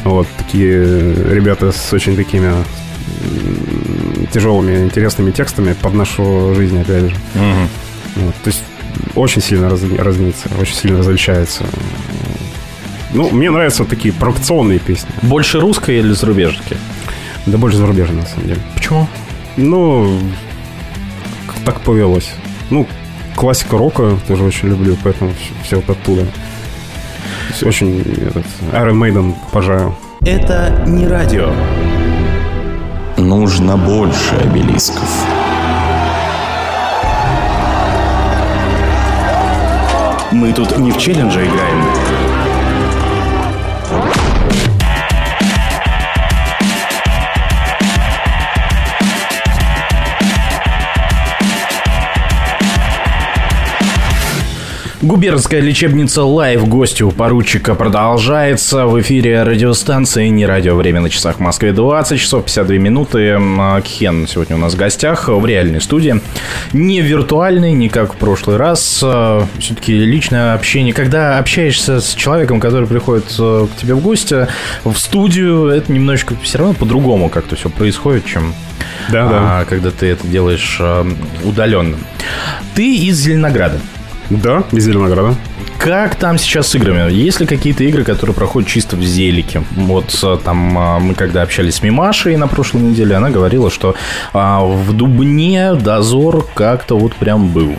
[0.04, 0.82] Вот, такие
[1.34, 2.52] ребята с очень такими
[4.32, 7.16] тяжелыми, интересными текстами под нашу жизнь, опять же.
[8.16, 8.62] Вот, то есть
[9.14, 11.64] очень сильно раз, разнится, очень сильно различается.
[13.12, 15.08] Ну, мне нравятся вот такие провокационные песни.
[15.22, 16.76] Больше русской или зарубежки?
[17.46, 18.60] Да больше зарубежные, на самом деле.
[18.74, 19.08] Почему?
[19.60, 20.20] Ну,
[21.48, 22.30] к- так повелось.
[22.70, 22.86] Ну,
[23.34, 25.32] классика рока тоже очень люблю, поэтому
[25.64, 26.26] все, вот оттуда.
[27.62, 29.96] Очень этот, Iron Maiden обожаю.
[30.20, 31.50] Это не радио.
[33.16, 35.08] Нужно больше обелисков.
[40.30, 41.84] Мы тут не в челлендже играем.
[55.12, 58.84] Губернская лечебница «Лайв» гостю поручика продолжается.
[58.84, 60.74] В эфире радиостанции «Не радио».
[60.76, 63.20] Время на часах в Москве 20 часов 52 минуты.
[63.28, 66.20] М, Кхен сегодня у нас в гостях в реальной студии.
[66.74, 69.02] Не виртуальный, не как в прошлый раз.
[69.58, 70.92] Все-таки личное общение.
[70.92, 74.46] Когда общаешься с человеком, который приходит э, к тебе в гости,
[74.84, 78.52] в студию, это немножечко все равно по-другому как-то все происходит, чем
[79.10, 79.30] Да, да.
[79.60, 80.78] а, когда ты это делаешь
[81.44, 81.96] удаленно.
[82.74, 83.80] Ты из Зеленограда.
[84.30, 85.34] Да, из Зеленограда.
[85.78, 87.10] Как там сейчас с играми?
[87.12, 89.62] Есть ли какие-то игры, которые проходят чисто в зелике?
[89.70, 93.94] Вот э, там а, мы когда общались с Мимашей на прошлой неделе, она говорила, что
[94.32, 97.76] а, в Дубне дозор как-то вот прям был.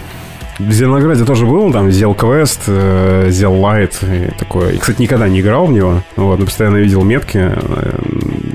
[0.60, 4.72] В Зеленограде тоже был, там Зел Квест, э, Зел Лайт и такое.
[4.72, 8.00] И, кстати, никогда не играл в него, вот, но постоянно видел метки, э,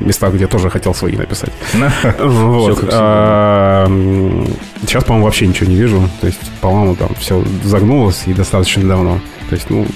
[0.05, 1.51] места, где тоже хотел свои написать.
[2.18, 2.78] Вот.
[2.93, 4.47] А, м,
[4.82, 6.09] Сейчас, по-моему, вообще ничего не вижу.
[6.20, 9.18] То есть, по-моему, там все загнулось и достаточно давно.
[9.48, 9.86] То есть, ну,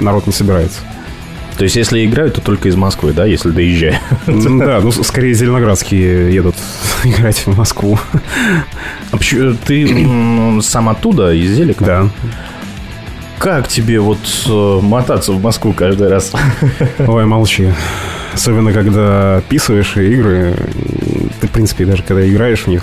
[0.00, 0.80] народ не собирается.
[1.58, 3.96] То есть, если играют, то только из Москвы, да, если доезжаю?
[4.26, 6.56] Да, ну, скорее зеленоградские едут
[7.04, 7.98] играть в Москву.
[9.10, 11.84] А почему- ты сам оттуда, из Зелика?
[11.84, 12.08] Да.
[13.38, 16.32] Как тебе вот э, мотаться в Москву каждый раз?
[16.98, 17.70] Ой, молчи.
[18.40, 20.54] Особенно, когда описываешь игры,
[21.42, 22.82] ты, в принципе, даже когда играешь в них,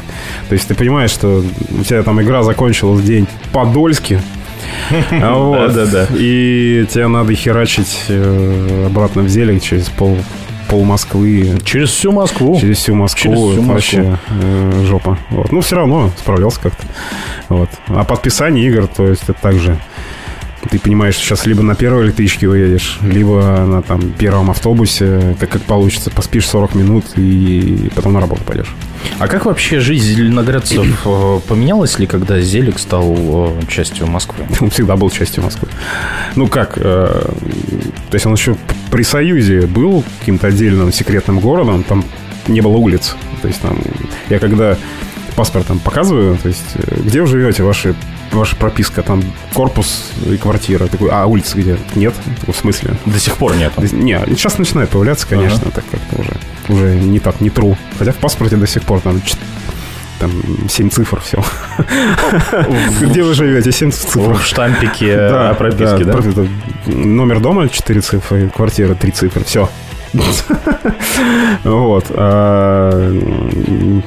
[0.50, 4.22] то есть ты понимаешь, что у тебя там игра закончилась день по-дольски,
[5.10, 6.10] а вот, Да-да-да.
[6.16, 10.20] и тебе надо херачить э, обратно в зелень через пол,
[10.70, 11.58] пол Москвы.
[11.66, 12.60] Через всю Москву.
[12.62, 13.34] Через всю Москву.
[13.34, 13.74] Через всю Москву.
[13.74, 15.18] вообще э, жопа.
[15.32, 15.52] Вот.
[15.52, 16.86] Ну, все равно справлялся как-то.
[17.50, 17.70] Вот.
[17.88, 19.80] А подписание игр, то есть это также
[20.70, 25.50] ты понимаешь, что сейчас либо на первой электричке уедешь, либо на там первом автобусе, как,
[25.50, 28.74] как получится, поспишь 40 минут и потом на работу пойдешь.
[29.20, 34.46] А как вообще жизнь зеленоградцев э, поменялась ли, когда Зелик стал э, частью Москвы?
[34.60, 35.70] Он всегда был частью Москвы.
[36.36, 38.58] Ну как, э, то есть он еще
[38.92, 42.04] при Союзе был каким-то отдельным секретным городом, там
[42.48, 43.16] не было улиц.
[43.42, 43.80] То есть там,
[44.30, 44.78] я когда
[45.36, 46.76] паспорт там показываю, то есть
[47.06, 47.96] где вы живете, ваши
[48.32, 49.24] ваша прописка, там
[49.54, 50.88] корпус и квартира.
[50.88, 51.78] Такой, а улицы где?
[51.96, 52.14] Нет.
[52.48, 52.96] В смысле?
[53.06, 53.72] До сих пор нет.
[53.94, 56.32] Не, сейчас начинает появляться, конечно, так как-то уже,
[56.70, 57.76] уже не так, не true.
[57.98, 59.22] Хотя в паспорте до сих пор там,
[60.20, 60.32] там
[60.70, 61.44] 7 цифр все.
[63.02, 63.72] Где вы живете?
[63.72, 64.34] 7 цифр.
[64.34, 66.18] В штампике о прописке, да?
[66.86, 69.70] Номер дома 4 цифры, квартира 3 цифры, все.
[71.64, 72.06] Вот.
[72.10, 74.02] а,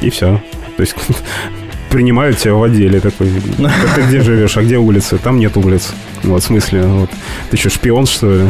[0.00, 0.40] И все.
[0.76, 0.94] То есть
[1.90, 3.30] принимают тебя в отделе такой.
[3.94, 5.18] Ты где живешь, а где улицы?
[5.18, 5.92] Там нет улиц.
[6.22, 7.10] Вот, в смысле, вот.
[7.50, 8.44] Ты что, шпион, что ли?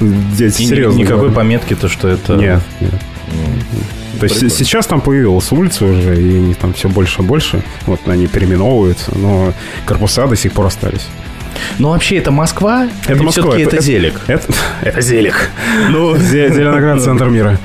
[0.36, 0.98] Дядь, И ни- серьезно.
[0.98, 2.34] никакой пометки, то, что это...
[2.36, 2.92] Нет, нет.
[4.18, 4.50] То есть Прикольно.
[4.50, 7.62] сейчас там появилась улица уже, и они там все больше и больше.
[7.86, 9.52] Вот они переименовываются, но
[9.84, 11.06] корпуса до сих пор остались.
[11.78, 12.86] Ну, вообще, это Москва?
[13.04, 14.20] Это Или Москва, все-таки это- это, Зелик?
[14.26, 14.44] Это,
[14.82, 15.50] это Зелик.
[15.90, 17.58] Ну, Зе- Зеленоград, центр мира.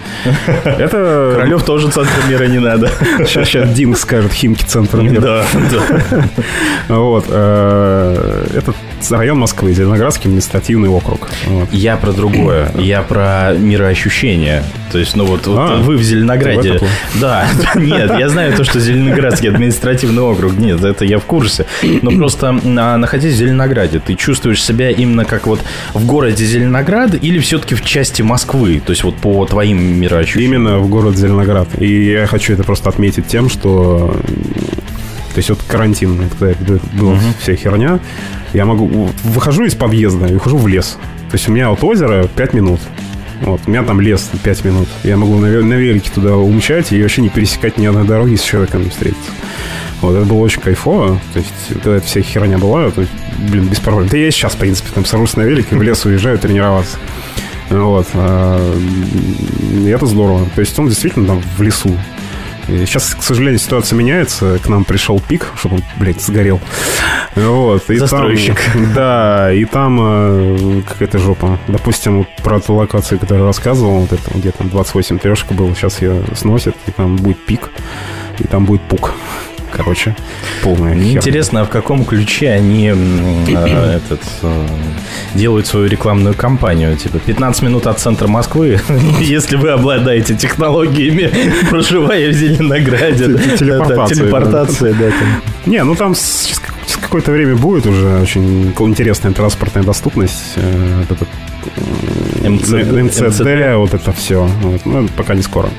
[0.64, 1.32] Это...
[1.36, 2.90] Королев тоже центр мира не надо.
[3.26, 5.22] Сейчас, сейчас Дин скажет Химки, центр мира.
[5.22, 6.96] Да, да.
[6.96, 7.26] Вот.
[7.30, 8.74] э, Это
[9.10, 11.30] район Москвы, Зеленоградский административный округ.
[11.48, 11.72] Вот.
[11.72, 12.72] Я про другое.
[12.78, 14.64] Я про мироощущение.
[14.92, 16.74] То есть, ну вот, вот А, вы в в Зеленограде.
[16.74, 16.92] план.
[17.16, 20.54] Да, нет, я знаю то, что Зеленоградский административный округ.
[20.58, 21.66] Нет, это я в курсе.
[22.02, 25.62] Но просто а, находясь в Зеленограде, ты чувствуешь себя именно как вот
[25.94, 28.82] в городе Зеленоград или все-таки в части Москвы?
[28.86, 30.54] То есть вот по твоим мироощущениям.
[30.54, 31.68] Именно в город Зеленоград.
[31.80, 34.16] И я хочу это просто отметить тем, что...
[35.34, 38.00] То есть вот карантин, это когда это была вся херня,
[38.54, 38.86] я могу...
[38.86, 40.98] вот Выхожу из подъезда и ухожу в лес.
[41.30, 42.80] То есть у меня от озера 5 минут.
[43.42, 44.88] Вот, у меня там лес 5 минут.
[45.04, 48.42] Я могу на, на велике туда умчать и вообще не пересекать ни одной дороги с
[48.44, 49.32] человеком встретиться.
[50.02, 51.20] Вот, это было очень кайфово.
[51.34, 53.14] То есть, эта вся херня была, то есть,
[53.50, 54.10] блин, без проблем.
[54.10, 56.98] Да я и сейчас, в принципе, там сажусь на велик в лес уезжаю тренироваться.
[57.70, 58.08] Вот.
[58.14, 58.60] а,
[59.86, 60.46] И это здорово.
[60.56, 61.98] То есть он действительно там в лесу.
[62.68, 64.60] Сейчас, к сожалению, ситуация меняется.
[64.64, 66.60] К нам пришел пик, чтобы он, блядь, сгорел.
[67.36, 67.84] Вот.
[67.90, 68.60] И там- Застройщик.
[68.96, 71.60] да, и там э, какая-то жопа.
[71.68, 76.02] Допустим, вот про ту локацию, которую рассказывал, вот это где там 28 трешка было, сейчас
[76.02, 77.70] ее сносят, и там будет пик,
[78.40, 79.14] и там будет пук.
[79.72, 80.16] Короче,
[80.64, 84.68] полная Мне интересно, а в каком ключе они э, этот, э,
[85.34, 86.96] делают свою рекламную кампанию?
[86.98, 88.80] Типа 15 минут от центра Москвы,
[89.20, 91.32] если вы обладаете технологиями,
[91.70, 93.26] проживая в Зеленограде.
[93.58, 95.12] Телепортация, Да.
[95.66, 96.16] Не, ну там
[97.02, 100.54] какое-то время будет уже очень интересная транспортная доступность.
[100.56, 101.28] э, вот
[102.42, 102.70] МЦ.
[102.70, 104.48] МЦД, вот это все.
[104.62, 105.70] Вот, ну, пока не скоро.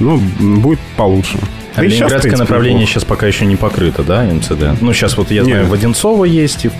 [0.00, 1.38] Ну, м, будет получше.
[1.74, 2.92] А Да Ленинградское принципе, направление неплохо.
[2.92, 4.80] сейчас пока еще не покрыто, да, МЦД?
[4.80, 5.46] Ну, сейчас вот я Нет.
[5.46, 6.72] знаю, в Одинцово есть и в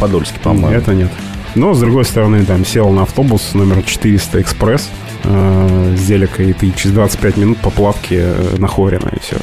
[0.00, 0.76] Подольске, по-моему.
[0.76, 1.10] Это нет.
[1.54, 4.88] Но, с другой стороны, там сел на автобус номер 400 экспресс
[5.24, 9.36] э, с Зелика, и ты через 25 минут по платке э, на Хорина, и все.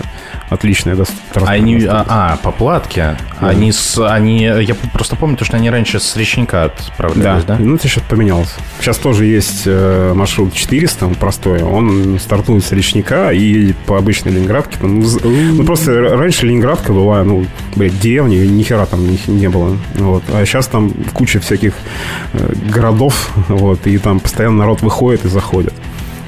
[0.49, 3.17] Отличная дост- А транспортная Они, а, а, по платке.
[3.39, 3.49] Да.
[3.49, 7.57] Они с, они, я просто помню, то, что они раньше с Речника отправлялись, да?
[7.59, 8.53] Ну, это что-то поменялось.
[8.79, 11.61] Сейчас тоже есть э, маршрут 400, он простой.
[11.61, 14.77] Он стартует с Речника и едет по обычной Ленинградке.
[14.79, 17.45] Там, ну, ну, просто раньше Ленинградка была, ну,
[17.75, 19.77] блядь, деревни, ни хера там не, не было.
[19.95, 20.23] Вот.
[20.33, 21.73] А сейчас там куча всяких
[22.33, 25.73] э, городов, вот, и там постоянно народ выходит и заходит.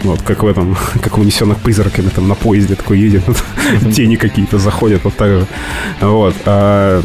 [0.03, 3.23] Вот, как в этом, как в унесенных призраками, там на поезде такой едет,
[3.93, 5.47] тени какие-то заходят, вот так же.
[5.99, 6.35] Вот.
[6.45, 7.01] А,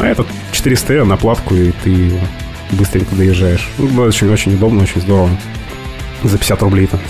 [0.00, 2.12] а этот 400 на платку, и ты
[2.72, 3.68] быстренько доезжаешь.
[3.78, 5.30] Ну, очень-очень удобно, очень здорово.
[6.22, 7.00] За 50 рублей-то.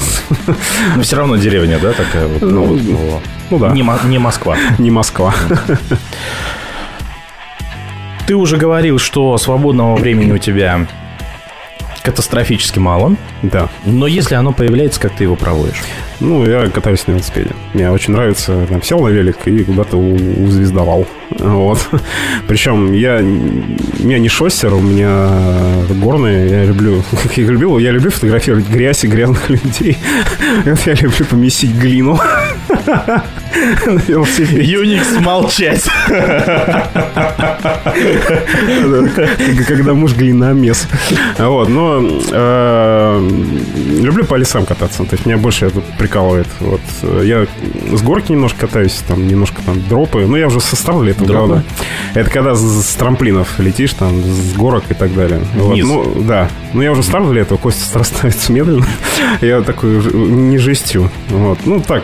[0.95, 2.43] Но все равно деревня, да, такая вот?
[2.43, 3.21] Ну, вот, ну,
[3.51, 3.71] ну да.
[3.71, 4.57] Не, не Москва.
[4.79, 5.35] Не Москва.
[8.27, 10.87] Ты уже говорил, что свободного времени у тебя
[12.03, 13.17] катастрофически мало.
[13.43, 13.69] Да.
[13.85, 15.83] Но если оно появляется, как ты его проводишь?
[16.21, 17.51] Ну, я катаюсь на велосипеде.
[17.73, 21.07] Мне очень нравится, там, сел на велик и куда-то узвездовал.
[21.31, 21.79] Вот.
[22.49, 25.29] Причем я, у меня не шоссер, у меня
[25.89, 26.51] горные.
[26.51, 27.03] Я люблю,
[27.37, 29.97] я любил, я люблю фотографировать грязь и грязных людей.
[30.65, 32.19] Вот Я люблю поместить глину
[33.87, 34.63] на велосипеде.
[34.63, 35.87] Юникс молчать.
[39.69, 40.87] Когда муж глиномес.
[41.39, 43.31] Вот, но э,
[44.01, 45.05] люблю по лесам кататься.
[45.05, 45.81] То есть меня больше это
[46.11, 46.49] прикалывает.
[46.59, 47.47] Вот э, я
[47.97, 50.27] с горки немножко катаюсь, там немножко там дропы.
[50.27, 51.63] Ну, я уже со старого лета, правда.
[52.15, 55.41] Это когда с, трамплинов летишь, там, с горок и так далее.
[55.55, 55.87] Вот, Вниз.
[55.87, 56.49] ну, да.
[56.73, 58.87] Ну, я уже старого лета, кости срастаются медленно.
[59.41, 61.11] Я такой не жестю.
[61.29, 61.59] Вот.
[61.65, 62.03] Ну, так,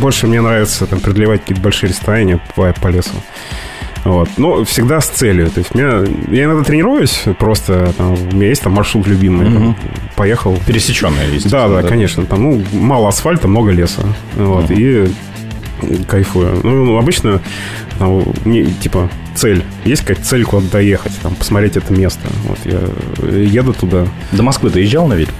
[0.00, 3.14] больше мне нравится там преодолевать какие-то большие расстояния по, по лесу.
[4.04, 4.28] Вот.
[4.36, 5.50] Но всегда с целью.
[5.50, 9.46] То есть меня, я иногда тренируюсь, просто там, у меня есть там маршрут любимый.
[9.46, 9.76] там,
[10.16, 10.58] поехал.
[10.66, 11.82] Пересеченная, Да, естественно.
[11.82, 12.26] да, конечно.
[12.26, 14.02] Там, ну, мало асфальта, много леса.
[14.36, 14.70] Вот.
[14.70, 15.08] И
[16.06, 16.60] кайфую.
[16.62, 17.40] Ну, обычно
[17.98, 19.64] там, мне, типа, цель.
[19.84, 22.28] Есть какая-то цель куда-то доехать, там, посмотреть это место.
[22.44, 22.80] Вот я
[23.38, 24.06] еду туда.
[24.32, 25.32] До Москвы ты езжал на велике?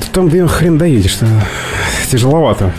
[0.00, 1.26] Да Там, блин, хрен доедешь-то.
[2.10, 2.72] Тяжеловато.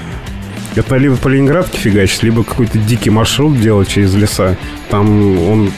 [0.76, 4.57] Это либо по Ленинградке фигачить, либо какой-то дикий маршрут делать через леса.
[4.89, 5.72] Там он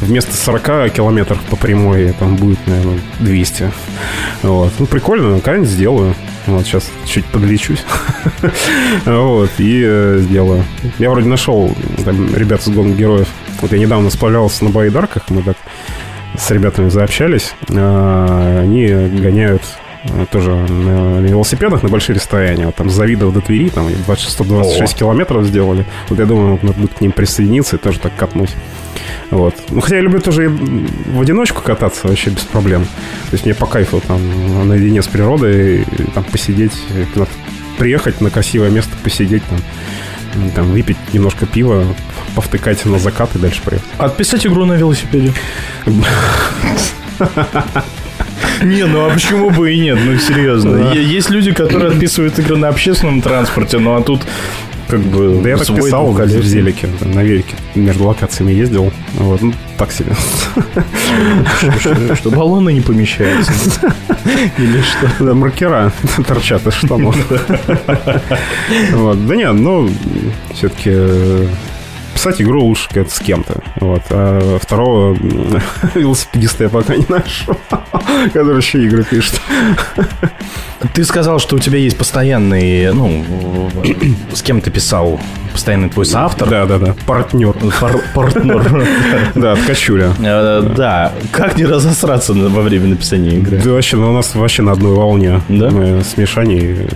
[0.00, 3.72] вместо 40 километров по прямой там будет, наверное, 200.
[4.42, 4.72] Вот.
[4.78, 6.14] Ну, прикольно, когда-нибудь сделаю.
[6.46, 7.84] Вот, сейчас чуть подлечусь.
[9.04, 10.64] Вот, и э, сделаю.
[10.98, 11.74] Я вроде нашел
[12.34, 13.28] ребят с гонок героев.
[13.60, 15.56] Вот я недавно сплавлялся на Байдарках, мы так
[16.38, 17.54] с ребятами заобщались.
[17.70, 19.62] А, Они гоняют
[20.30, 22.66] тоже на, велосипедах на большие расстояния.
[22.66, 25.84] Вот там с Завидова до Твери, там 26, 126 километров сделали.
[26.08, 28.54] Вот я думаю, надо будет к ним присоединиться и тоже так катнуть.
[29.30, 29.54] Вот.
[29.70, 32.84] Ну, хотя я люблю тоже в одиночку кататься вообще без проблем.
[32.84, 37.06] То есть мне по кайфу там наедине с природой и, там посидеть, и
[37.78, 41.84] приехать на красивое место, посидеть там, там выпить немножко пива,
[42.34, 43.88] повтыкать на закат и дальше проехать.
[43.98, 45.32] Отписать игру на велосипеде.
[48.62, 49.98] Не, ну а почему бы и нет?
[50.04, 50.92] Ну, серьезно.
[50.92, 54.22] Есть люди, которые отписывают игры на общественном транспорте, ну а тут
[54.88, 55.40] как бы...
[55.42, 56.26] Да я так писал в.
[56.26, 58.92] Зелике, на велике, между локациями ездил.
[59.14, 60.12] Вот, ну, так себе.
[62.14, 63.52] Что, баллоны не помещаются.
[64.58, 65.24] Или что?
[65.24, 65.92] Да, маркера
[66.26, 67.16] торчат из штанов.
[68.92, 69.26] Вот.
[69.26, 69.90] Да нет, ну,
[70.54, 70.92] все-таки
[72.16, 73.62] писать игру лучше как с кем-то.
[73.76, 74.02] Вот.
[74.08, 75.14] А второго
[75.94, 77.58] велосипедиста я пока не нашел,
[78.32, 79.38] который еще игры пишет.
[80.94, 83.24] Ты сказал, что у тебя есть постоянный, ну,
[84.32, 85.18] с кем ты писал,
[85.52, 86.48] постоянный твой соавтор.
[86.50, 86.94] Да, да, да.
[87.06, 87.54] Партнер.
[87.80, 88.86] Пар- партнер.
[89.34, 90.12] Да, ткачуля.
[90.22, 91.12] Э, Да.
[91.32, 93.60] Как не разосраться во время написания игры?
[93.64, 95.40] Да вообще, ну, у нас вообще на одной волне.
[95.48, 95.70] Да?
[95.70, 96.86] Мы с Мишаней.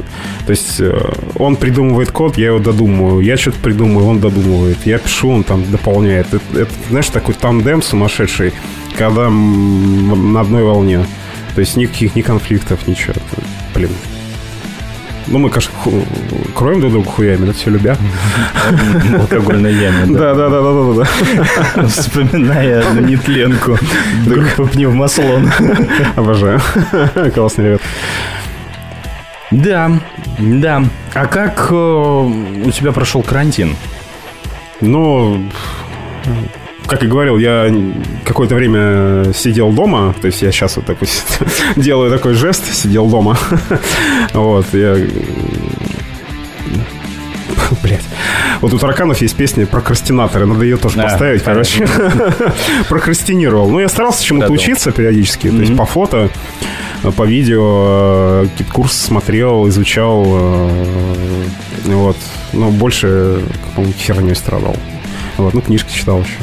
[0.47, 0.93] То есть э,
[1.36, 3.20] он придумывает код, я его додумываю.
[3.23, 4.78] Я что-то придумываю, он додумывает.
[4.85, 6.27] Я пишу, он там дополняет.
[6.55, 8.52] Это, знаешь, такой тандем сумасшедший,
[8.98, 11.07] когда на одной волне.
[11.55, 13.15] То есть никаких ни конфликтов, ничего.
[13.81, 13.93] Блин.
[15.28, 16.05] Ну, мы, конечно, ху-
[16.55, 17.97] кроем друг друга хуями, да, все любя.
[18.70, 20.35] В алкогольной яме, да.
[20.35, 21.05] Да, да, да,
[21.77, 21.86] да.
[21.89, 23.78] Вспоминая нетленку.
[24.27, 25.51] Группа пневмослон.
[26.16, 26.61] Обожаю.
[27.35, 27.81] Классный ребят.
[29.51, 29.93] Да,
[30.39, 30.85] да.
[31.15, 33.77] А как э, у тебя прошел карантин?
[34.82, 35.43] Ну,
[36.90, 37.72] как и говорил, я
[38.24, 41.06] какое-то время сидел дома, то есть я сейчас вот такой
[41.76, 43.38] делаю такой жест, сидел дома.
[44.34, 44.96] Вот, я...
[47.82, 48.02] Блять.
[48.60, 51.86] Вот у тараканов есть песня прокрастинаторы, надо ее тоже Да, поставить, короче.
[52.88, 53.70] Прокрастинировал.
[53.70, 56.28] Ну, я старался чему-то учиться периодически, то есть по фото,
[57.16, 61.44] по видео, э, какие-то курсы смотрел, изучал, э,
[61.84, 62.16] вот.
[62.52, 63.42] Но больше,
[63.76, 64.74] по-моему, херней страдал.
[65.36, 66.34] Вот, ну, книжки читал еще.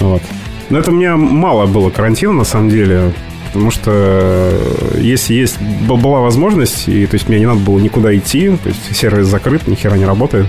[0.00, 0.22] Вот.
[0.70, 3.12] Но это у меня мало было карантина, на самом деле.
[3.46, 5.58] Потому что э, если есть
[5.88, 9.66] была возможность, и то есть мне не надо было никуда идти, то есть сервис закрыт,
[9.66, 10.46] ни хера не работает.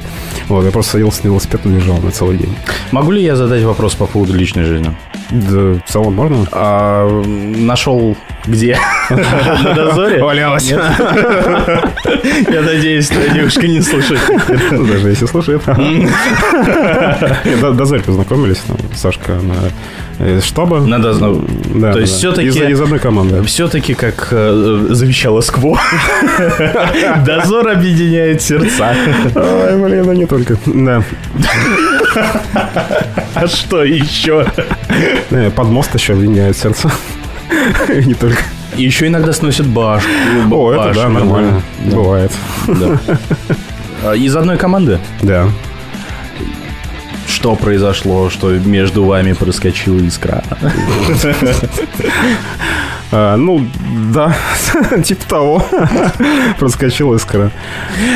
[0.49, 2.53] Вот, я просто садился на велосипед и уезжал на целый день.
[2.91, 4.91] Могу ли я задать вопрос по поводу личной жизни?
[5.31, 6.47] Да, в целом можно?
[6.51, 8.17] А, нашел
[8.47, 8.77] где?
[9.09, 10.23] На дозоре?
[10.23, 10.69] Валялась.
[10.69, 14.19] Я надеюсь, твоя девушка не слушает.
[14.71, 15.61] Ну, Даже если слушает.
[15.77, 16.09] Нет,
[17.61, 18.61] до- Дозорь познакомились,
[18.95, 20.79] Сашка на э, штаба.
[20.79, 21.45] На доз-
[21.75, 22.47] Да, То есть все-таки...
[22.47, 23.43] Из, из одной команды.
[23.43, 25.77] Все-таки, как э, завещала Скво,
[27.25, 28.93] дозор объединяет сердца.
[29.35, 30.57] Ой, блин, ну не только.
[30.65, 31.03] Да.
[33.35, 34.45] А что еще?
[35.29, 36.89] Э, Под мост еще объединяет сердце.
[37.89, 38.41] И Не только.
[38.75, 40.09] И еще иногда сносят башку.
[40.51, 41.61] О, это да, нормально.
[41.85, 42.31] Бывает.
[44.03, 44.99] А, Из одной команды?
[45.21, 45.47] Да.
[47.27, 50.43] Что произошло, что между вами проскочила искра?
[53.09, 53.65] А, ну,
[54.13, 54.35] да,
[55.03, 55.65] типа того.
[56.59, 57.51] Проскочила искра.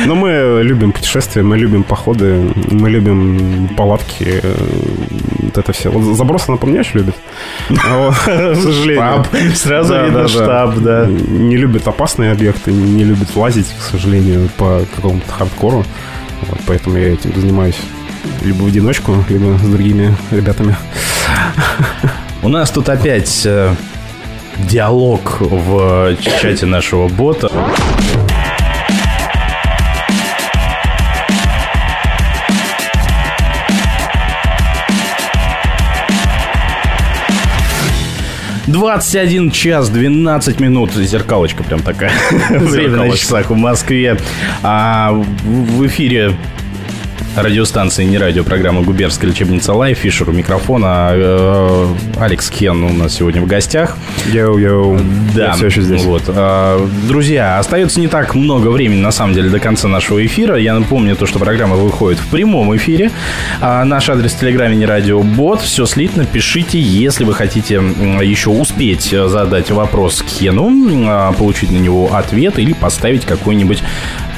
[0.06, 4.42] Но мы любим путешествия, мы любим походы, мы любим палатки.
[5.52, 5.90] Вот это все.
[5.90, 7.14] Вот заброс она, по-моему, не очень любит.
[7.68, 8.14] К
[8.54, 9.24] сожалению.
[9.24, 9.26] Штаб.
[9.54, 11.06] Сразу видно штаб, да.
[11.06, 15.84] Не любит опасные объекты, не любит лазить, к сожалению, по какому-то хардкору.
[16.48, 17.76] Вот, поэтому я этим занимаюсь
[18.42, 20.74] либо в одиночку, либо с другими ребятами.
[22.42, 23.74] У нас тут опять э,
[24.56, 27.50] диалог в чате нашего бота.
[38.66, 40.92] Двадцать один час 12 минут.
[40.92, 42.12] Зеркалочка прям такая.
[42.50, 44.16] Время на часах в Москве.
[44.62, 46.32] А в эфире
[47.36, 49.98] радиостанции «Не радио» программы «Губернская лечебница Live».
[49.98, 51.10] Фишер у микрофона.
[51.12, 51.86] э,
[52.20, 53.96] Алекс Кен у нас сегодня в гостях.
[54.32, 55.00] Йоу-йоу.
[55.34, 56.02] Да, Я все еще здесь.
[56.04, 56.24] Вот.
[56.28, 60.56] А, Друзья, остается не так много времени, на самом деле, до конца нашего эфира.
[60.56, 63.10] Я напомню то, что программа выходит в прямом эфире.
[63.60, 65.62] А Наш адрес в Телеграме не радиобот.
[65.62, 66.26] Все слитно.
[66.26, 72.14] Пишите, если вы хотите еще успеть э, задать вопрос Кену, м, а, получить на него
[72.14, 73.82] ответ или поставить какой-нибудь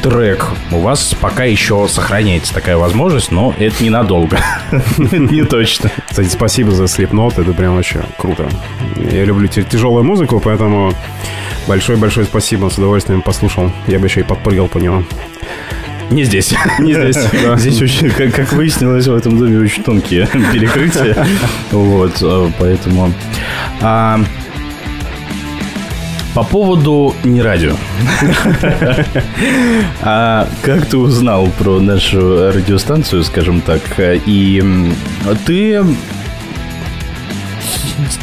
[0.04, 0.46] трек.
[0.70, 4.38] У вас пока еще сохраняется такая возможность, но это ненадолго.
[4.98, 5.90] Не точно.
[6.10, 8.46] Кстати, спасибо за Slipknot, это прям вообще круто.
[9.10, 10.92] Я люблю тя- тяжелую музыку, поэтому
[11.66, 13.72] большое-большое спасибо, с удовольствием послушал.
[13.86, 15.04] Я бы еще и подпрыгал по нему.
[16.10, 16.54] Не здесь.
[16.78, 17.56] Не здесь, да.
[17.56, 21.26] Здесь очень, как, как выяснилось, в этом доме очень тонкие перекрытия.
[21.70, 23.10] Вот, э, поэтому...
[23.80, 24.20] А,
[26.34, 27.74] по поводу не радио.
[30.02, 34.62] А как ты узнал про нашу радиостанцию, скажем так, и
[35.46, 35.82] ты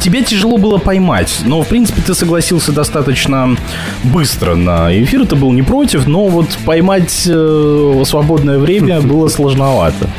[0.01, 3.55] тебя тяжело было поймать, но, в принципе, ты согласился достаточно
[4.03, 10.09] быстро на эфир, ты был не против, но вот поймать э, свободное время было сложновато.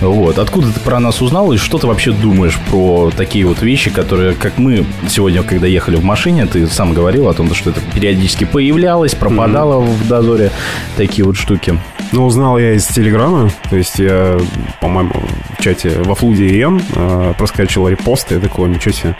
[0.00, 0.38] Вот.
[0.38, 4.34] Откуда ты про нас узнал и что ты вообще думаешь про такие вот вещи, которые,
[4.34, 8.44] как мы сегодня, когда ехали в машине, ты сам говорил о том, что это периодически
[8.44, 10.50] появлялось, пропадало в дозоре,
[10.96, 11.78] такие вот штуки.
[12.12, 14.38] Ну, узнал я из Телеграма, то есть я,
[14.80, 15.12] по-моему,
[15.56, 19.16] в чате во Флуде ИН э, проскочил репосты, я такой, ничего себе.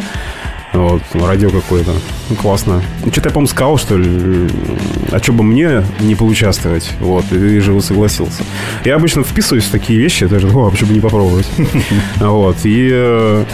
[0.73, 1.93] Вот, радио какое-то.
[2.29, 2.81] Ну, классно.
[3.05, 4.49] Ну, Что-то я, по-моему, сказал, что ли,
[5.11, 6.93] а что бы мне не поучаствовать?
[7.01, 8.45] Вот, и живо согласился.
[8.85, 11.49] Я обычно вписываюсь в такие вещи, даже, о, почему бы не попробовать?
[12.21, 12.89] Вот, и...
[12.93, 13.45] э,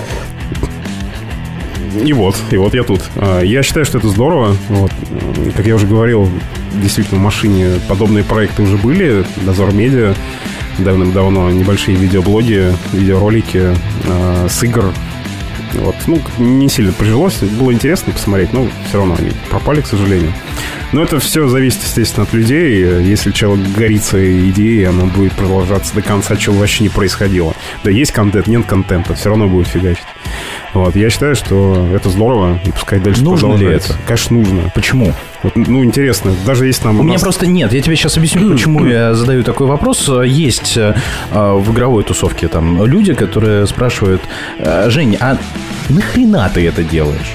[2.05, 3.01] И вот, и вот я тут.
[3.17, 4.55] А, Я считаю, что это здорово.
[4.69, 4.93] Вот.
[5.11, 6.29] М, Как я уже говорил,
[6.75, 9.25] действительно, в машине подобные проекты уже были.
[9.47, 10.15] Дозор Медиа
[10.79, 11.51] давным-давно.
[11.51, 13.73] Небольшие видеоблоги, видеоролики
[14.05, 14.93] э, с игр.
[15.79, 15.95] Вот.
[16.07, 17.39] Ну, не сильно прижилось.
[17.39, 20.33] Было интересно посмотреть, но все равно они пропали, к сожалению.
[20.93, 23.03] Но это все зависит, естественно, от людей.
[23.03, 24.19] Если человек горится
[24.51, 27.55] идеей, она будет продолжаться до конца, чего вообще не происходило.
[27.83, 30.07] Да есть контент, нет контента, все равно будет фигачить.
[30.73, 33.93] Вот, я считаю, что это здорово, и пускай дальше Нужно ли продолжается.
[33.95, 34.03] это?
[34.07, 34.73] Конечно, нужно.
[34.75, 35.13] Почему?
[35.43, 37.01] Вот, ну, интересно, даже если нам...
[37.01, 37.73] У меня просто нет.
[37.73, 40.11] Я тебе сейчас объясню, почему я задаю такой вопрос.
[40.25, 40.95] Есть э,
[41.31, 44.23] в игровой тусовке там люди, которые спрашивают,
[44.59, 45.39] «Э, Жень, а
[45.89, 47.35] нахрена ты это делаешь?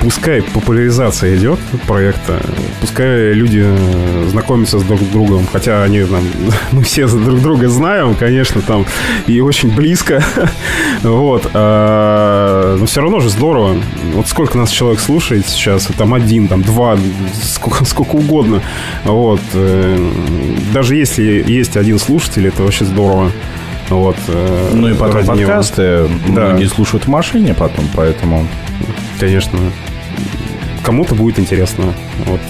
[0.00, 1.58] Пускай популяризация идет
[1.88, 2.40] проекта,
[2.80, 6.22] пускай люди э, знакомятся с друг другом, хотя они там,
[6.72, 8.86] мы все друг друга знаем, конечно, там
[9.26, 10.22] и очень близко,
[11.02, 13.76] вот, а, но все равно же здорово.
[14.14, 16.96] Вот сколько нас человек слушает сейчас, там один, там два,
[17.42, 18.62] сколько, сколько угодно,
[19.04, 20.12] вот, э,
[20.72, 23.32] даже если есть один слушатель, это вообще здорово.
[23.90, 26.48] Вот, э, Ну и потом подкасты Да.
[26.48, 28.46] многие слушают в машине потом, поэтому...
[29.18, 29.58] Конечно.
[30.84, 31.92] Кому-то будет интересно.
[32.26, 32.40] Вот.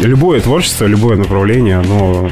[0.00, 2.30] Любое творчество, любое направление, оно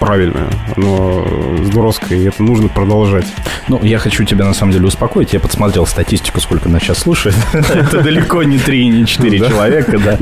[0.00, 1.24] правильное, оно
[1.62, 3.26] здоровское, и это нужно продолжать.
[3.68, 5.32] Ну, я хочу тебя на самом деле успокоить.
[5.32, 7.36] Я подсмотрел статистику, сколько нас сейчас слушает.
[7.52, 9.48] Это далеко не 3, не 4 Да.
[9.48, 10.18] человека, да.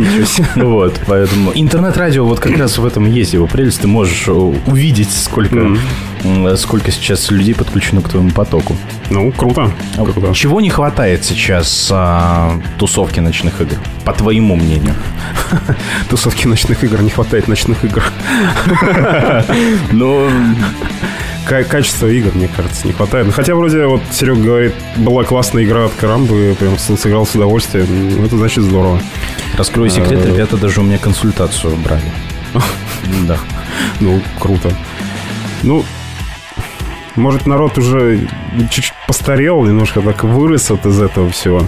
[0.57, 3.81] Вот, поэтому интернет-радио вот как раз в этом есть его прелесть.
[3.81, 5.77] Ты можешь э, увидеть, сколько,
[6.57, 8.77] сколько сейчас людей подключено к твоему потоку.
[9.11, 9.71] Ну, круто.
[9.97, 10.35] круто.
[10.35, 14.95] Чего не хватает сейчас а, тусовки ночных игр, по твоему мнению?
[16.11, 18.03] Тусовки ночных игр, не хватает ночных игр.
[19.93, 20.29] Ну,
[21.47, 23.27] ка- качества игр, мне кажется, не хватает.
[23.27, 27.87] Ну, Хотя вроде вот Серега говорит, была классная игра от Карамбы, прям сыграл с удовольствием.
[28.19, 29.01] Ну, это значит здорово.
[29.57, 32.03] Раскрою секрет, Э, ребята даже у меня консультацию брали.
[33.27, 33.39] Да.
[34.01, 34.71] Ну, круто.
[35.63, 35.85] Ну,
[37.19, 38.21] может, народ уже
[38.71, 41.63] чуть-чуть постарел, немножко так вырос от из этого всего.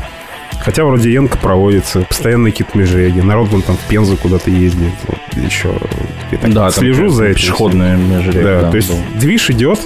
[0.59, 3.21] Хотя вроде Янка проводится, постоянно какие-то межреги.
[3.21, 4.93] Народ вон там в Пензу куда-то ездит.
[5.07, 5.73] Вот, еще.
[6.31, 7.35] Я так Да, там слежу прям за этим.
[7.37, 8.99] пешеходная межрека, Да, да, то есть был.
[9.19, 9.81] движ идет,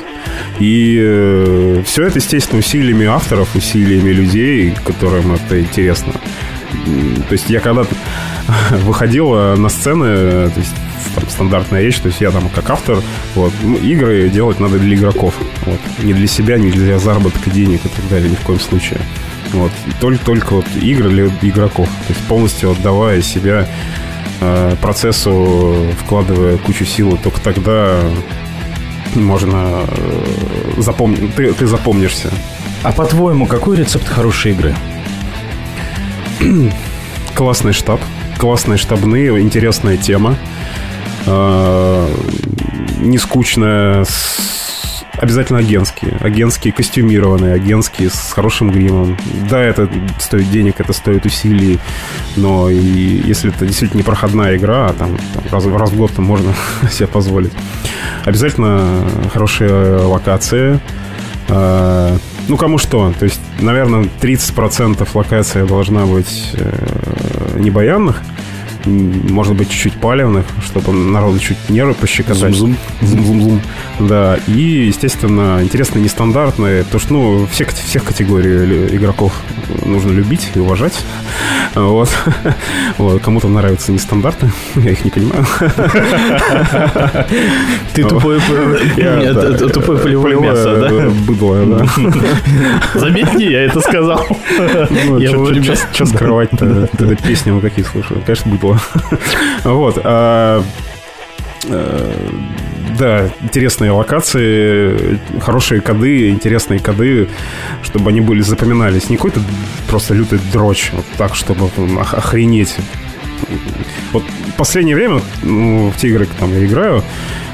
[0.59, 6.13] и все это, естественно, усилиями авторов, усилиями людей, которым это интересно.
[7.29, 7.95] То есть я когда-то
[8.85, 10.75] выходил э, на сцены, э, то есть
[11.15, 12.99] там стандартная речь, то есть я там как автор,
[13.35, 15.35] вот, ну, игры делать надо для игроков,
[15.67, 19.01] вот, не для себя, не для заработка денег и так далее, ни в коем случае.
[19.53, 19.71] Вот,
[20.01, 23.69] только, только вот игры для игроков, то есть полностью отдавая себя
[24.41, 28.01] э, процессу, вкладывая кучу сил, только тогда
[29.15, 32.31] можно э, запомнить, ты, ты запомнишься.
[32.83, 34.75] А по-твоему, какой рецепт хорошей игры?
[37.35, 38.01] Классный штаб,
[38.39, 40.37] классные штабные, интересная тема,
[41.27, 42.15] э,
[43.01, 44.05] не скучная,
[45.15, 49.17] обязательно агентские, агентские костюмированные, агентские с хорошим гримом.
[49.51, 49.89] Да, это
[50.21, 51.81] стоит денег, это стоит усилий,
[52.37, 56.13] но и если это действительно не проходная игра, а там, там раз, раз в год
[56.13, 56.55] там можно
[56.91, 57.53] себе позволить.
[58.25, 60.81] Обязательно хорошие локации,
[61.49, 62.17] Э,
[62.49, 63.13] Ну, кому что.
[63.19, 67.57] То есть, наверное, 30% локация должна быть э.
[67.57, 67.63] М,
[68.87, 72.55] Может быть, чуть-чуть палевных, чтобы народу чуть нервы пощекотать.
[72.55, 72.77] Зум-зум.
[73.01, 73.61] Зум-зум-зум.
[74.01, 74.39] Да.
[74.47, 76.85] И, естественно, интересные, нестандартные.
[76.85, 79.33] Потому что, ну, всех, всех категорий игроков
[79.85, 80.95] нужно любить и уважать.
[81.75, 82.09] Вот.
[82.99, 83.23] вот.
[83.23, 84.51] Кому-то нравятся нестандарты.
[84.77, 85.47] Я их не понимаю.
[87.95, 88.41] Ты тупое,
[88.97, 91.11] да, это тупое полевое мясо, да?
[91.27, 91.87] Быдло, да.
[92.95, 94.25] Заметь, не я это сказал.
[95.07, 95.21] Ну,
[95.93, 96.89] Что скрывать-то?
[97.27, 98.21] Песни какие слушаю?
[98.25, 98.74] Конечно, быдло.
[99.65, 99.99] Вот.
[100.05, 100.63] а,
[101.69, 102.29] э,
[102.99, 107.29] Да, интересные локации, хорошие коды, интересные коды,
[107.83, 109.11] чтобы они были запоминались.
[109.11, 109.41] Не какой-то
[109.89, 111.69] просто лютый дрочь, вот так, чтобы
[112.01, 112.77] охренеть.
[114.13, 117.03] Вот в последнее время, ну, в те игры, там я играю,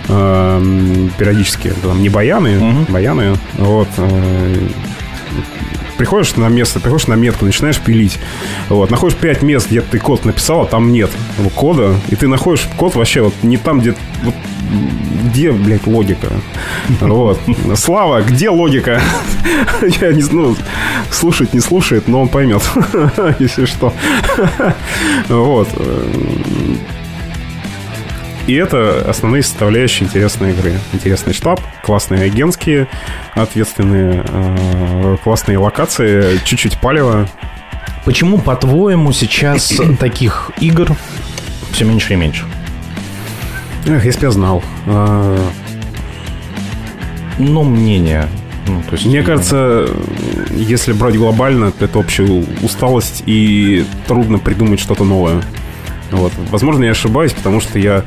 [0.09, 4.69] эм, периодически, там, не баяны, баяны, вот, э,
[6.01, 8.19] приходишь на место, приходишь на метку, начинаешь пилить.
[8.71, 12.27] Вот, находишь 5 мест, где ты код написал, а там нет ну, кода, и ты
[12.27, 14.35] находишь код вообще вот не там, где вот,
[15.27, 16.29] где, блядь, логика?
[17.01, 17.39] Вот.
[17.75, 18.99] Слава, где логика?
[20.01, 20.57] Я не знаю,
[21.11, 22.63] слушать не слушает, но он поймет,
[23.39, 23.93] если что.
[25.29, 25.69] Вот.
[28.51, 30.73] И это основные составляющие интересной игры.
[30.93, 32.89] Интересный штаб, классные агентские,
[33.35, 37.29] ответственные, э, классные локации, чуть-чуть палево.
[38.05, 40.97] Почему, по-твоему, сейчас таких игр
[41.71, 42.45] все меньше и меньше?
[43.87, 44.65] Эх, если бы я знал.
[44.87, 45.39] А,
[47.39, 48.27] Ну, мнение.
[48.67, 49.87] Ну, то есть, Мне кажется,
[50.57, 52.25] если брать глобально, то это общая
[52.63, 55.41] усталость и трудно придумать что-то новое.
[56.11, 56.33] Вот.
[56.51, 58.03] Возможно, я ошибаюсь, потому что я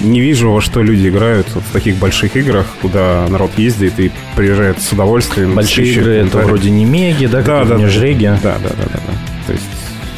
[0.00, 4.10] не вижу, во что люди играют вот в таких больших играх, куда народ ездит и
[4.36, 5.54] приезжает с удовольствием.
[5.54, 8.26] Большие встречи, игры это вроде не меги, да, Да, да, не жреги.
[8.26, 9.12] Да, да, да, да, да.
[9.46, 9.64] То есть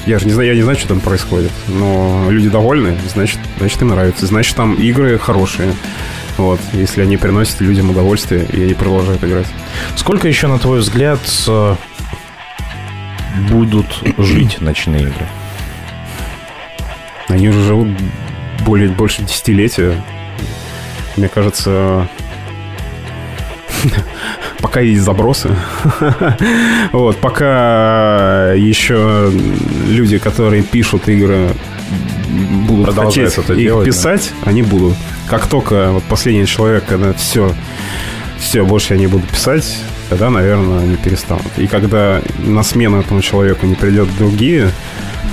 [0.07, 3.81] я же не знаю, я не знаю, что там происходит, но люди довольны, значит, значит
[3.83, 5.75] им нравится, значит там игры хорошие.
[6.39, 9.47] Вот, если они приносят людям удовольствие, и они продолжают играть.
[9.97, 11.77] Сколько еще, на твой взгляд, э,
[13.51, 15.27] будут жить ночные игры?
[17.29, 17.89] Они уже живут
[18.65, 20.03] более, больше десятилетия.
[21.17, 22.09] Мне кажется,
[24.61, 25.51] пока есть забросы.
[26.93, 29.33] Вот, пока еще
[29.89, 31.51] люди, которые пишут игры,
[32.67, 33.91] будут Продолжают хотеть это их делать, да.
[33.93, 34.97] писать, они будут.
[35.29, 37.55] Как только вот последний человек, когда все,
[38.39, 39.79] все, больше они будут писать,
[40.11, 41.47] тогда, наверное, они перестанут.
[41.57, 44.71] И когда на смену этому человеку не придет другие,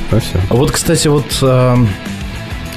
[0.10, 0.40] то все.
[0.50, 1.76] А Вот, кстати, вот э,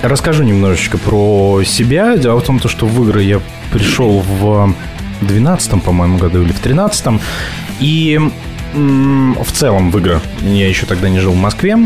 [0.03, 2.17] расскажу немножечко про себя.
[2.17, 3.41] Дело в том, то, что в игры я
[3.73, 4.75] пришел в
[5.21, 7.21] 12 по-моему, году или в 13
[7.81, 8.21] И
[8.75, 11.77] в целом в игры я еще тогда не жил в Москве.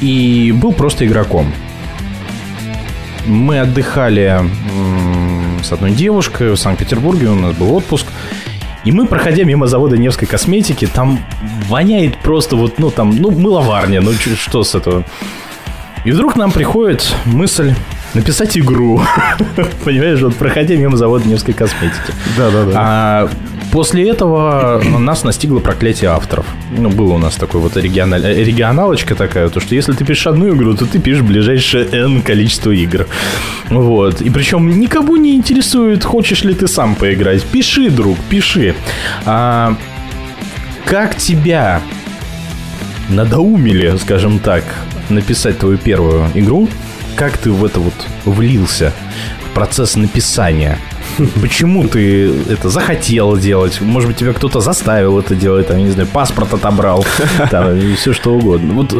[0.00, 1.52] И был просто игроком.
[3.26, 4.40] Мы отдыхали
[5.62, 8.06] с одной девушкой в Санкт-Петербурге, у нас был отпуск.
[8.84, 11.20] И мы, проходя мимо завода Невской косметики, там
[11.68, 15.04] воняет просто вот, ну, там, ну, мыловарня, ну, что с этого?
[16.04, 17.74] И вдруг нам приходит мысль,
[18.14, 19.00] написать игру.
[19.84, 22.12] Понимаешь, вот проходя мимо завода Невской косметики.
[22.36, 22.72] Да, да, да.
[22.74, 23.28] А
[23.70, 26.44] после этого нас настигло проклятие авторов.
[26.76, 28.26] Ну, было у нас такой вот региональ...
[28.26, 32.72] регионалочка такая, то что если ты пишешь одну игру, то ты пишешь ближайшее N количество
[32.72, 33.06] игр.
[33.70, 34.20] Вот.
[34.20, 37.44] И причем никому не интересует, хочешь ли ты сам поиграть.
[37.44, 38.74] Пиши, друг, пиши.
[39.24, 39.76] А,
[40.84, 41.80] как тебя
[43.08, 44.64] надоумили, скажем так,
[45.12, 46.68] написать твою первую игру?
[47.16, 47.94] Как ты в это вот
[48.24, 48.92] влился?
[49.46, 50.78] В процесс написания?
[51.40, 53.80] Почему ты это захотел делать?
[53.80, 57.04] Может быть, тебя кто-то заставил это делать, там, не знаю, паспорт отобрал,
[57.50, 58.72] там, и все что угодно.
[58.72, 58.94] Вот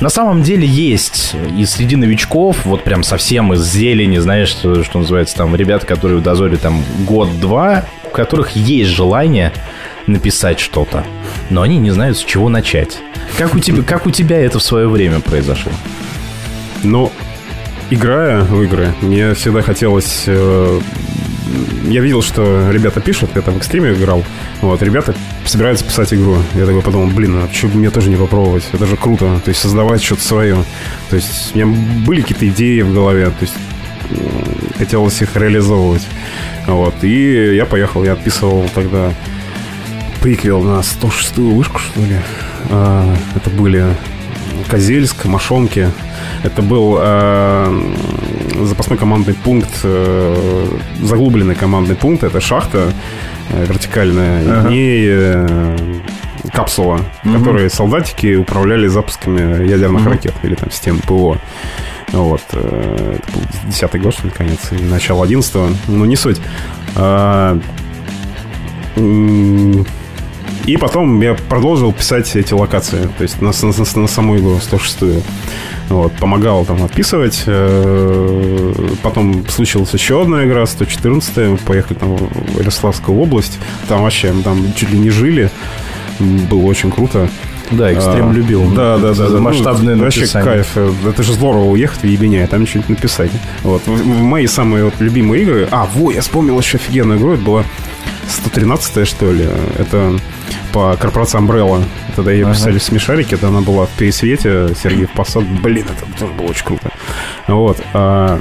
[0.00, 4.98] на самом деле есть и среди новичков, вот прям совсем из зелени, знаешь, что, что
[4.98, 9.52] называется, там, ребят, которые в дозоре там год-два, у которых есть желание
[10.06, 11.04] написать что-то,
[11.50, 12.98] но они не знают, с чего начать.
[13.38, 15.72] Как у тебя, как у тебя это в свое время произошло?
[16.82, 17.12] Ну,
[17.90, 20.24] играя в игры, мне всегда хотелось...
[20.26, 20.80] э,
[21.84, 24.24] я видел, что ребята пишут, я там в экстриме играл.
[24.60, 25.14] Вот, ребята
[25.44, 26.38] собираются писать игру.
[26.54, 28.64] Я такой подумал, блин, а почему бы мне тоже не попробовать?
[28.72, 29.40] Это же круто.
[29.44, 30.56] То есть создавать что-то свое.
[31.08, 31.66] То есть у меня
[32.04, 33.26] были какие-то идеи в голове.
[33.26, 33.54] То есть
[34.76, 36.06] хотелось их реализовывать.
[36.66, 36.94] Вот.
[37.02, 39.12] И я поехал, я отписывал тогда
[40.20, 42.16] приквел на 106-ю вышку, что ли.
[42.70, 43.84] А, это были
[44.68, 45.90] Козельск, Мошонки.
[46.42, 47.92] Это был э,
[48.62, 50.66] запасной командный пункт, э,
[51.02, 52.24] заглубленный командный пункт.
[52.24, 52.92] Это шахта
[53.50, 54.68] э, вертикальная Ага.
[54.72, 55.76] и э,
[56.52, 57.38] капсула, Мгм.
[57.38, 60.12] которой солдатики управляли запусками ядерных Мгм.
[60.12, 61.38] ракет или там систем ПВО.
[62.12, 62.42] Вот.
[62.52, 66.40] э, Это был 10 год, что ли, конец, или начало 11 Ну, не суть.
[66.96, 67.62] М,
[70.66, 75.22] И потом я продолжил писать эти локации, то есть на, на- на саму игру 106
[75.88, 77.44] вот, помогал там отписывать.
[77.46, 78.72] э,
[79.02, 83.58] Потом случилась еще одна игра, 114 мы поехали там в Ярославскую область.
[83.88, 85.50] Там вообще, там чуть ли не жили.
[86.18, 87.28] Было очень круто.
[87.70, 88.64] Да, экстрем А, любил.
[88.74, 89.14] Да, да, да.
[89.14, 89.38] За да.
[89.40, 90.52] масштабное Ну, Вообще написание.
[90.64, 90.76] кайф.
[91.06, 93.30] Это же здорово уехать в Ебеня и там что-нибудь написать.
[93.62, 93.82] Вот.
[93.86, 95.68] Мои самые вот любимые игры...
[95.70, 97.32] А, во, я вспомнил еще офигенную игру.
[97.34, 97.64] Это была
[98.28, 99.46] 113 что ли.
[99.78, 100.18] Это
[100.72, 101.82] по корпорации Umbrella.
[102.14, 102.54] Тогда ее Ага.
[102.54, 103.36] писали в смешарике.
[103.36, 104.68] Это она была в пересвете.
[104.82, 105.44] Сергей Посад.
[105.62, 106.90] Блин, это тоже было очень круто.
[107.46, 107.80] Вот.
[107.94, 108.40] а,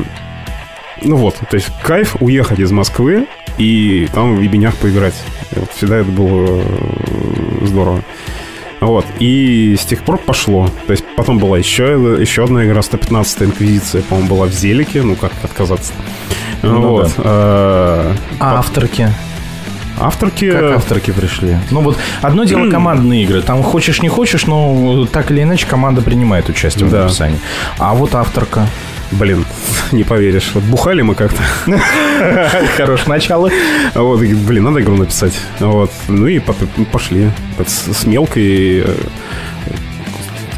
[1.02, 5.16] ну вот, то есть кайф уехать из Москвы и там в ебенях поиграть.
[5.52, 8.02] Вот всегда это было э, здорово.
[8.82, 9.06] Вот.
[9.20, 10.70] И с тех пор пошло.
[10.88, 15.02] То есть потом была еще, еще одна игра, 115 Инквизиция, по-моему, была в Зелике.
[15.02, 15.94] Ну, как отказаться.
[16.62, 17.08] Ну вот.
[17.18, 17.24] да.
[17.24, 19.10] А, А авторки?
[20.00, 20.52] Авторки...
[20.52, 21.58] Как авторки пришли?
[21.72, 23.42] Ну вот, одно дело командные игры.
[23.42, 27.04] Там хочешь не хочешь, но так или иначе команда принимает участие в Да.
[27.04, 27.40] написании.
[27.78, 28.68] А вот авторка.
[29.12, 29.46] Блин,
[29.92, 30.52] не поверишь.
[30.54, 31.42] Вот бухали мы как-то.
[32.78, 33.50] Хорошее начало.
[33.94, 35.34] Вот, блин, надо игру написать.
[35.60, 35.92] Вот.
[36.08, 37.30] Ну и пошли.
[37.66, 38.96] С, мелкой э,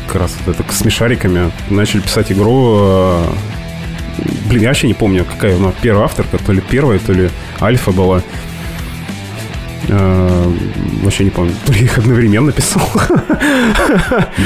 [0.08, 2.78] как раз вот это, с смешариками начали писать игру.
[2.80, 3.24] э,
[4.50, 7.30] Блин, я вообще не помню, какая у нас первая авторка, то ли первая, то ли
[7.62, 8.22] альфа была.
[9.90, 10.54] Э,
[11.04, 11.54] Вообще не помню.
[11.66, 12.90] То ли их одновременно писал.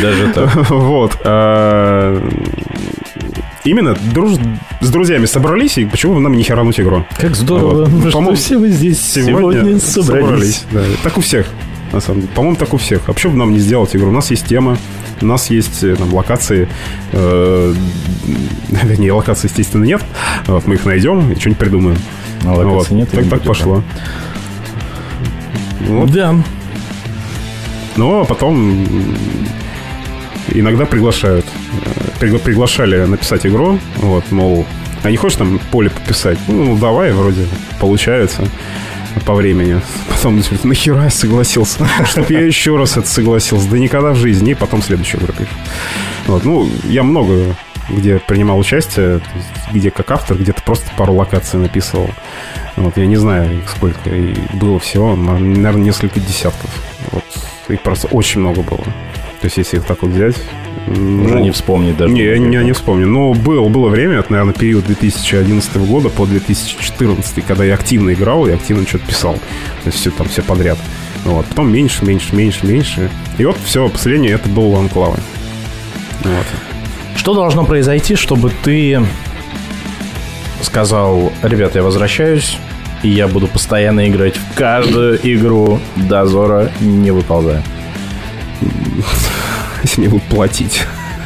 [0.02, 0.70] Даже так.
[0.70, 1.18] Вот.
[1.24, 2.22] а,
[3.64, 4.34] Именно друж...
[4.82, 7.06] с друзьями собрались, и почему бы нам не херануть игру?
[7.18, 8.02] Как здорово, Вот.
[8.02, 10.66] что По-моему, все вы здесь сегодня собрались.
[10.72, 10.82] Да.
[11.04, 11.46] Так у всех,
[11.92, 12.34] на самом деле.
[12.34, 13.02] По-моему, так у всех.
[13.08, 14.10] А почему бы нам не сделать игру?
[14.10, 14.78] У нас есть тема,
[15.22, 16.68] у нас есть э, там, локации.
[17.12, 17.74] э,
[18.84, 20.02] Вернее, локаций, естественно, нет.
[20.48, 21.98] Вот, мы их найдем и что-нибудь придумаем.
[22.46, 22.92] А локаций Вот.
[22.92, 23.84] нет, Так, так пошло.
[25.88, 26.12] Вот.
[26.12, 26.36] Да.
[27.98, 29.18] Но потом м,
[30.54, 31.46] иногда приглашают.
[32.20, 33.80] Пригла- приглашали написать игру.
[33.98, 34.66] Вот, мол,
[35.04, 36.38] а не хочешь там поле пописать?
[36.48, 37.46] Ну, давай, вроде
[37.80, 38.48] получается
[39.26, 39.82] по времени.
[40.10, 41.86] Потом говорит, нахера я согласился?
[42.06, 43.70] Чтоб я еще раз это согласился.
[43.70, 44.52] Да никогда в жизни.
[44.52, 45.50] И потом следующую игру пишу.
[46.28, 47.56] Вот, ну, я много
[47.90, 49.20] где принимал участие,
[49.74, 52.10] где как автор, где-то просто пару локаций написывал.
[52.76, 54.10] Вот, я не знаю, их сколько.
[54.10, 56.70] И было всего, наверное, несколько десятков.
[57.12, 57.24] Вот,
[57.68, 58.84] их просто очень много было.
[59.42, 60.36] То есть, если их так вот взять...
[60.88, 62.14] Уже не вспомнить даже.
[62.14, 63.08] Не, я не, я не вспомню.
[63.08, 68.48] Но было, было время, это, наверное, период 2011 года по 2014, когда я активно играл
[68.48, 69.34] и активно что-то писал.
[69.34, 70.78] То есть, все там, все подряд.
[71.26, 71.46] Вот.
[71.48, 73.12] Потом меньше, меньше, меньше, меньше.
[73.38, 75.18] И вот все, последнее это был Анклавы.
[76.24, 76.46] Вот.
[77.16, 79.02] Что должно произойти, чтобы ты
[80.62, 82.58] сказал, ребят, я возвращаюсь,
[83.04, 87.64] и я буду постоянно играть в каждую игру Дозора, не выползая?
[89.84, 90.82] Если мне будут платить.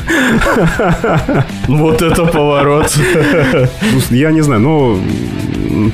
[1.68, 2.96] Вот это поворот.
[3.82, 4.96] Ну, Я не знаю, ну...
[5.70, 5.94] м,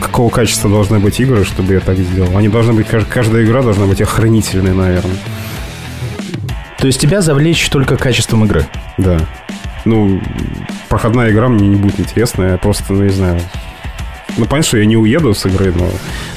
[0.00, 2.36] Какого качества должны быть игры, чтобы я так сделал?
[2.36, 5.16] Они должны быть, кажд- каждая игра должна быть охранительной, наверное.
[6.78, 8.66] То есть тебя завлечь только качеством игры?
[8.98, 9.18] Да.
[9.84, 10.20] Ну,
[10.88, 13.40] проходная игра мне не будет интересна, я просто, ну, не знаю...
[14.38, 15.90] Ну, понятно, что я не уеду с игры, но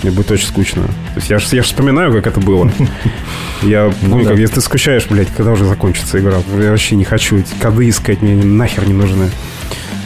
[0.04, 0.84] мне будет очень скучно.
[0.84, 2.70] То есть я же я ж вспоминаю, как это было.
[3.62, 4.32] Я помню, да.
[4.32, 6.40] как если ты скучаешь, блядь, когда уже закончится игра.
[6.60, 9.32] Я вообще не хочу эти коды искать, мне нахер не нужны.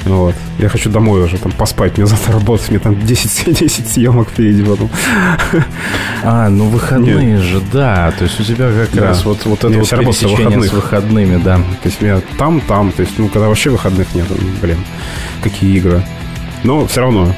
[0.05, 0.35] Вот.
[0.59, 1.97] Я хочу домой уже там поспать.
[1.97, 4.89] Мне завтра работать, мне там 10, 10 съемок впереди потом.
[6.23, 8.11] А, ну выходные же, да.
[8.17, 9.07] То есть у тебя как Да.
[9.07, 10.73] раз вот, вот это вот с пересечение с выходных.
[10.73, 11.55] выходными, да.
[11.55, 14.77] То есть у меня там, там, то есть, ну, когда вообще выходных нет, ну, блин,
[15.41, 16.03] какие игры.
[16.63, 17.33] Но все равно,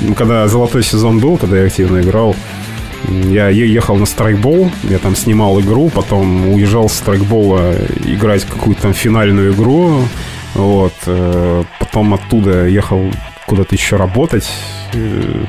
[0.00, 2.34] ну, когда золотой сезон был, когда я активно играл,
[3.08, 7.74] я ехал на страйкбол, я там снимал игру, потом уезжал с страйкбола
[8.04, 10.00] играть какую-то там финальную игру,
[10.56, 13.10] вот, э, потом оттуда ехал
[13.46, 14.48] куда-то еще работать.
[14.94, 15.44] э,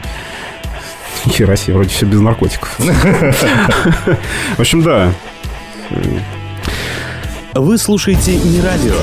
[1.29, 2.73] Хера себе, вроде все без наркотиков.
[2.79, 5.11] В общем, да,
[7.53, 8.93] Вы слушаете не радио.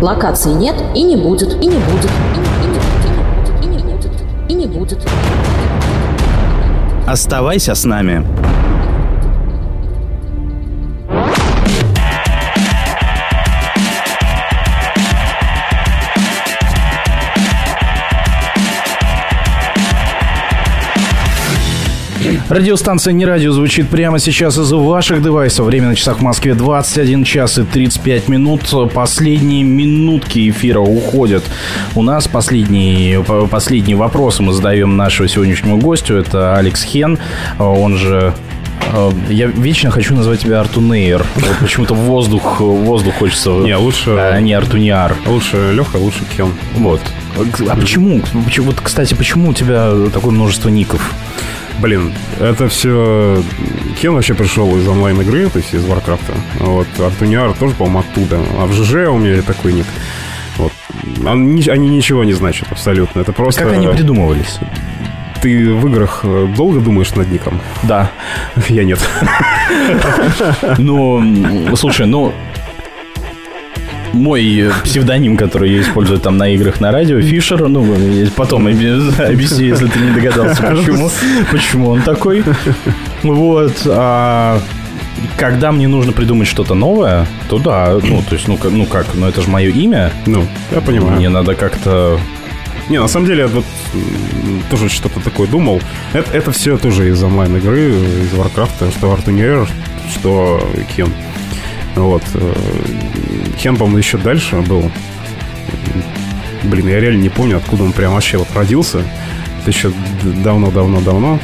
[0.00, 3.78] Локаций нет и не будет, и не будет, и не, и не будет, и не
[3.78, 4.12] будет,
[4.48, 4.98] и не будет.
[7.06, 8.26] Оставайся с нами.
[22.56, 25.64] Радиостанция «Не радио» звучит прямо сейчас из ваших девайсов.
[25.64, 28.60] Время на часах в Москве 21 час и 35 минут.
[28.92, 31.42] Последние минутки эфира уходят.
[31.94, 36.16] У нас последние, по- последние вопросы мы задаем нашему сегодняшнему гостю.
[36.16, 37.18] Это Алекс Хен,
[37.58, 38.34] он же
[38.92, 41.24] э, я вечно хочу назвать тебя Артунейр.
[41.36, 43.48] Вот почему-то воздух, воздух хочется.
[43.60, 45.16] Не, лучше- а не Артуниар.
[45.24, 46.52] лучше Леха, лучше Кен.
[46.74, 47.00] Вот.
[47.66, 47.76] А?
[47.76, 48.20] Почему-
[48.58, 51.14] Вот, кстати, почему у тебя такое множество ников?
[51.80, 53.42] Блин, это все...
[54.00, 56.32] Кен вообще пришел из онлайн-игры, то есть из Варкрафта.
[56.58, 58.40] Вот, Артуниар тоже, по-моему, оттуда.
[58.58, 59.86] А в ЖЖ у меня такой ник.
[60.56, 60.72] Вот.
[61.26, 63.20] Они, они ничего не значат абсолютно.
[63.20, 63.64] Это просто...
[63.64, 64.58] Как они придумывались?
[65.40, 67.60] Ты в играх э, долго думаешь над ником?
[67.82, 68.10] Да.
[68.68, 69.00] Я нет.
[70.78, 72.32] Ну, слушай, ну,
[74.12, 77.86] мой э, псевдоним, который я использую там на играх на радио, Фишер, ну,
[78.36, 81.10] потом объ- объясню, если ты не догадался, почему,
[81.50, 82.44] почему он такой.
[83.22, 84.60] Вот, а
[85.36, 89.06] когда мне нужно придумать что-то новое, то да, ну, то есть, ну, как, ну как,
[89.14, 90.12] ну это же мое имя.
[90.26, 91.16] Ну, я понимаю.
[91.16, 92.18] Мне надо как-то...
[92.88, 93.64] Не, на самом деле, я вот
[94.70, 95.80] тоже что-то такое думал.
[96.12, 97.90] Это, это все тоже из онлайн-игры,
[98.24, 99.68] из Варкрафта, что Артуниер,
[100.12, 101.12] что Кен.
[101.96, 102.22] Вот.
[102.34, 102.54] э,
[103.58, 104.90] Кен, по-моему, еще дальше был.
[106.64, 109.02] Блин, я реально не помню, откуда он прям вообще вот родился.
[109.60, 109.92] Это еще
[110.42, 111.38] давно-давно-давно.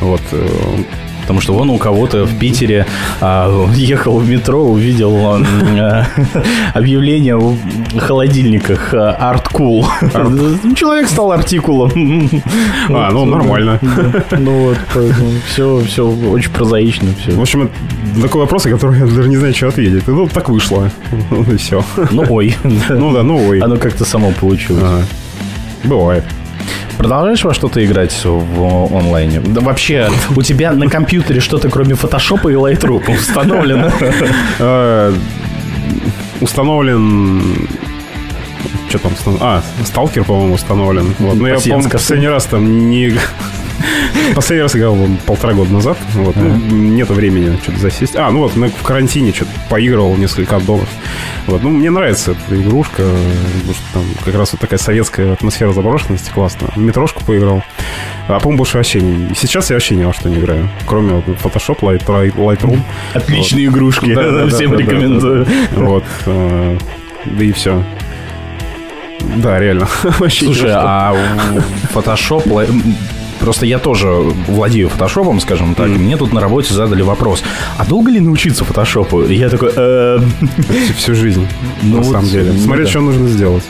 [0.00, 0.22] Вот.
[1.24, 2.86] Э, Потому что вон у кого-то в Питере
[3.20, 6.06] а, ехал в метро, увидел а,
[6.74, 7.56] объявление в
[7.98, 10.74] холодильниках а, Art Cool.
[10.74, 12.30] Человек стал артикулом.
[12.90, 13.78] А, ну, нормально.
[14.30, 14.78] Ну вот,
[15.46, 17.08] все, все очень прозаично.
[17.08, 17.40] В Все.
[17.40, 20.06] общем, это такой вопрос, на который я даже не знаю, что ответить.
[20.06, 20.90] Ну, так вышло.
[21.30, 21.82] Ну, и все.
[22.10, 22.54] Ну ой.
[22.62, 23.60] Ну да, ну ой.
[23.60, 24.82] Оно как-то само получилось.
[25.84, 26.24] Бывает.
[26.96, 29.40] Продолжаешь во что-то играть в онлайне?
[29.40, 33.90] Да вообще, у тебя на компьютере что-то кроме фотошопа и Lightroom установлено?
[34.58, 35.12] Э,
[36.40, 37.68] Установлен...
[38.88, 39.12] Что там?
[39.40, 41.14] А, Сталкер, по-моему, установлен.
[41.18, 41.36] Вот.
[41.36, 43.14] Но я, Спасибо, по-моему, последний раз там не...
[44.34, 45.98] Последний раз играл по-моему, полтора года назад.
[46.14, 46.34] Вот.
[46.36, 48.16] Ну, нету времени что-то засесть.
[48.16, 50.88] А, ну вот, в карантине что-то поигрывал несколько отдолов.
[51.46, 51.62] Вот.
[51.62, 53.02] Ну, мне нравится эта игрушка.
[53.02, 56.68] Потому что там как раз вот такая советская атмосфера заброшенности классно.
[56.76, 57.62] Метрошку поиграл.
[58.28, 59.34] А, по-моему, больше вообще не...
[59.34, 60.68] Сейчас я вообще ни во что не играю.
[60.86, 62.80] Кроме вот Photoshop, Light, Lightroom.
[63.12, 65.44] Отличные игрушки, Да, да, да, всем да, да, рекомендую.
[65.46, 65.50] да.
[65.82, 66.04] Вот.
[66.26, 66.78] э,
[67.26, 67.84] Да и все.
[69.36, 69.88] Да, реально.
[70.30, 71.14] Слушай, а
[71.94, 72.48] Photoshop...
[73.40, 74.08] Просто я тоже
[74.48, 75.88] владею фотошопом, скажем так.
[75.88, 77.42] и Мне тут на работе задали вопрос.
[77.76, 79.22] А долго ли научиться фотошопу?
[79.22, 79.70] И я такой...
[79.76, 80.18] «Э,
[80.96, 81.46] Всю- жизнь,
[81.82, 82.52] Ну на самом деле.
[82.52, 83.64] ну Смотря, что нужно сделать.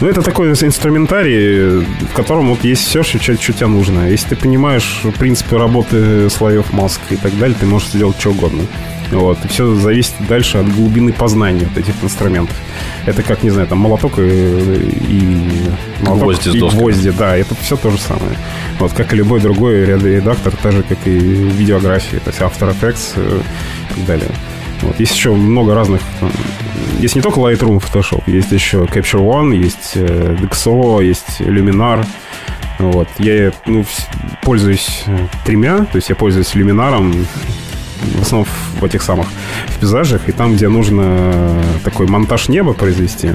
[0.00, 4.10] Ну, это такой инструментарий, в котором вот есть все, что, что тебе нужно.
[4.10, 8.62] Если ты понимаешь принципы работы слоев маск и так далее, ты можешь сделать что угодно.
[9.10, 9.44] Вот.
[9.44, 12.56] И все зависит дальше от глубины познания вот этих инструментов.
[13.06, 15.50] Это как, не знаю, там молоток и, и
[16.00, 18.36] молоток, Гвозди и гвозди, да, это все то же самое.
[18.78, 23.12] Вот как и любой другой редактор, так же, как и видеографии, то есть After Effects
[23.16, 23.40] э,
[23.90, 24.30] и так далее.
[24.82, 24.98] Вот.
[24.98, 26.00] Есть еще много разных...
[26.20, 26.30] м,
[26.98, 32.04] Есть не только Lightroom, Photoshop, есть еще Capture One, есть э, Dexo, есть Luminar.
[32.78, 33.08] Вот.
[33.18, 33.84] Я ну,
[34.42, 37.14] пользуюсь э, тремя, то есть я пользуюсь люминаром
[38.18, 38.46] в основном
[38.80, 39.26] в этих самых
[39.68, 43.30] в пейзажах, и там, где нужно такой монтаж неба произвести,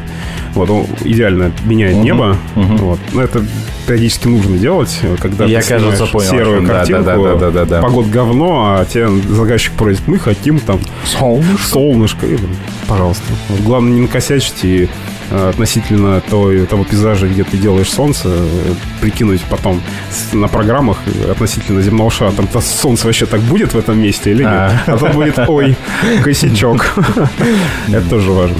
[0.53, 2.77] вот, он идеально меняет Мгм, небо, мгм.
[2.77, 3.43] вот, но это
[3.87, 6.61] периодически нужно делать, когда Я, ты кажется, понял, серую.
[6.67, 7.81] Да, картинку, да, да, да, да, да.
[7.81, 11.67] погод говно, а тебе заказчик просит, мы хотим там Солнышко.
[11.67, 12.37] солнышко, и,
[12.87, 13.23] пожалуйста.
[13.49, 14.89] Вот главное не накосячить и
[15.31, 19.81] относительно той, того пейзажа, где ты делаешь солнце, э, прикинуть потом
[20.33, 20.97] на программах
[21.31, 24.51] относительно земного шара, там то солнце вообще так будет в этом месте или нет?
[24.51, 24.83] А.
[24.87, 25.75] А то будет, ой,
[26.23, 26.95] косячок.
[27.87, 28.57] Это тоже важно.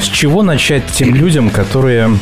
[0.00, 2.18] С чего начать тем людям, которые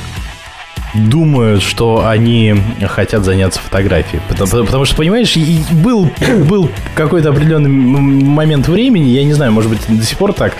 [0.94, 2.54] думают, что они
[2.86, 4.20] хотят заняться фотографией.
[4.28, 6.10] Потому, потому что, понимаешь, и- был,
[6.48, 10.54] был какой-то определенный момент времени, я не знаю, может быть, до сих пор так,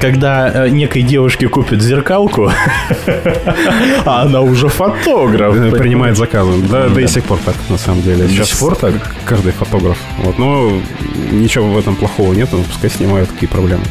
[0.00, 2.50] когда э, некой девушке купят зеркалку,
[4.04, 5.54] а она уже фотограф.
[5.56, 6.62] Э, Принимает заказы.
[6.70, 8.24] Да, да и сих пор так, на самом деле.
[8.26, 8.94] До сих пор так?
[9.24, 9.98] Каждый фотограф.
[10.18, 10.38] Вот.
[10.38, 10.72] Но
[11.30, 13.84] ничего в этом плохого нет, пускай снимают такие проблемы.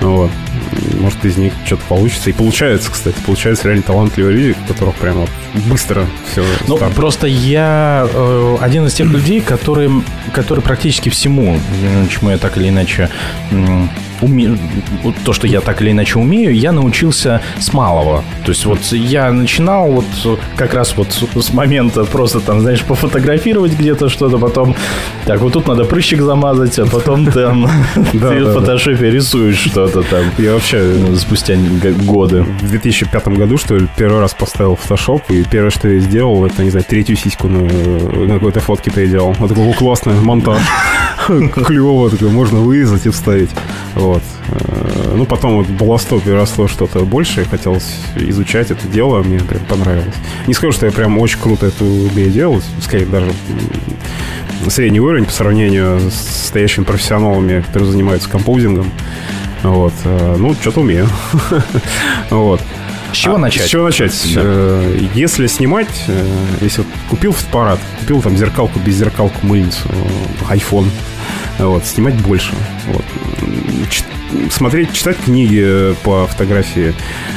[0.00, 0.30] Вот.
[1.00, 2.30] Может, из них что-то получится.
[2.30, 5.26] И получается, кстати, получается реально талантливые люди, которых прямо
[5.68, 9.90] быстро все Ну, просто я э, один из тех людей, которые,
[10.32, 13.10] которые практически всему, э, чему я так или иначе
[13.50, 13.90] м,
[14.20, 14.58] уме-
[15.24, 18.24] то, что я так или иначе умею, я научился с малого.
[18.44, 23.72] То есть вот я начинал вот как раз вот с, момента просто там, знаешь, пофотографировать
[23.72, 24.74] где-то что-то, потом
[25.26, 27.68] так, вот тут надо прыщик замазать, а потом там
[28.12, 30.24] ты в фотошопе рисуешь что-то там.
[30.38, 31.54] Я вообще ну, спустя
[32.06, 32.42] годы.
[32.42, 36.64] в 2005 году, что ли, первый раз поставил Photoshop, и первое, что я сделал, это,
[36.64, 39.34] не знаю, третью сиську на, какой-то фотке переделал.
[39.38, 40.62] Вот такой, о, классно, монтаж.
[41.26, 43.50] Клево, такое, можно вырезать и вставить.
[44.48, 50.14] Э, Ну, потом вот балласто переросло что-то большее, хотелось изучать это дело, мне прям понравилось.
[50.46, 53.32] Не скажу, что я прям очень круто это умею делать, скорее даже
[54.68, 58.90] средний уровень по сравнению с стоящими профессионалами, которые занимаются композингом.
[59.62, 59.92] Вот.
[60.04, 61.08] э, Ну, что-то умею.
[62.30, 62.60] Вот.
[63.12, 63.66] С чего А, начать?
[63.66, 64.12] С чего начать?
[64.34, 64.40] Да.
[64.44, 65.88] Э, Если снимать,
[66.60, 69.78] если купил фотоаппарат, купил там зеркалку, без зеркалку, мыльницу,
[70.50, 70.88] iPhone,
[71.58, 72.54] вот, снимать больше.
[72.86, 73.04] Вот.
[73.90, 74.04] Чит-
[74.52, 76.94] Смотреть, читать книги по фотографии,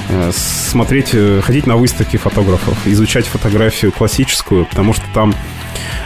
[0.09, 5.34] э, смотреть, э, ходить на выставки фотографов, изучать фотографию классическую, потому что там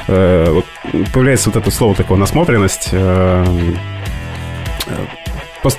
[0.08, 0.66] э, вот
[1.12, 2.90] появляется вот это слово такое насмотренность.
[2.92, 3.74] э,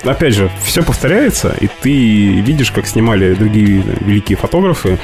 [0.05, 4.99] Опять же, все повторяется, и ты видишь, как снимали другие великие фотографы,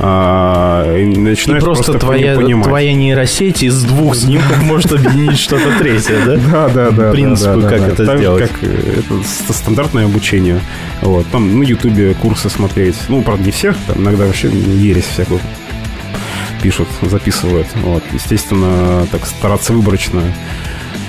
[0.00, 2.66] а, и И начинаешь просто, просто, твоя, понимать.
[2.68, 6.36] твоя нейросеть из двух снимков может объединить что-то третье, да?
[6.36, 7.12] Да, да, да.
[7.12, 8.50] Да, как это сделать.
[8.50, 10.60] Как э, это ст- стандартное обучение.
[11.00, 11.26] Вот.
[11.28, 12.96] Там на Ютубе курсы смотреть.
[13.08, 15.40] Ну, правда, не всех, там иногда вообще ересь всякую
[16.62, 17.66] пишут, записывают.
[17.82, 18.02] Вот.
[18.12, 20.22] Естественно, так стараться выборочно.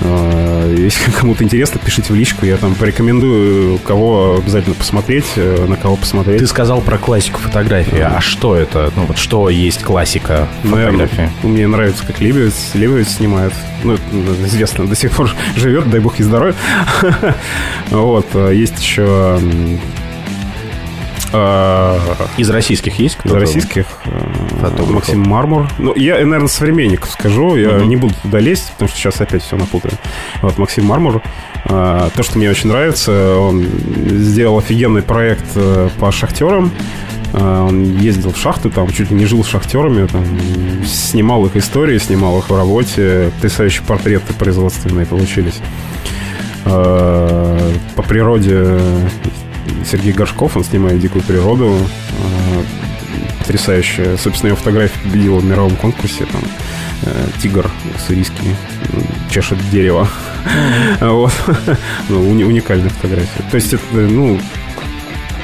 [0.02, 2.44] А, Если кому-то интересно, пишите в личку.
[2.46, 6.38] Я там порекомендую, кого обязательно посмотреть, э, на кого посмотреть.
[6.40, 7.98] Ты сказал про классику фотографии.
[8.00, 8.92] А что это?
[8.96, 11.30] Ну вот что есть классика Ну, фотографии?
[11.42, 13.52] мне нравится, как Лебовец, Лебовец снимает.
[13.84, 14.02] Ну, это
[14.46, 16.54] известно, до сих пор живет, дай бог ей здоровья.
[17.90, 19.38] Вот, а есть еще...
[22.36, 23.40] Из российских есть Из кто-то?
[23.40, 24.10] российских э,
[24.60, 24.90] Фотографов.
[24.94, 25.68] Максим Мармур.
[25.78, 27.56] Ну, я, наверное, современников скажу.
[27.56, 27.88] Я Мгм.
[27.88, 29.94] не буду туда лезть, потому что сейчас опять все напутаю.
[30.42, 31.22] Вот, Максим Мармур.
[31.66, 36.70] А, То, что мне очень нравится, он сделал офигенный проект э, по шахтерам.
[37.32, 40.24] А, Он ездил в шахту, там чуть ли не жил с шахтерами, там,
[40.86, 43.30] снимал их истории, снимал их в работе.
[43.36, 45.58] Потрясающие портреты производственные получились.
[46.64, 48.78] А, По природе
[49.90, 51.76] Сергей Горшков, он снимает дикую природу.
[53.46, 54.16] Потрясающая.
[54.16, 56.24] Собственно, его фотография победила в мировом конкурсе.
[56.26, 56.42] Там,
[57.02, 58.48] э, тигр уссурийский
[58.92, 60.08] м, чешет дерево.
[61.00, 61.32] Вот.
[62.08, 63.42] Ну, уни- уникальная фотография.
[63.50, 64.38] То есть, это, ну,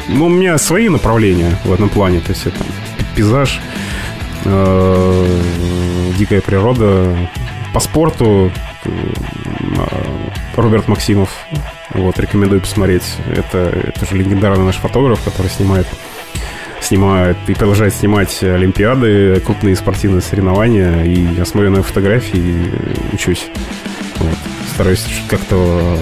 [0.08, 2.20] ну, у меня свои направления в этом плане.
[2.20, 2.58] То есть, это
[3.14, 3.60] пейзаж,
[4.44, 5.40] э,
[6.18, 7.16] дикая природа.
[7.72, 8.50] По спорту
[8.84, 8.90] э,
[10.56, 11.30] Роберт Максимов.
[11.90, 13.04] Вот, рекомендую посмотреть.
[13.34, 15.86] Это, это же легендарный наш фотограф, который снимает
[16.84, 21.04] снимает и продолжает снимать олимпиады, крупные спортивные соревнования.
[21.04, 23.46] И я смотрю на фотографии и учусь.
[24.18, 24.36] Вот.
[24.74, 25.96] стараюсь как-то э,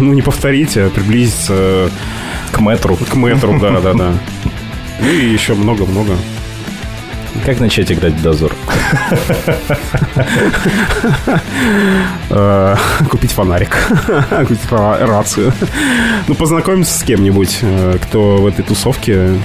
[0.00, 1.90] ну, не повторить, а приблизиться
[2.52, 2.96] К метру.
[2.96, 4.12] к метру, да, да, да.
[5.00, 6.16] Ну и еще много-много.
[7.44, 8.52] Как начать играть в дозор?
[12.30, 12.76] Э,
[13.10, 13.76] Купить фонарик,
[14.30, 15.52] купить рацию.
[16.26, 19.36] Ну, познакомиться с кем-нибудь, э, кто в этой тусовке, э,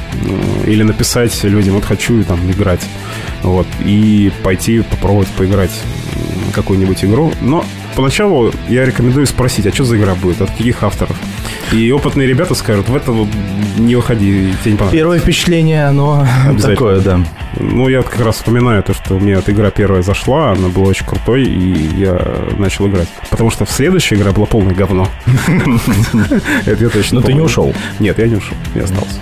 [0.66, 2.82] или написать людям, вот хочу там играть.
[3.42, 5.72] Вот, и пойти попробовать поиграть
[6.54, 7.34] какую-нибудь игру.
[7.42, 7.66] Но
[8.00, 11.18] поначалу я рекомендую спросить, а что за игра будет, от каких авторов?
[11.74, 13.14] И опытные ребята скажут, в это
[13.78, 14.92] не уходи, тебе не понравится.
[14.92, 16.26] Первое впечатление, оно
[16.62, 17.20] такое, да.
[17.60, 21.06] Ну, я как раз вспоминаю то, что мне эта игра первая зашла, она была очень
[21.06, 22.18] крутой, и я
[22.58, 23.10] начал играть.
[23.30, 25.10] Потому что следующая игра была полное говно.
[26.66, 27.76] Это я точно Но ты не ушел.
[28.00, 29.20] Нет, я не ушел, я остался.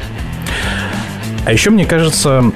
[1.45, 2.51] А еще, мне кажется,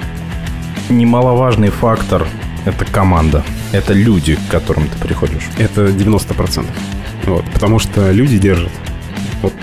[0.88, 2.28] немаловажный фактор–
[2.66, 3.44] это команда.
[3.72, 5.44] Это люди, к которым ты приходишь.
[5.58, 6.66] Это 90%.
[7.26, 8.72] Вот, потому что люди держат.
[9.42, 9.54] Вот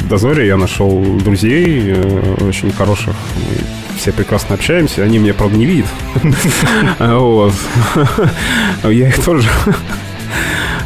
[0.00, 3.14] в Дозоре я нашел друзей э, очень хороших.
[3.36, 5.02] Мы все прекрасно общаемся.
[5.02, 5.86] Они меня, правда, не видят.
[6.98, 7.54] Вот.
[8.82, 9.48] Я их тоже.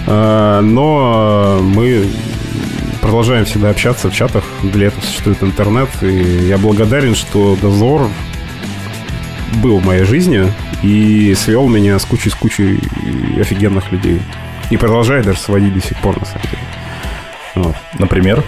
[0.06, 2.06] А, Но мы
[3.00, 4.44] продолжаем всегда общаться в чатах.
[4.62, 5.88] Для этого существует интернет.
[6.02, 8.08] И я благодарен, что Дозор
[9.56, 10.52] был в моей жизни
[10.82, 12.80] и свел меня с кучей, с кучей
[13.40, 14.20] офигенных людей.
[14.70, 16.62] И продолжает даже сводить до сих пор, на самом деле.
[17.54, 17.76] Вот.
[17.98, 18.44] Например?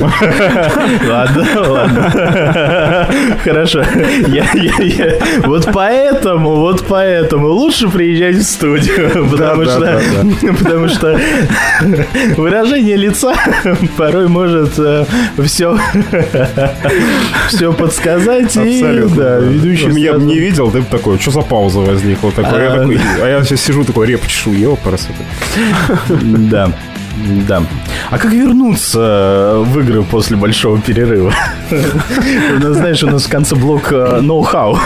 [1.08, 2.12] Ладно, ладно.
[3.44, 3.82] Хорошо.
[5.44, 10.00] Вот поэтому, вот поэтому лучше приезжать в студию, потому что,
[10.58, 11.18] потому что
[12.36, 13.34] выражение лица
[13.96, 14.72] порой может
[15.44, 15.78] все,
[17.48, 18.56] все подсказать.
[18.56, 19.16] и, Абсолютно.
[19.16, 19.46] да, да.
[19.46, 22.32] ведущий Меня бы сразу- не видел, ты бы такой, что за пауза возникла?
[22.32, 25.08] Такой, я А, такой, а я сейчас сижу такой, реп чешу, ёпарас.
[26.08, 26.72] Да.
[27.48, 27.62] Да.
[28.10, 31.32] А как вернуться в игры после большого перерыва?
[32.60, 34.78] Знаешь, у нас в конце блока ноу-хау.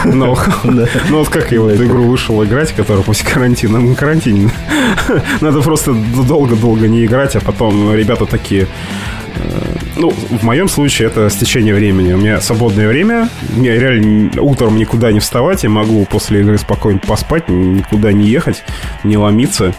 [1.09, 4.51] Ну, вот как я в эту игру вышел играть, которая после карантина, ну карантин.
[5.41, 8.67] Надо просто долго-долго не играть, а потом ребята такие...
[9.35, 12.13] э, Ну, в моем случае это стечение времени.
[12.13, 16.99] У меня свободное время, мне реально утром никуда не вставать, я могу после игры спокойно
[16.99, 18.63] поспать, никуда не ехать,
[19.03, 19.73] не ломиться.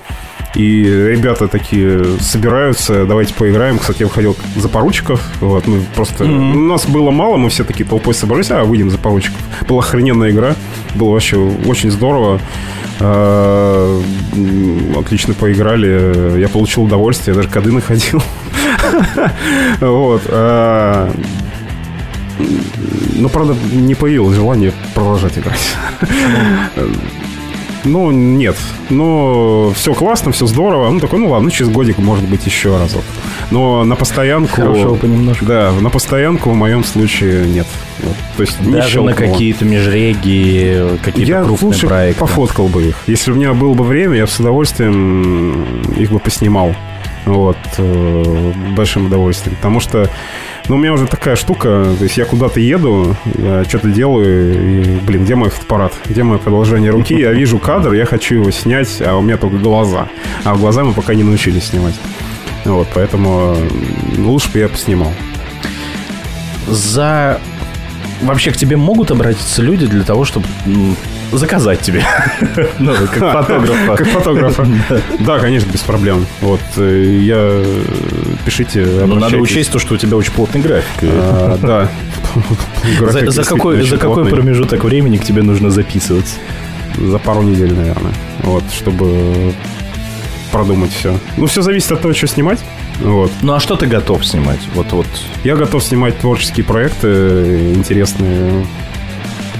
[0.56, 3.78] И ребята такие собираются, давайте поиграем.
[3.78, 5.20] Кстати, я выходил за поручиков.
[5.40, 6.24] Вот, мы просто...
[6.24, 9.38] У нас было мало, мы все такие толпой собрались, а выйдем за поручиков.
[9.68, 10.56] Была охрененная игра.
[10.94, 12.40] Было вообще очень здорово.
[13.00, 14.00] А,
[14.96, 16.40] Отлично поиграли.
[16.40, 18.22] Я получил удовольствие, я даже коды находил.
[19.80, 20.22] Вот.
[20.28, 21.12] а,
[23.14, 25.76] Но, правда, не появилось желание продолжать играть.
[27.86, 28.56] Ну, нет.
[28.90, 30.90] Но все классно, все здорово.
[30.90, 33.04] Ну, такой, ну ладно, через годик, может быть, еще разок.
[33.50, 34.56] Но на постоянку...
[34.56, 35.44] Хорошего понемножку.
[35.44, 37.66] Да, на постоянку в моем случае нет.
[38.02, 42.20] Вот, то есть не Даже на какие-то межреги, какие-то Я крупные лучше проекты.
[42.20, 42.96] пофоткал бы их.
[43.06, 46.74] Если у меня было бы время, я бы с удовольствием их бы поснимал.
[47.24, 49.56] Вот, э, большим удовольствием.
[49.56, 50.08] Потому что,
[50.68, 55.00] ну, у меня уже такая штука, то есть я куда-то еду, я что-то делаю, и,
[55.00, 55.94] блин, где мой фотоаппарат?
[56.06, 57.14] Где мое продолжение руки?
[57.14, 60.08] Я вижу кадр, я хочу его снять, а у меня только глаза.
[60.44, 61.94] А глаза мы пока не научились снимать.
[62.64, 63.56] Вот, поэтому
[64.18, 65.12] лучше бы я поснимал.
[66.66, 67.40] За...
[68.22, 70.46] Вообще к тебе могут обратиться люди для того, чтобы
[71.32, 72.04] заказать тебе?
[72.78, 73.96] Ну, как фотографа.
[73.96, 74.66] Как фотографа.
[75.20, 76.26] Да, конечно, без проблем.
[76.40, 77.36] Вот, э, я...
[77.38, 77.82] э,
[78.44, 81.02] Пишите, Но надо учесть то, что у тебя очень плотный график.
[81.02, 81.88] А, Да.
[83.30, 83.76] За, какой,
[84.30, 86.36] промежуток времени к тебе нужно записываться?
[86.98, 88.12] За пару недель, наверное.
[88.42, 89.52] Вот, чтобы
[90.52, 91.18] продумать все.
[91.36, 92.60] Ну, все зависит от того, что снимать.
[93.00, 93.30] Вот.
[93.42, 94.60] Ну а что ты готов снимать?
[94.74, 95.06] Вот, вот.
[95.44, 98.66] Я готов снимать творческие проекты, интересные,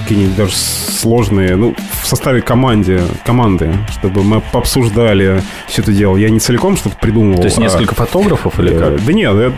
[0.07, 6.15] какие-нибудь даже сложные, ну, в составе команде, команды, чтобы мы пообсуждали все это дело.
[6.17, 7.39] Я не целиком что-то придумывал.
[7.39, 9.05] То есть а- несколько фотографов или Э, как?
[9.05, 9.51] Да нет, я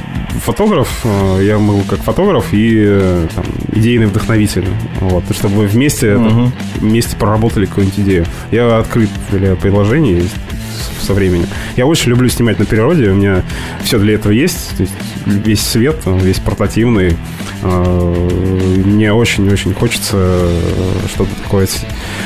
[0.43, 4.65] фотограф, э, я могу как фотограф и э, там, идейный вдохновитель.
[5.01, 6.51] Вот, чтобы вместе, это- Мгм.
[6.77, 8.25] вместе проработали какую-нибудь идею.
[8.51, 10.29] Я открыт для предложений
[11.01, 11.47] со временем.
[11.75, 13.43] Я очень люблю снимать на природе, у меня
[13.83, 14.71] все для этого есть.
[15.25, 17.15] Весь свет, весь портативный.
[17.61, 18.29] Э,
[18.85, 20.59] Мне очень-очень хочется э,
[21.13, 21.67] что-то такое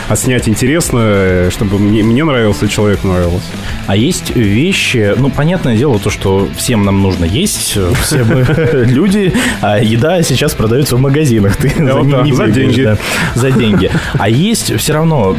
[0.07, 3.43] отснять интересное, чтобы мне, мне нравилось и человеку нравилось.
[3.88, 8.43] А есть вещи, ну, понятное дело, то, что всем нам нужно есть, э, все мы
[8.85, 12.97] люди, а еда сейчас продается в магазинах, ты за деньги.
[13.35, 13.91] за деньги.
[14.13, 15.35] А есть все равно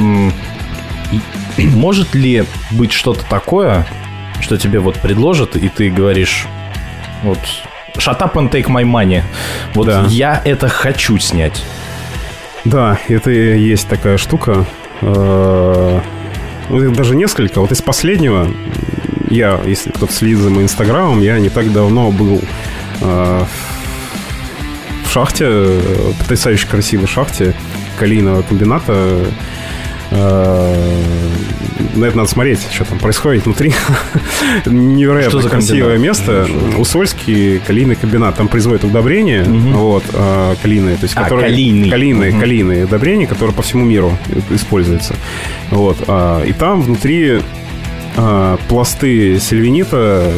[1.59, 3.87] может ли быть что-то такое,
[4.41, 6.47] что тебе вот предложат, и ты говоришь,
[7.23, 7.39] вот,
[7.97, 9.23] shut up and take my money.
[9.75, 10.05] Вот Да.
[10.09, 11.63] я это хочу снять.
[12.65, 14.65] Да, это и есть такая штука.
[15.03, 16.01] Э,
[16.71, 17.61] ну, их даже несколько.
[17.61, 18.49] Вот из последнего,
[19.29, 22.41] я, если кто-то следит за моим инстаграмом, я не так давно был
[23.01, 23.45] э,
[25.05, 27.55] в шахте, э, потрясающе красивой шахте
[27.99, 29.27] калийного комбината.
[30.15, 30.75] Э,
[31.97, 33.73] На это надо смотреть, что там происходит внутри.
[34.63, 36.47] Что Невероятно за красивое место.
[36.79, 38.37] Усольский калийный комбинат.
[38.37, 40.97] Там производят удобрения, вот, э, калийные.
[40.97, 41.51] То есть, А, которые.
[41.91, 44.17] Калийные, калийные удобрения, которые по всему миру
[44.51, 45.15] используются.
[45.71, 45.97] Вот.
[46.07, 47.41] а, И там внутри
[48.17, 50.31] а, пласты сельвенита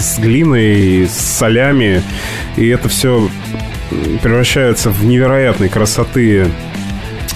[0.00, 2.02] с с глиной, с солями.
[2.56, 3.28] И это все
[4.22, 6.46] превращается в невероятной красоты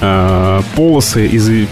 [0.00, 1.68] а, полосы из...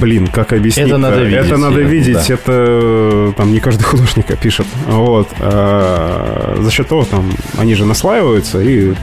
[0.00, 0.86] Блин, как объяснить?
[0.86, 2.14] Это надо видеть, Это надо видеть.
[2.14, 2.34] да.
[2.34, 4.66] Это э, там не каждый художник опишет.
[4.86, 5.28] Вот.
[5.40, 8.94] А, за счет того, там, они же наслаиваются, и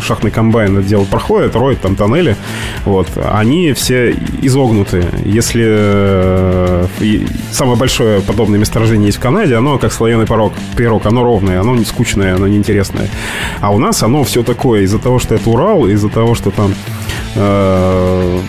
[0.00, 2.36] шахтный комбайн это дело проходит, роет там тоннели.
[2.84, 3.08] Вот.
[3.32, 5.04] Они все изогнуты.
[5.24, 6.86] Если э,
[7.52, 11.74] самое большое подобное месторождение есть в Канаде, оно как слоеный порог, пирог, оно ровное, оно
[11.76, 13.08] не скучное, оно неинтересное.
[13.60, 16.74] А у нас оно все такое из-за того, что это Урал, из-за того, что там
[17.36, 18.40] э,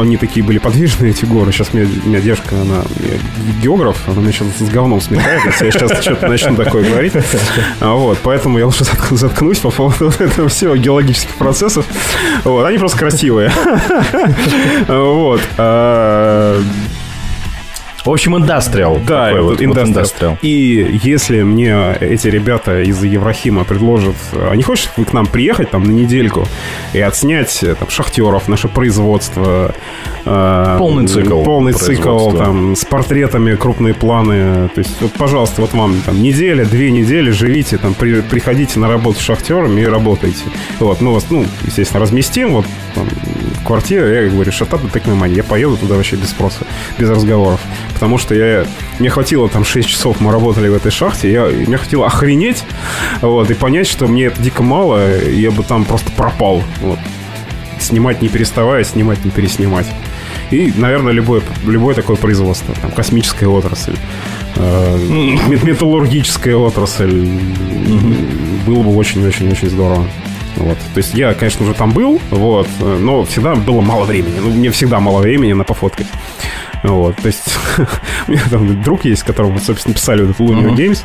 [0.00, 1.52] они такие были подвижные, эти горы.
[1.52, 2.82] Сейчас меня, меня девушка, она
[3.62, 7.12] географ, она меня сейчас с говном смехает, если я сейчас что-то начну такое говорить.
[7.80, 11.84] А Вот, поэтому я лучше затк- заткнусь по поводу этого всего геологических процессов.
[12.44, 13.52] Вот, они просто красивые.
[14.88, 15.40] Вот.
[18.04, 18.98] В общем, индастриал.
[19.06, 20.36] да, такой вот индастриал.
[20.42, 25.70] И если мне эти ребята из Еврахима предложат, а не хочешь вы к нам приехать
[25.70, 26.46] там на недельку
[26.92, 29.72] и отснять э, там шахтеров, наше производство,
[30.24, 35.72] э, Полный цикл полный цикл там с портретами, крупные планы, то есть вот, пожалуйста, вот
[35.72, 40.44] вам там неделя, две недели живите, там при- приходите на работу с шахтерами и работайте.
[40.80, 45.36] Вот, мы вас, ну, естественно, разместим вот там, в квартире, я говорю, шатап так нормально,
[45.36, 46.64] я поеду туда вообще без спроса,
[46.98, 47.60] без разговоров.
[48.02, 48.66] Потому что я,
[48.98, 52.64] мне хватило там 6 часов, мы работали в этой шахте, я, мне хватило охренеть,
[53.20, 56.98] вот, и понять, что мне это дико мало, я бы там просто пропал, вот.
[57.78, 59.86] Снимать не переставая, снимать не переснимать.
[60.50, 63.94] И, наверное, любое, любое такое производство, там, космическая отрасль,
[64.56, 64.98] э,
[65.48, 67.24] мет- металлургическая отрасль,
[68.66, 70.08] было бы очень-очень-очень здорово.
[70.56, 70.76] Вот.
[70.92, 74.40] То есть я, конечно, уже там был, вот, но всегда было мало времени.
[74.40, 76.08] Ну, мне всегда мало времени на пофоткать.
[76.82, 77.44] Вот, то есть
[78.26, 80.74] у меня там друг есть, которого, собственно, писали этот Мгм.
[80.74, 81.04] Games.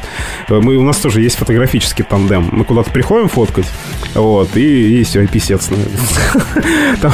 [0.50, 2.50] Э, Мы, у нас тоже есть фотографический тандем.
[2.52, 3.66] Мы куда-то приходим фоткать,
[4.16, 5.70] вот, и, и все, и писец.
[7.02, 7.14] Там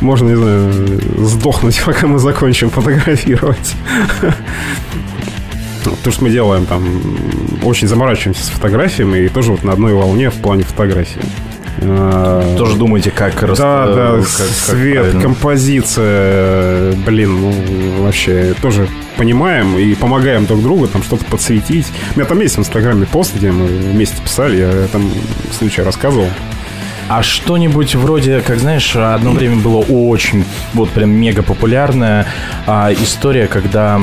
[0.00, 0.72] можно, не знаю,
[1.26, 3.74] сдохнуть, пока мы закончим фотографировать.
[6.04, 6.84] То, что мы делаем там,
[7.62, 11.22] очень заморачиваемся с фотографиями и тоже вот на одной волне в плане фотографии.
[11.82, 15.20] А, Тоже думаете, как рас- да, э, да, как- как свет, правильно?
[15.20, 21.86] композиция, блин, ну, вообще, тоже понимаем и помогаем друг другу там что-то подсветить.
[22.14, 25.10] У меня там есть в Инстаграме пост, где мы вместе писали, я там
[25.58, 26.28] случай рассказывал.
[27.08, 30.44] А что-нибудь вроде, как знаешь, одно время было очень,
[30.74, 32.26] вот прям мега популярная
[32.66, 34.00] а, история, когда,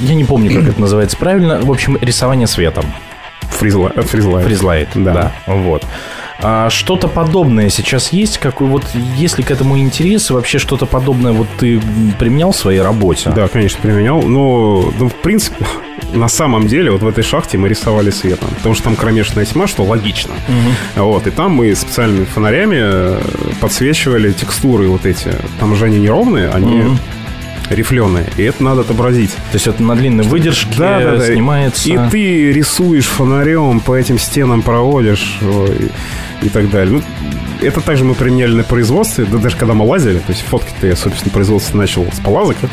[0.00, 2.84] я не помню, как это называется правильно, в общем, рисование светом.
[3.42, 4.44] Фризла, э, фризлайт.
[4.46, 5.12] Фризлайт, Да.
[5.12, 5.32] да.
[5.46, 5.84] вот.
[6.42, 8.38] А что-то подобное сейчас есть?
[8.38, 8.84] Как, вот,
[9.16, 11.80] если к этому интерес, вообще что-то подобное вот ты
[12.18, 13.30] применял в своей работе?
[13.30, 14.22] Да, конечно, применял.
[14.22, 15.66] Но, ну, в принципе,
[16.12, 18.50] на самом деле, вот в этой шахте мы рисовали светом.
[18.56, 20.34] Потому что там кромешная тьма, что логично.
[20.94, 23.20] Вот, и там мы специальными фонарями э,
[23.60, 25.32] подсвечивали текстуры вот эти.
[25.58, 26.98] Там же они неровные, они Мгм.
[27.70, 28.26] Рифленые.
[28.36, 29.30] И это надо отобразить.
[29.30, 31.26] То есть это на длинной выдержке Да, да, да.
[31.26, 31.88] снимается.
[31.88, 35.90] И ты рисуешь фонарем, по этим стенам проводишь ой,
[36.42, 36.94] и так далее.
[36.94, 37.02] Ну,
[37.62, 40.96] это также мы применяли на производстве, да даже когда мы лазили, то есть фотки-то я,
[40.96, 42.56] собственно, производство начал с полазок.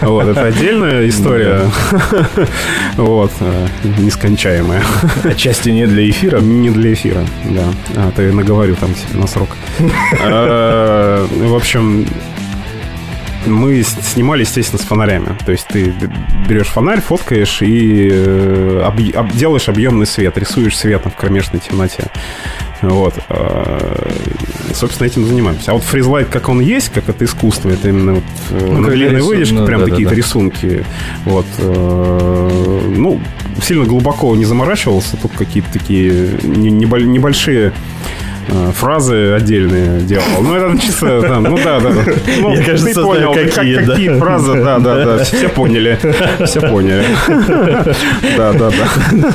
[0.00, 1.60] Вот, это отдельная история.
[2.96, 3.66] Вот, э,
[3.98, 4.82] нескончаемая.
[5.24, 6.40] Отчасти не для эфира.
[6.40, 7.64] Не для эфира, да.
[7.96, 9.50] А, ты наговорю там себе на срок.
[10.20, 12.06] Э, В общем,
[13.46, 15.36] мы снимали, естественно, с фонарями.
[15.44, 15.92] То есть ты
[16.48, 22.04] берешь фонарь, фоткаешь и э, объ- об- делаешь объемный свет, рисуешь светом в кромешной темноте.
[22.82, 23.14] Вот.
[23.28, 24.10] э,
[24.74, 25.70] Собственно, этим занимаемся.
[25.70, 29.20] А вот фризлайт, как он есть, как это искусство, это именно вот э, Ну, длинной
[29.20, 30.16] рисун- выдержке, ну, прям да, какие-то да.
[30.16, 30.84] рисунки.
[31.24, 31.46] Вот.
[31.60, 33.20] Ну,
[33.62, 35.16] сильно глубоко не заморачивался.
[35.16, 37.72] Тут какие-то такие не- небо- небольшие
[38.74, 40.24] фразы отдельные делал.
[40.42, 41.90] Ну, это чисто там, ну да, да.
[42.40, 43.92] Ну, Я, кажется, ты знаю, понял, как- какие, да.
[43.92, 45.24] какие фразы, да, да, да.
[45.24, 45.98] Все поняли.
[46.44, 47.04] Все поняли.
[48.36, 49.32] Да, да, да.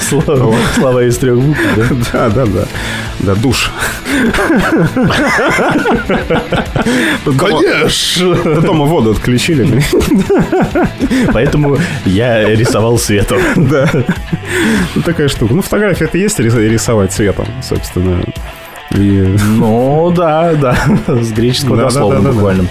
[0.00, 1.84] Слова, слова из трех букв, да?
[2.12, 2.64] Да, да, да.
[3.20, 3.70] Да, душ.
[7.38, 8.60] Конечно!
[8.60, 9.82] Дома воду отключили.
[11.32, 13.38] Поэтому я рисовал светом.
[13.56, 13.88] Да.
[14.94, 15.54] Ну, такая штука.
[15.54, 18.22] Ну, фотография это есть рис- рисовать цветом, собственно.
[18.92, 19.36] И...
[19.56, 20.76] Ну, да, да.
[21.06, 22.34] С греческого Да, да, дословно да, да, да.
[22.34, 22.64] буквально.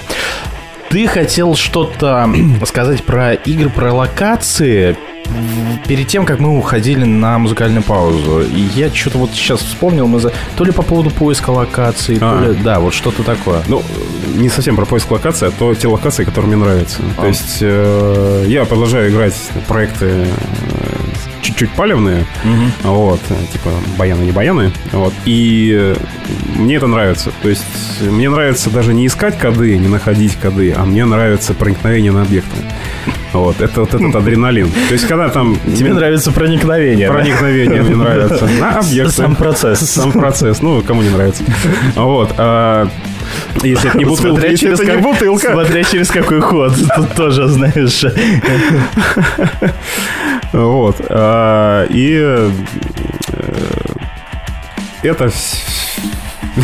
[0.90, 2.30] Ты хотел что-то
[2.66, 4.96] сказать про игры, про локации
[5.88, 8.42] перед тем, как мы уходили на музыкальную паузу.
[8.42, 10.32] И я что-то вот сейчас вспомнил, мы за...
[10.56, 12.40] то ли по поводу поиска локаций, А.
[12.40, 12.58] то ли...
[12.64, 13.62] Да, вот что-то такое.
[13.68, 13.84] Ну,
[14.36, 17.00] не совсем про поиск локации, а то те локации, которые мне нравятся.
[17.18, 17.22] А.
[17.22, 20.28] То есть э, я продолжаю играть в проекты э,
[21.48, 22.26] чуть-чуть палевные,
[22.84, 25.96] вот, э, типа баяны, не баяны, вот, и э,
[26.56, 27.32] мне это нравится.
[27.42, 27.64] То есть
[28.02, 32.58] мне нравится даже не искать коды, не находить коды, а мне нравится проникновение на объекты.
[33.34, 34.70] Вот, это вот этот адреналин.
[34.88, 35.58] То есть когда там...
[35.78, 37.08] Тебе нравится проникновение.
[37.08, 37.14] да?
[37.14, 38.50] Проникновение мне нравится.
[38.60, 39.14] На объекты.
[39.14, 39.80] Сам процесс.
[39.80, 40.62] Сам процесс.
[40.62, 41.44] Ну, кому не нравится.
[41.96, 42.34] Вот.
[42.38, 42.90] а,
[43.64, 45.52] Если это не бутылка, Смотря если через это не как- бутылка.
[45.52, 46.74] Смотря через какой ход.
[46.96, 48.04] Тут тоже, знаешь...
[50.54, 50.96] Вот.
[51.10, 52.50] а, И э,
[55.04, 55.32] это,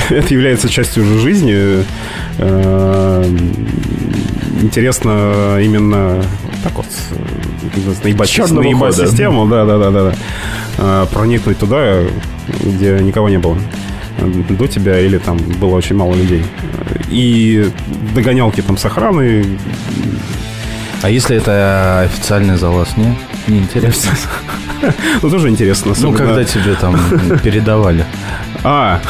[0.09, 1.85] это является частью уже жизни.
[2.39, 3.25] Э,
[4.61, 6.23] Интересно именно
[6.63, 6.85] так вот
[8.03, 9.07] наебать, Черного наебать хода.
[9.07, 10.15] систему, да, да, да, да, да.
[10.77, 11.99] А, проникнуть туда,
[12.63, 13.57] где никого не было
[14.49, 16.43] до тебя или там было очень мало людей.
[17.09, 17.69] И
[18.15, 19.45] догонялки там с охраной.
[21.01, 23.15] А если это официальный залаз, не?
[23.47, 24.11] Не интересно.
[25.21, 25.93] Ну, тоже интересно.
[25.97, 26.99] Ну, когда тебе там
[27.41, 28.05] передавали.
[28.65, 29.01] А,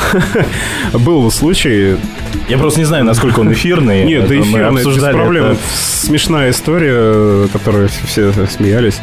[0.93, 1.95] был случай...
[2.49, 4.03] Я просто не знаю, насколько он эфирный.
[4.03, 5.45] Нет, да Это мы эфирный, без обсуждали проблем.
[5.45, 5.59] это.
[5.75, 8.99] Смешная история, которой все смеялись.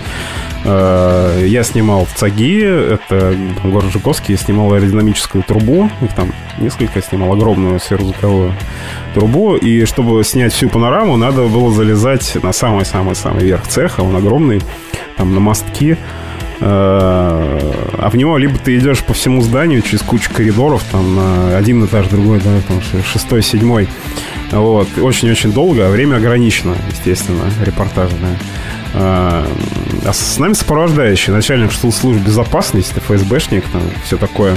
[0.65, 3.35] Э, Я снимал в ЦАГИ, это
[3.65, 8.53] город Жуковский, я снимал аэродинамическую трубу, их там несколько, снимал огромную сверхзвуковую
[9.15, 14.61] трубу, и чтобы снять всю панораму, надо было залезать на самый-самый-самый верх цеха, он огромный,
[15.17, 15.97] там на мостки,
[16.63, 17.59] Э,
[17.99, 21.19] а в него либо ты идешь по всему зданию через кучу коридоров, там
[21.57, 23.89] один этаж, другой, да, там шестой, седьмой.
[24.51, 24.89] Вот.
[24.99, 28.37] Очень-очень долго, а время ограничено, естественно, репортажное.
[28.80, 29.47] А а
[30.13, 34.57] с нами сопровождающий, начальник слу- службы безопасности, ФСБшник, там, все такое.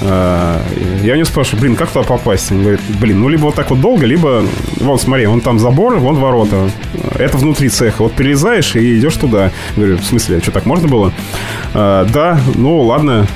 [0.00, 0.62] А,
[1.02, 2.52] Я у него спрашиваю, блин, как туда попасть?
[2.52, 4.44] Он говорит, блин, ну либо вот так вот долго, либо,
[4.80, 6.70] вон, смотри, вон там забор, вон ворота.
[7.18, 8.02] Это внутри цеха.
[8.02, 9.50] Вот перелезаешь и идешь туда.
[9.76, 11.12] Говорю, в смысле, а что, так можно было?
[11.74, 13.26] «А, да, ну ладно,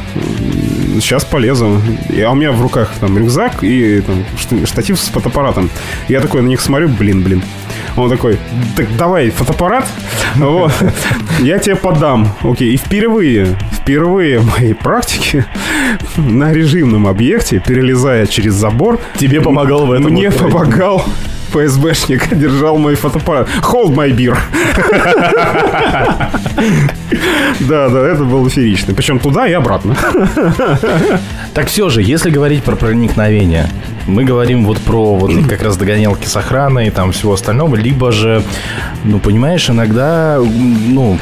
[1.01, 1.81] сейчас полезу.
[2.25, 5.69] А у меня в руках там рюкзак и там, шт- штатив с фотоаппаратом.
[6.09, 7.43] Я такой на них смотрю, блин, блин.
[7.97, 8.39] Он такой,
[8.77, 9.87] так давай, фотоаппарат,
[10.37, 10.73] вот,
[11.41, 12.29] я тебе подам.
[12.43, 15.47] Окей, и впервые, впервые в моей практике
[16.17, 21.05] на режимном объекте, перелезая через забор, Тебе помогал в этом Мне вот помогал
[21.53, 23.49] ФСБшник, держал мой фотоаппарат.
[23.63, 24.37] Hold my beer.
[27.61, 28.95] Да, да, это было феерично.
[28.95, 29.97] Причем туда и обратно.
[31.55, 33.69] Так все же, если говорить про проникновение,
[34.07, 38.11] мы говорим вот про вот как раз догонялки с охраной и там всего остального, либо
[38.11, 38.43] же,
[39.05, 41.19] ну, понимаешь, иногда, ну,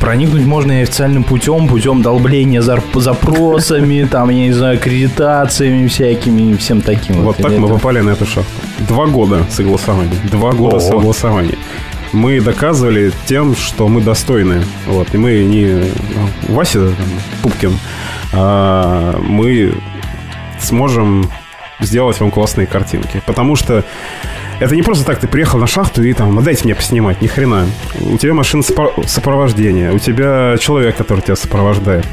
[0.00, 6.56] проникнуть можно и официальным путем, путем долбления запросами, там, я не знаю, аккредитациями всякими и
[6.56, 7.22] всем таким.
[7.22, 8.50] Вот так мы попали на эту шахту.
[8.88, 10.10] Два года согласования.
[10.30, 11.56] Два года согласования.
[12.12, 14.62] Мы доказывали тем, что мы достойны.
[14.86, 15.14] Вот.
[15.14, 17.06] И мы не ну, Вася там,
[17.42, 17.78] Пупкин,
[18.32, 19.72] а мы
[20.58, 21.30] сможем
[21.80, 23.22] сделать вам классные картинки.
[23.26, 23.84] Потому что
[24.58, 27.26] это не просто так, ты приехал на шахту и там, «Ну, дайте мне поснимать, ни
[27.26, 27.66] хрена.
[28.00, 32.06] У тебя машина сопро- сопровождения, у тебя человек, который тебя сопровождает.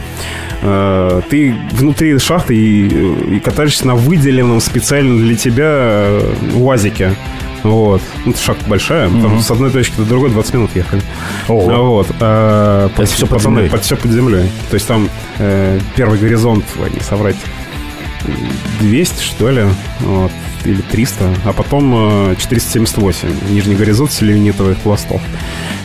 [0.62, 7.16] Э, Ты внутри шахты и, и катаешься на выделенном специально для тебя э, УАЗике.
[7.64, 8.02] Вот.
[8.26, 9.10] Ну, это шахта большая.
[9.10, 11.02] мы там с одной точки до другой 20 минут ехали.
[11.48, 11.86] Ого.
[11.96, 12.08] Вот.
[12.20, 13.70] А, Это всё под землей?
[13.70, 14.50] Под, все под землей.
[14.70, 15.10] То есть там
[15.40, 17.38] э, первый горизонт, не соврать,
[18.80, 19.66] 200, что ли,
[20.02, 20.32] вот,
[20.66, 25.22] или 300, а потом э, 478, нижний горизонт селенитовых пластов.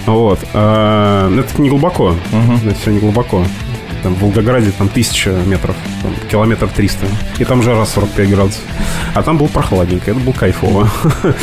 [0.07, 0.41] Вот.
[0.53, 2.15] А, это не глубоко.
[2.65, 3.45] Это все не глубоко.
[4.03, 7.07] Там, в Волгограде там тысяча метров, там, километр 300.
[7.39, 8.63] И там жара 45 градусов.
[9.15, 10.89] А там было прохладненько, это было кайфово.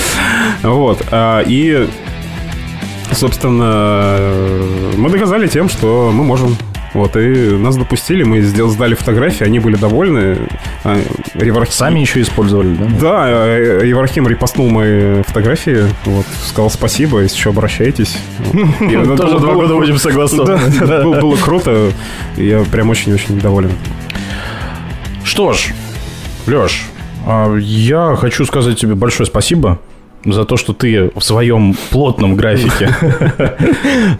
[0.64, 1.02] Вот.
[1.12, 1.88] А, И,
[3.14, 3.64] собственно,
[4.18, 6.58] э, мы доказали тем, что мы можем
[6.94, 10.38] Вот, и нас допустили, мы сделали, сдали фотографии, они были довольны.
[10.84, 10.98] А,
[11.36, 11.72] Ревархим...
[11.74, 12.86] Сами еще использовали, да?
[13.00, 18.18] Да, э, Еврахим репостнул мои фотографии, вот, сказал спасибо, если еще обращайтесь.
[18.80, 19.18] Вот.
[19.18, 19.98] Тоже два года будем
[21.04, 21.92] было- было круто,
[22.38, 23.72] я прям очень-очень доволен.
[25.24, 25.74] Что ж,
[26.48, 26.86] Леш,
[27.26, 29.80] а, я хочу сказать тебе большое спасибо
[30.26, 32.90] за то, что ты в своем плотном графике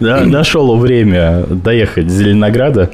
[0.00, 2.90] нашел время доехать до Зеленограда.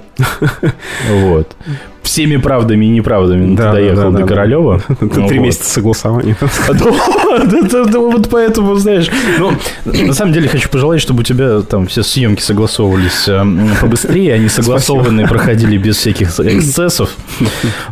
[1.11, 1.57] Вот.
[2.03, 4.27] Всеми правдами и неправдами ты Да, да, доехал до.
[4.27, 4.81] Королева.
[4.89, 6.37] Это Три месяца согласования.
[6.41, 9.53] Да, Вот поэтому, знаешь, ну,
[9.85, 13.45] на самом деле хочу пожелать, чтобы у тебя там все съемки согласовывались э,
[13.81, 17.11] побыстрее, они согласованные проходили без всяких эксцессов.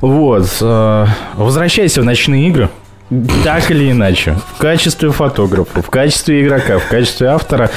[0.01, 0.47] Вот.
[0.61, 2.71] э, Возвращайся в ночные игры.
[3.45, 7.71] Так или иначе, в качестве фотографа, в качестве игрока, в качестве автора,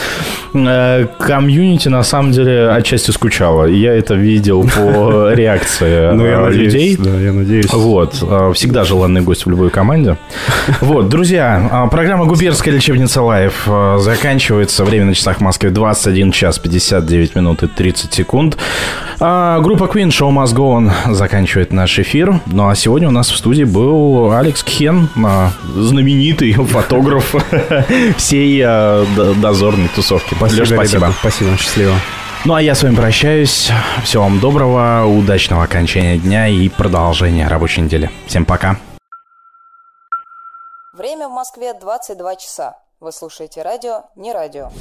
[0.54, 3.66] э, комьюнити на самом деле отчасти скучало.
[3.66, 6.98] Я это видел по реакции Ну, я э, надеюсь, людей.
[6.98, 7.74] да, я надеюсь.
[7.74, 10.18] Вот, э, всегда желанный гость в любой команде.
[10.82, 14.86] Вот, друзья, э, программа «Губернская лечебница Лайв» э, заканчивается.
[14.86, 18.58] Время на часах в Москве 21 час 59 минут и 30 секунд.
[19.20, 22.40] А, Группа Queen Show Must Go On заканчивает наш эфир.
[22.46, 27.36] Ну а сегодня у нас в студии был Алекс Кхен, э, знаменитый фотограф
[28.18, 30.34] всей э, д- дозорной тусовки.
[30.36, 30.98] Спасибо, Лёш, спасибо.
[31.08, 31.94] ребята, Спасибо, счастливо.
[32.45, 33.72] Ну а я с вами прощаюсь.
[34.04, 38.10] Всего вам доброго, удачного окончания дня и продолжения рабочей недели.
[38.28, 38.78] Всем пока.
[40.94, 42.76] Время в Москве 22 часа.
[42.99, 44.72] Вы слушаете радио, не радио.